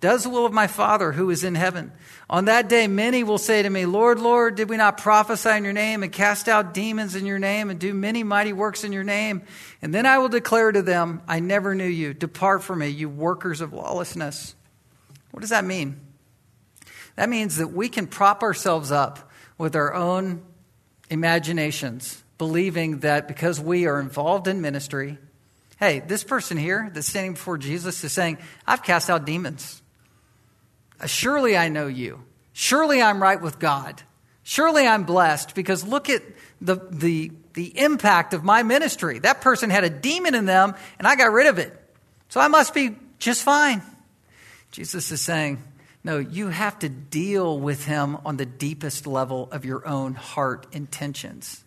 does 0.00 0.22
the 0.22 0.30
will 0.30 0.46
of 0.46 0.52
my 0.52 0.66
Father 0.66 1.12
who 1.12 1.28
is 1.28 1.44
in 1.44 1.54
heaven. 1.54 1.92
On 2.30 2.46
that 2.46 2.70
day, 2.70 2.86
many 2.86 3.22
will 3.22 3.36
say 3.36 3.62
to 3.62 3.68
me, 3.68 3.84
Lord, 3.84 4.18
Lord, 4.18 4.54
did 4.54 4.70
we 4.70 4.78
not 4.78 4.96
prophesy 4.96 5.50
in 5.50 5.62
your 5.64 5.74
name 5.74 6.02
and 6.02 6.10
cast 6.10 6.48
out 6.48 6.72
demons 6.72 7.14
in 7.14 7.26
your 7.26 7.38
name 7.38 7.68
and 7.68 7.78
do 7.78 7.92
many 7.92 8.24
mighty 8.24 8.54
works 8.54 8.82
in 8.82 8.92
your 8.92 9.04
name? 9.04 9.42
And 9.82 9.94
then 9.94 10.06
I 10.06 10.16
will 10.16 10.30
declare 10.30 10.72
to 10.72 10.80
them, 10.80 11.20
I 11.28 11.40
never 11.40 11.74
knew 11.74 11.84
you. 11.84 12.14
Depart 12.14 12.62
from 12.62 12.78
me, 12.78 12.88
you 12.88 13.10
workers 13.10 13.60
of 13.60 13.74
lawlessness. 13.74 14.54
What 15.32 15.42
does 15.42 15.50
that 15.50 15.66
mean? 15.66 16.00
That 17.16 17.28
means 17.28 17.56
that 17.56 17.68
we 17.68 17.88
can 17.88 18.06
prop 18.06 18.42
ourselves 18.42 18.90
up 18.90 19.30
with 19.56 19.76
our 19.76 19.94
own 19.94 20.42
imaginations, 21.10 22.22
believing 22.38 23.00
that 23.00 23.28
because 23.28 23.60
we 23.60 23.86
are 23.86 24.00
involved 24.00 24.48
in 24.48 24.60
ministry, 24.60 25.18
hey, 25.78 26.00
this 26.00 26.24
person 26.24 26.56
here 26.56 26.90
that's 26.92 27.06
standing 27.06 27.34
before 27.34 27.58
Jesus 27.58 28.02
is 28.02 28.12
saying, 28.12 28.38
I've 28.66 28.82
cast 28.82 29.10
out 29.10 29.24
demons. 29.24 29.82
Surely 31.06 31.56
I 31.56 31.68
know 31.68 31.86
you. 31.86 32.24
Surely 32.52 33.02
I'm 33.02 33.22
right 33.22 33.40
with 33.40 33.58
God. 33.58 34.02
Surely 34.42 34.86
I'm 34.86 35.04
blessed 35.04 35.54
because 35.54 35.84
look 35.84 36.08
at 36.08 36.22
the, 36.60 36.76
the, 36.90 37.32
the 37.54 37.78
impact 37.78 38.34
of 38.34 38.44
my 38.44 38.62
ministry. 38.62 39.18
That 39.18 39.40
person 39.40 39.70
had 39.70 39.84
a 39.84 39.90
demon 39.90 40.34
in 40.34 40.46
them 40.46 40.74
and 40.98 41.06
I 41.06 41.16
got 41.16 41.32
rid 41.32 41.46
of 41.46 41.58
it. 41.58 41.72
So 42.28 42.40
I 42.40 42.48
must 42.48 42.74
be 42.74 42.96
just 43.18 43.42
fine. 43.42 43.82
Jesus 44.70 45.10
is 45.10 45.20
saying, 45.20 45.62
no, 46.04 46.18
you 46.18 46.48
have 46.48 46.78
to 46.80 46.88
deal 46.88 47.58
with 47.58 47.84
him 47.84 48.18
on 48.24 48.36
the 48.36 48.46
deepest 48.46 49.06
level 49.06 49.48
of 49.50 49.64
your 49.64 49.86
own 49.88 50.14
heart 50.14 50.66
intentions. 50.72 51.64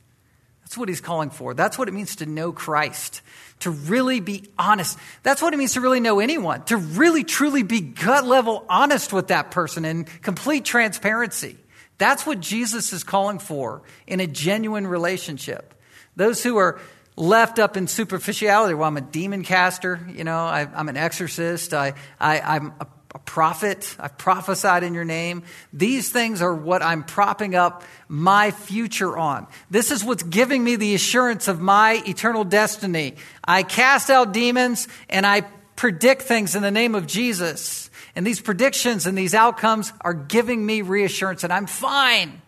That's 0.61 0.77
what 0.77 0.89
he's 0.89 1.01
calling 1.01 1.29
for. 1.29 1.53
That's 1.53 1.77
what 1.77 1.87
it 1.87 1.93
means 1.93 2.17
to 2.17 2.25
know 2.25 2.51
Christ 2.51 3.21
to 3.59 3.71
really 3.71 4.19
be 4.19 4.43
honest. 4.57 4.97
That's 5.23 5.41
what 5.41 5.53
it 5.53 5.57
means 5.57 5.73
to 5.73 5.81
really 5.81 5.99
know 5.99 6.19
anyone, 6.19 6.63
to 6.65 6.77
really 6.77 7.23
truly 7.23 7.63
be 7.63 7.81
gut 7.81 8.25
level 8.25 8.65
honest 8.69 9.11
with 9.11 9.27
that 9.27 9.51
person 9.51 9.85
in 9.85 10.03
complete 10.03 10.65
transparency. 10.65 11.57
That's 11.97 12.25
what 12.25 12.39
Jesus 12.39 12.93
is 12.93 13.03
calling 13.03 13.39
for 13.39 13.81
in 14.05 14.19
a 14.19 14.27
genuine 14.27 14.85
relationship. 14.85 15.73
Those 16.15 16.43
who 16.43 16.57
are 16.57 16.79
left 17.15 17.57
up 17.57 17.77
in 17.77 17.87
superficiality, 17.87 18.75
well, 18.75 18.87
I'm 18.87 18.97
a 18.97 19.01
demon 19.01 19.43
caster, 19.43 19.99
you 20.07 20.23
know, 20.23 20.37
I, 20.37 20.67
am 20.79 20.87
an 20.87 20.97
exorcist, 20.97 21.73
I, 21.73 21.93
I, 22.19 22.39
I'm 22.39 22.73
a 22.79 22.85
a 23.17 23.19
prophet. 23.21 23.95
I've 23.99 24.15
prophesied 24.19 24.83
in 24.83 24.93
your 24.93 25.03
name. 25.03 25.41
These 25.73 26.11
things 26.11 26.39
are 26.43 26.53
what 26.53 26.83
I'm 26.83 27.03
propping 27.03 27.55
up 27.55 27.81
my 28.07 28.51
future 28.51 29.17
on. 29.17 29.47
This 29.71 29.89
is 29.89 30.03
what's 30.03 30.21
giving 30.21 30.63
me 30.63 30.75
the 30.75 30.93
assurance 30.93 31.47
of 31.47 31.59
my 31.59 32.03
eternal 32.07 32.43
destiny. 32.43 33.15
I 33.43 33.63
cast 33.63 34.11
out 34.11 34.33
demons 34.33 34.87
and 35.09 35.25
I 35.25 35.41
predict 35.75 36.21
things 36.21 36.55
in 36.55 36.61
the 36.61 36.69
name 36.69 36.93
of 36.93 37.07
Jesus. 37.07 37.89
And 38.15 38.25
these 38.25 38.39
predictions 38.39 39.07
and 39.07 39.17
these 39.17 39.33
outcomes 39.33 39.93
are 40.01 40.13
giving 40.13 40.63
me 40.63 40.83
reassurance 40.83 41.41
that 41.41 41.51
I'm 41.51 41.65
fine. 41.65 42.43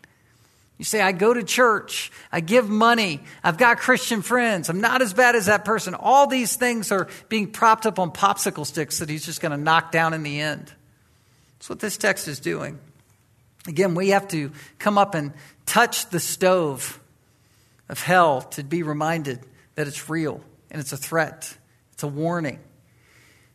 You 0.79 0.85
say, 0.85 1.01
I 1.01 1.11
go 1.11 1.33
to 1.33 1.43
church, 1.43 2.09
I 2.31 2.39
give 2.39 2.69
money, 2.69 3.19
I've 3.43 3.57
got 3.57 3.79
Christian 3.79 4.21
friends, 4.21 4.69
I'm 4.69 4.79
not 4.79 5.01
as 5.01 5.13
bad 5.13 5.35
as 5.35 5.47
that 5.47 5.65
person. 5.65 5.93
All 5.93 6.25
these 6.25 6.55
things 6.55 6.89
are 6.93 7.09
being 7.27 7.51
propped 7.51 7.85
up 7.85 7.99
on 7.99 8.11
popsicle 8.11 8.65
sticks 8.65 8.99
that 8.99 9.09
he's 9.09 9.25
just 9.25 9.41
going 9.41 9.51
to 9.51 9.57
knock 9.57 9.91
down 9.91 10.13
in 10.13 10.23
the 10.23 10.39
end. 10.39 10.71
That's 11.57 11.69
what 11.69 11.81
this 11.81 11.97
text 11.97 12.29
is 12.29 12.39
doing. 12.39 12.79
Again, 13.67 13.93
we 13.93 14.09
have 14.09 14.29
to 14.29 14.53
come 14.79 14.97
up 14.97 15.15
and 15.15 15.33
touch 15.65 16.09
the 16.11 16.19
stove 16.21 16.97
of 17.89 18.01
hell 18.01 18.41
to 18.41 18.63
be 18.63 18.81
reminded 18.81 19.41
that 19.75 19.85
it's 19.85 20.09
real 20.09 20.41
and 20.71 20.79
it's 20.79 20.93
a 20.93 20.97
threat, 20.97 21.57
it's 21.91 22.03
a 22.03 22.07
warning. 22.07 22.57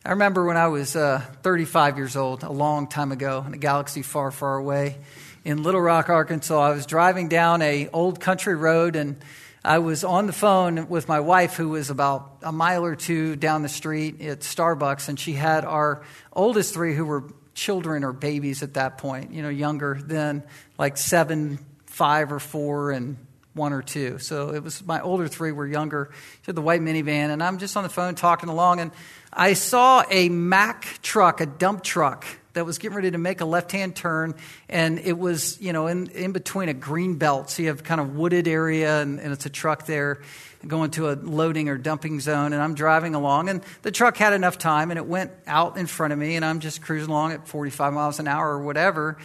I 0.05 0.11
remember 0.11 0.45
when 0.45 0.57
I 0.57 0.67
was 0.67 0.95
uh, 0.95 1.21
35 1.41 1.97
years 1.97 2.15
old, 2.15 2.43
a 2.43 2.51
long 2.51 2.85
time 2.85 3.11
ago, 3.11 3.43
in 3.47 3.55
a 3.55 3.57
galaxy 3.57 4.03
far, 4.03 4.29
far 4.29 4.57
away 4.57 4.97
in 5.45 5.61
Little 5.61 5.79
Rock, 5.79 6.09
Arkansas. 6.09 6.59
I 6.59 6.71
was 6.71 6.87
driving 6.87 7.29
down 7.29 7.61
a 7.61 7.87
old 7.93 8.19
country 8.19 8.55
road 8.55 8.95
and 8.95 9.15
I 9.63 9.77
was 9.77 10.03
on 10.03 10.27
the 10.27 10.33
phone 10.33 10.89
with 10.89 11.07
my 11.07 11.19
wife, 11.19 11.55
who 11.55 11.69
was 11.69 11.89
about 11.89 12.37
a 12.43 12.51
mile 12.51 12.83
or 12.83 12.95
two 12.95 13.35
down 13.35 13.61
the 13.63 13.69
street 13.69 14.21
at 14.21 14.41
Starbucks, 14.41 15.09
and 15.09 15.19
she 15.19 15.33
had 15.33 15.65
our 15.65 16.03
oldest 16.31 16.75
three, 16.75 16.93
who 16.93 17.03
were 17.03 17.23
children 17.55 18.03
or 18.03 18.13
babies 18.13 18.61
at 18.61 18.75
that 18.75 18.99
point, 18.99 19.33
you 19.33 19.41
know, 19.41 19.49
younger 19.49 19.99
than 19.99 20.43
like 20.77 20.97
seven, 20.97 21.57
five, 21.87 22.31
or 22.31 22.39
four, 22.39 22.91
and 22.91 23.17
one 23.55 23.73
or 23.73 23.81
two. 23.81 24.19
So 24.19 24.53
it 24.53 24.61
was 24.61 24.85
my 24.85 25.01
older 25.01 25.27
three 25.27 25.51
were 25.51 25.65
younger. 25.65 26.11
She 26.43 26.47
had 26.47 26.55
the 26.55 26.61
white 26.61 26.81
minivan, 26.81 27.31
and 27.31 27.41
I'm 27.41 27.57
just 27.57 27.75
on 27.75 27.81
the 27.81 27.89
phone 27.89 28.13
talking 28.13 28.49
along, 28.49 28.81
and 28.81 28.91
I 29.33 29.53
saw 29.53 30.03
a 30.11 30.29
Mack 30.29 30.99
truck, 31.01 31.41
a 31.41 31.47
dump 31.47 31.83
truck 31.83 32.23
that 32.55 32.65
was 32.65 32.77
getting 32.79 32.95
ready 32.95 33.11
to 33.11 33.17
make 33.17 33.41
a 33.41 33.45
left 33.45 33.71
hand 33.71 33.95
turn, 33.95 34.33
and 34.67 34.97
it 34.99 35.17
was, 35.17 35.61
you 35.61 35.71
know, 35.71 35.87
in, 35.87 36.07
in 36.07 36.31
between 36.31 36.67
a 36.67 36.73
green 36.73 37.17
belt. 37.17 37.49
So 37.49 37.61
you 37.61 37.67
have 37.67 37.83
kind 37.83 38.01
of 38.01 38.15
wooded 38.15 38.47
area, 38.47 39.01
and, 39.01 39.19
and 39.19 39.31
it's 39.31 39.45
a 39.45 39.49
truck 39.49 39.85
there 39.85 40.21
going 40.65 40.89
to 40.91 41.11
a 41.11 41.13
loading 41.13 41.69
or 41.69 41.77
dumping 41.77 42.19
zone. 42.19 42.51
And 42.51 42.61
I'm 42.61 42.73
driving 42.73 43.13
along, 43.13 43.49
and 43.49 43.61
the 43.83 43.91
truck 43.91 44.17
had 44.17 44.33
enough 44.33 44.57
time, 44.57 44.89
and 44.89 44.97
it 44.97 45.05
went 45.05 45.31
out 45.45 45.77
in 45.77 45.85
front 45.85 46.11
of 46.11 46.19
me, 46.19 46.35
and 46.35 46.43
I'm 46.43 46.59
just 46.59 46.81
cruising 46.81 47.11
along 47.11 47.33
at 47.33 47.47
45 47.47 47.93
miles 47.93 48.19
an 48.19 48.27
hour 48.27 48.49
or 48.49 48.63
whatever. 48.63 49.17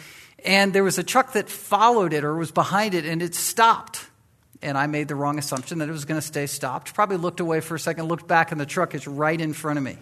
And 0.45 0.73
there 0.73 0.83
was 0.83 0.97
a 0.99 1.03
truck 1.03 1.33
that 1.33 1.49
followed 1.49 2.13
it 2.13 2.23
or 2.23 2.35
was 2.35 2.51
behind 2.51 2.93
it, 2.93 3.05
and 3.05 3.21
it 3.21 3.33
stopped 3.33 4.07
and 4.63 4.77
I 4.77 4.85
made 4.85 5.07
the 5.07 5.15
wrong 5.15 5.39
assumption 5.39 5.79
that 5.79 5.89
it 5.89 5.91
was 5.91 6.05
going 6.05 6.19
to 6.19 6.25
stay 6.25 6.45
stopped. 6.45 6.93
Probably 6.93 7.17
looked 7.17 7.39
away 7.39 7.61
for 7.61 7.73
a 7.73 7.79
second, 7.79 8.05
looked 8.05 8.27
back, 8.27 8.51
and 8.51 8.61
the 8.61 8.65
truck 8.67 8.93
is 8.93 9.07
right 9.07 9.39
in 9.39 9.53
front 9.53 9.79
of 9.79 9.83
me. 9.83 9.97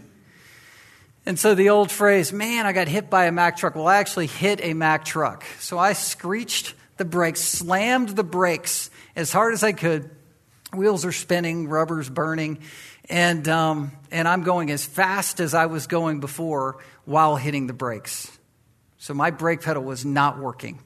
And 1.30 1.38
so 1.38 1.53
the 1.53 1.69
old 1.69 1.91
phrase, 1.91 2.34
man, 2.34 2.65
I 2.65 2.73
got 2.73 2.88
hit 2.88 3.07
by 3.07 3.25
a 3.25 3.32
Mack 3.32 3.55
truck. 3.55 3.75
Well, 3.75 3.86
I 3.86 3.97
actually 3.97 4.25
hit 4.25 4.61
a 4.63 4.73
Mack 4.73 5.05
truck. 5.05 5.45
So 5.59 5.77
I 5.77 5.93
screeched 5.93 6.73
the 6.97 7.05
brakes, 7.05 7.39
slammed 7.39 8.09
the 8.09 8.23
brakes 8.23 8.89
as 9.15 9.32
hard 9.32 9.53
as 9.53 9.61
I 9.63 9.73
could. 9.73 10.09
Wheels 10.73 11.05
are 11.05 11.11
spinning, 11.11 11.67
rubber's 11.67 12.09
burning, 12.09 12.57
and, 13.11 13.47
um, 13.47 13.91
and 14.09 14.27
I'm 14.27 14.41
going 14.41 14.71
as 14.71 14.84
fast 14.84 15.39
as 15.39 15.53
I 15.53 15.67
was 15.67 15.86
going 15.86 16.19
before 16.19 16.80
while 17.05 17.36
hitting 17.36 17.67
the 17.67 17.73
brakes. 17.73 18.36
So 18.97 19.13
my 19.13 19.30
brake 19.30 19.61
pedal 19.61 19.84
was 19.84 20.03
not 20.03 20.39
working. 20.39 20.80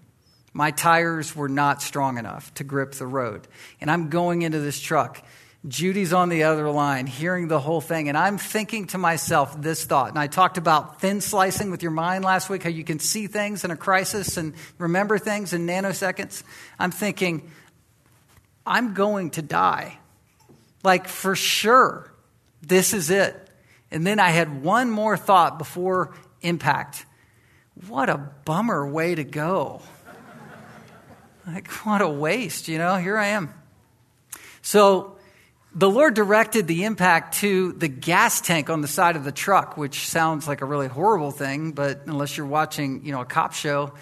My 0.51 0.71
tires 0.71 1.33
were 1.33 1.47
not 1.47 1.81
strong 1.81 2.17
enough 2.17 2.53
to 2.55 2.65
grip 2.65 2.95
the 2.95 3.07
road. 3.07 3.47
And 3.79 3.89
I'm 3.89 4.09
going 4.09 4.41
into 4.41 4.59
this 4.59 4.77
truck. 4.77 5.25
Judy's 5.65 6.11
on 6.11 6.27
the 6.27 6.43
other 6.43 6.69
line, 6.69 7.07
hearing 7.07 7.47
the 7.47 7.59
whole 7.59 7.79
thing, 7.79 8.09
and 8.09 8.17
I'm 8.17 8.37
thinking 8.37 8.87
to 8.87 8.97
myself 8.97 9.61
this 9.61 9.85
thought. 9.85 10.09
And 10.09 10.19
I 10.19 10.27
talked 10.27 10.57
about 10.57 10.99
thin 10.99 11.21
slicing 11.21 11.71
with 11.71 11.81
your 11.81 11.91
mind 11.91 12.25
last 12.25 12.49
week, 12.49 12.63
how 12.63 12.69
you 12.69 12.83
can 12.83 12.99
see 12.99 13.27
things 13.27 13.63
in 13.63 13.71
a 13.71 13.77
crisis 13.77 14.35
and 14.35 14.55
remember 14.77 15.17
things 15.17 15.53
in 15.53 15.65
nanoseconds. 15.65 16.43
I'm 16.77 16.91
thinking, 16.91 17.49
I'm 18.65 18.93
going 18.93 19.29
to 19.31 19.41
die. 19.41 19.97
Like, 20.83 21.07
for 21.07 21.33
sure, 21.33 22.13
this 22.61 22.93
is 22.93 23.09
it. 23.09 23.49
And 23.89 24.05
then 24.05 24.19
I 24.19 24.31
had 24.31 24.63
one 24.63 24.89
more 24.89 25.15
thought 25.15 25.57
before 25.57 26.13
impact. 26.41 27.05
What 27.87 28.09
a 28.09 28.17
bummer 28.17 28.85
way 28.85 29.15
to 29.15 29.23
go. 29.23 29.81
Like, 31.47 31.69
what 31.85 32.01
a 32.01 32.09
waste, 32.09 32.67
you 32.67 32.77
know? 32.77 32.97
Here 32.97 33.17
I 33.17 33.27
am. 33.27 33.53
So, 34.61 35.12
the 35.75 35.89
Lord 35.89 36.13
directed 36.13 36.67
the 36.67 36.83
impact 36.83 37.35
to 37.39 37.71
the 37.73 37.87
gas 37.87 38.41
tank 38.41 38.69
on 38.69 38.81
the 38.81 38.87
side 38.87 39.15
of 39.15 39.23
the 39.23 39.31
truck, 39.31 39.75
which 39.75 40.07
sounds 40.07 40.47
like 40.47 40.61
a 40.61 40.65
really 40.65 40.87
horrible 40.87 41.31
thing, 41.31 41.71
but 41.71 42.01
unless 42.05 42.37
you're 42.37 42.45
watching, 42.45 43.03
you 43.03 43.11
know, 43.11 43.21
a 43.21 43.25
cop 43.25 43.53
show, 43.53 43.93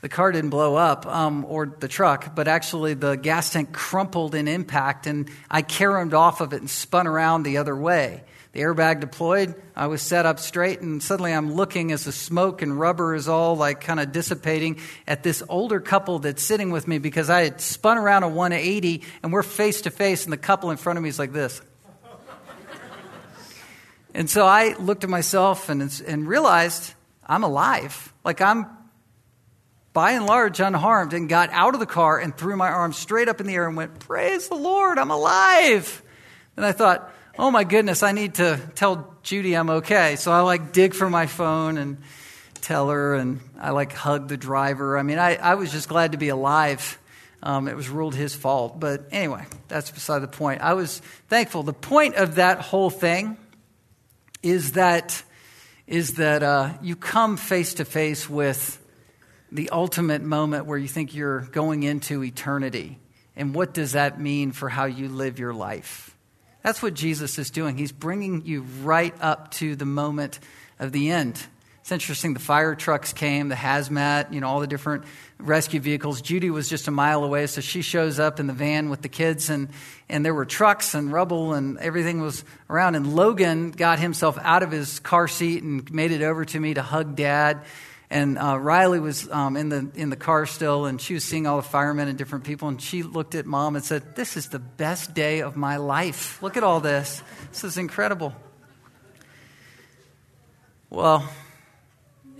the 0.00 0.08
car 0.08 0.32
didn't 0.32 0.50
blow 0.50 0.76
up 0.76 1.06
um, 1.06 1.44
or 1.44 1.66
the 1.66 1.88
truck, 1.88 2.34
but 2.34 2.48
actually 2.48 2.94
the 2.94 3.16
gas 3.16 3.50
tank 3.50 3.72
crumpled 3.72 4.34
in 4.34 4.48
impact, 4.48 5.06
and 5.06 5.28
I 5.50 5.62
caromed 5.62 6.14
off 6.14 6.40
of 6.40 6.52
it 6.54 6.60
and 6.60 6.70
spun 6.70 7.06
around 7.06 7.42
the 7.42 7.58
other 7.58 7.76
way. 7.76 8.22
The 8.52 8.60
airbag 8.60 9.00
deployed. 9.00 9.54
I 9.76 9.88
was 9.88 10.00
set 10.00 10.24
up 10.24 10.38
straight, 10.38 10.80
and 10.80 11.02
suddenly 11.02 11.32
I'm 11.32 11.52
looking 11.52 11.92
as 11.92 12.04
the 12.04 12.12
smoke 12.12 12.62
and 12.62 12.78
rubber 12.78 13.14
is 13.14 13.28
all 13.28 13.56
like 13.56 13.82
kind 13.82 14.00
of 14.00 14.10
dissipating 14.10 14.80
at 15.06 15.22
this 15.22 15.42
older 15.48 15.80
couple 15.80 16.18
that's 16.18 16.42
sitting 16.42 16.70
with 16.70 16.88
me 16.88 16.98
because 16.98 17.28
I 17.28 17.42
had 17.42 17.60
spun 17.60 17.98
around 17.98 18.22
a 18.22 18.28
180 18.28 19.02
and 19.22 19.32
we're 19.32 19.42
face 19.42 19.82
to 19.82 19.90
face, 19.90 20.24
and 20.24 20.32
the 20.32 20.38
couple 20.38 20.70
in 20.70 20.78
front 20.78 20.96
of 20.96 21.02
me 21.02 21.10
is 21.10 21.18
like 21.18 21.32
this. 21.32 21.60
and 24.14 24.30
so 24.30 24.46
I 24.46 24.74
looked 24.78 25.04
at 25.04 25.10
myself 25.10 25.68
and, 25.68 25.82
and 26.06 26.26
realized 26.26 26.94
I'm 27.26 27.44
alive. 27.44 28.14
Like 28.24 28.40
I'm 28.40 28.66
by 29.92 30.12
and 30.12 30.26
large 30.26 30.60
unharmed 30.60 31.12
and 31.12 31.28
got 31.28 31.50
out 31.50 31.74
of 31.74 31.80
the 31.80 31.86
car 31.86 32.18
and 32.18 32.36
threw 32.36 32.56
my 32.56 32.68
arms 32.68 32.96
straight 32.96 33.28
up 33.28 33.40
in 33.40 33.46
the 33.46 33.54
air 33.54 33.66
and 33.68 33.76
went, 33.76 33.98
Praise 33.98 34.48
the 34.48 34.54
Lord, 34.54 34.98
I'm 34.98 35.10
alive. 35.10 36.02
And 36.56 36.64
I 36.64 36.72
thought, 36.72 37.12
oh 37.38 37.50
my 37.50 37.64
goodness, 37.64 38.02
I 38.02 38.12
need 38.12 38.34
to 38.34 38.60
tell 38.74 39.14
Judy 39.22 39.54
I'm 39.54 39.70
okay. 39.70 40.16
So 40.16 40.32
I 40.32 40.40
like 40.40 40.72
dig 40.72 40.94
for 40.94 41.08
my 41.08 41.26
phone 41.26 41.78
and 41.78 41.98
tell 42.60 42.88
her, 42.90 43.14
and 43.14 43.40
I 43.58 43.70
like 43.70 43.92
hug 43.92 44.28
the 44.28 44.36
driver. 44.36 44.98
I 44.98 45.02
mean, 45.02 45.18
I, 45.18 45.36
I 45.36 45.54
was 45.54 45.70
just 45.70 45.88
glad 45.88 46.12
to 46.12 46.18
be 46.18 46.28
alive. 46.28 46.98
Um, 47.42 47.68
it 47.68 47.76
was 47.76 47.88
ruled 47.88 48.16
his 48.16 48.34
fault. 48.34 48.80
But 48.80 49.06
anyway, 49.12 49.44
that's 49.68 49.90
beside 49.90 50.18
the 50.20 50.28
point. 50.28 50.60
I 50.60 50.74
was 50.74 51.00
thankful. 51.28 51.62
The 51.62 51.72
point 51.72 52.16
of 52.16 52.34
that 52.34 52.60
whole 52.60 52.90
thing 52.90 53.36
is 54.42 54.72
that 54.72 55.22
is 55.86 56.14
that 56.16 56.42
uh, 56.42 56.74
you 56.82 56.94
come 56.94 57.38
face 57.38 57.74
to 57.74 57.84
face 57.84 58.28
with 58.28 58.78
the 59.50 59.70
ultimate 59.70 60.20
moment 60.20 60.66
where 60.66 60.76
you 60.76 60.88
think 60.88 61.14
you're 61.14 61.40
going 61.40 61.82
into 61.82 62.22
eternity. 62.22 62.98
And 63.34 63.54
what 63.54 63.72
does 63.72 63.92
that 63.92 64.20
mean 64.20 64.52
for 64.52 64.68
how 64.68 64.84
you 64.84 65.08
live 65.08 65.38
your 65.38 65.54
life? 65.54 66.14
That's 66.68 66.82
what 66.82 66.92
Jesus 66.92 67.38
is 67.38 67.48
doing. 67.48 67.78
He's 67.78 67.92
bringing 67.92 68.44
you 68.44 68.60
right 68.82 69.14
up 69.22 69.52
to 69.52 69.74
the 69.74 69.86
moment 69.86 70.38
of 70.78 70.92
the 70.92 71.08
end. 71.08 71.42
It's 71.80 71.90
interesting. 71.90 72.34
The 72.34 72.40
fire 72.40 72.74
trucks 72.74 73.14
came, 73.14 73.48
the 73.48 73.54
hazmat, 73.54 74.34
you 74.34 74.42
know, 74.42 74.48
all 74.48 74.60
the 74.60 74.66
different 74.66 75.04
rescue 75.38 75.80
vehicles. 75.80 76.20
Judy 76.20 76.50
was 76.50 76.68
just 76.68 76.86
a 76.86 76.90
mile 76.90 77.24
away, 77.24 77.46
so 77.46 77.62
she 77.62 77.80
shows 77.80 78.20
up 78.20 78.38
in 78.38 78.46
the 78.46 78.52
van 78.52 78.90
with 78.90 79.00
the 79.00 79.08
kids, 79.08 79.48
and, 79.48 79.70
and 80.10 80.26
there 80.26 80.34
were 80.34 80.44
trucks 80.44 80.92
and 80.92 81.10
rubble 81.10 81.54
and 81.54 81.78
everything 81.78 82.20
was 82.20 82.44
around. 82.68 82.96
And 82.96 83.16
Logan 83.16 83.70
got 83.70 83.98
himself 83.98 84.36
out 84.42 84.62
of 84.62 84.70
his 84.70 85.00
car 85.00 85.26
seat 85.26 85.62
and 85.62 85.90
made 85.90 86.12
it 86.12 86.20
over 86.20 86.44
to 86.44 86.60
me 86.60 86.74
to 86.74 86.82
hug 86.82 87.16
dad. 87.16 87.62
And 88.10 88.38
uh, 88.38 88.58
Riley 88.58 89.00
was 89.00 89.30
um, 89.30 89.56
in, 89.56 89.68
the, 89.68 89.90
in 89.94 90.08
the 90.08 90.16
car 90.16 90.46
still, 90.46 90.86
and 90.86 90.98
she 90.98 91.14
was 91.14 91.24
seeing 91.24 91.46
all 91.46 91.56
the 91.56 91.62
firemen 91.62 92.08
and 92.08 92.16
different 92.16 92.44
people. 92.44 92.68
And 92.68 92.80
she 92.80 93.02
looked 93.02 93.34
at 93.34 93.44
mom 93.44 93.76
and 93.76 93.84
said, 93.84 94.16
This 94.16 94.36
is 94.36 94.48
the 94.48 94.58
best 94.58 95.12
day 95.12 95.40
of 95.40 95.56
my 95.56 95.76
life. 95.76 96.42
Look 96.42 96.56
at 96.56 96.62
all 96.62 96.80
this. 96.80 97.22
This 97.50 97.64
is 97.64 97.76
incredible. 97.76 98.34
Well, 100.88 101.28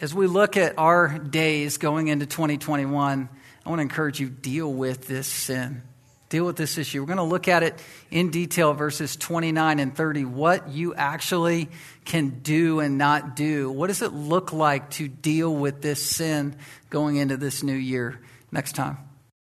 as 0.01 0.15
we 0.15 0.27
look 0.27 0.57
at 0.57 0.79
our 0.79 1.19
days 1.19 1.77
going 1.77 2.09
into 2.09 2.25
2021, 2.25 3.29
I 3.67 3.69
want 3.69 3.79
to 3.79 3.83
encourage 3.83 4.21
you 4.21 4.31
deal 4.31 4.73
with 4.73 5.07
this 5.07 5.27
sin. 5.27 5.83
Deal 6.29 6.45
with 6.45 6.57
this 6.57 6.77
issue. 6.77 7.01
We're 7.01 7.07
going 7.07 7.17
to 7.17 7.23
look 7.23 7.49
at 7.49 7.63
it 7.63 7.83
in 8.11 8.31
detail, 8.31 8.75
verses 8.75 9.17
29 9.17 9.79
and 9.79 9.97
30, 9.97 10.27
what 10.27 10.69
you 10.69 10.95
actually 10.95 11.71
can 12.05 12.41
do 12.41 12.81
and 12.81 12.99
not 12.99 13.35
do. 13.35 13.71
What 13.71 13.87
does 13.87 14.03
it 14.03 14.13
look 14.13 14.53
like 14.53 14.91
to 14.91 15.09
deal 15.09 15.55
with 15.55 15.81
this 15.81 16.05
sin 16.05 16.57
going 16.91 17.17
into 17.17 17.39
this 17.39 17.63
new 17.63 17.75
year? 17.75 18.21
Next 18.53 18.73
time. 18.73 19.08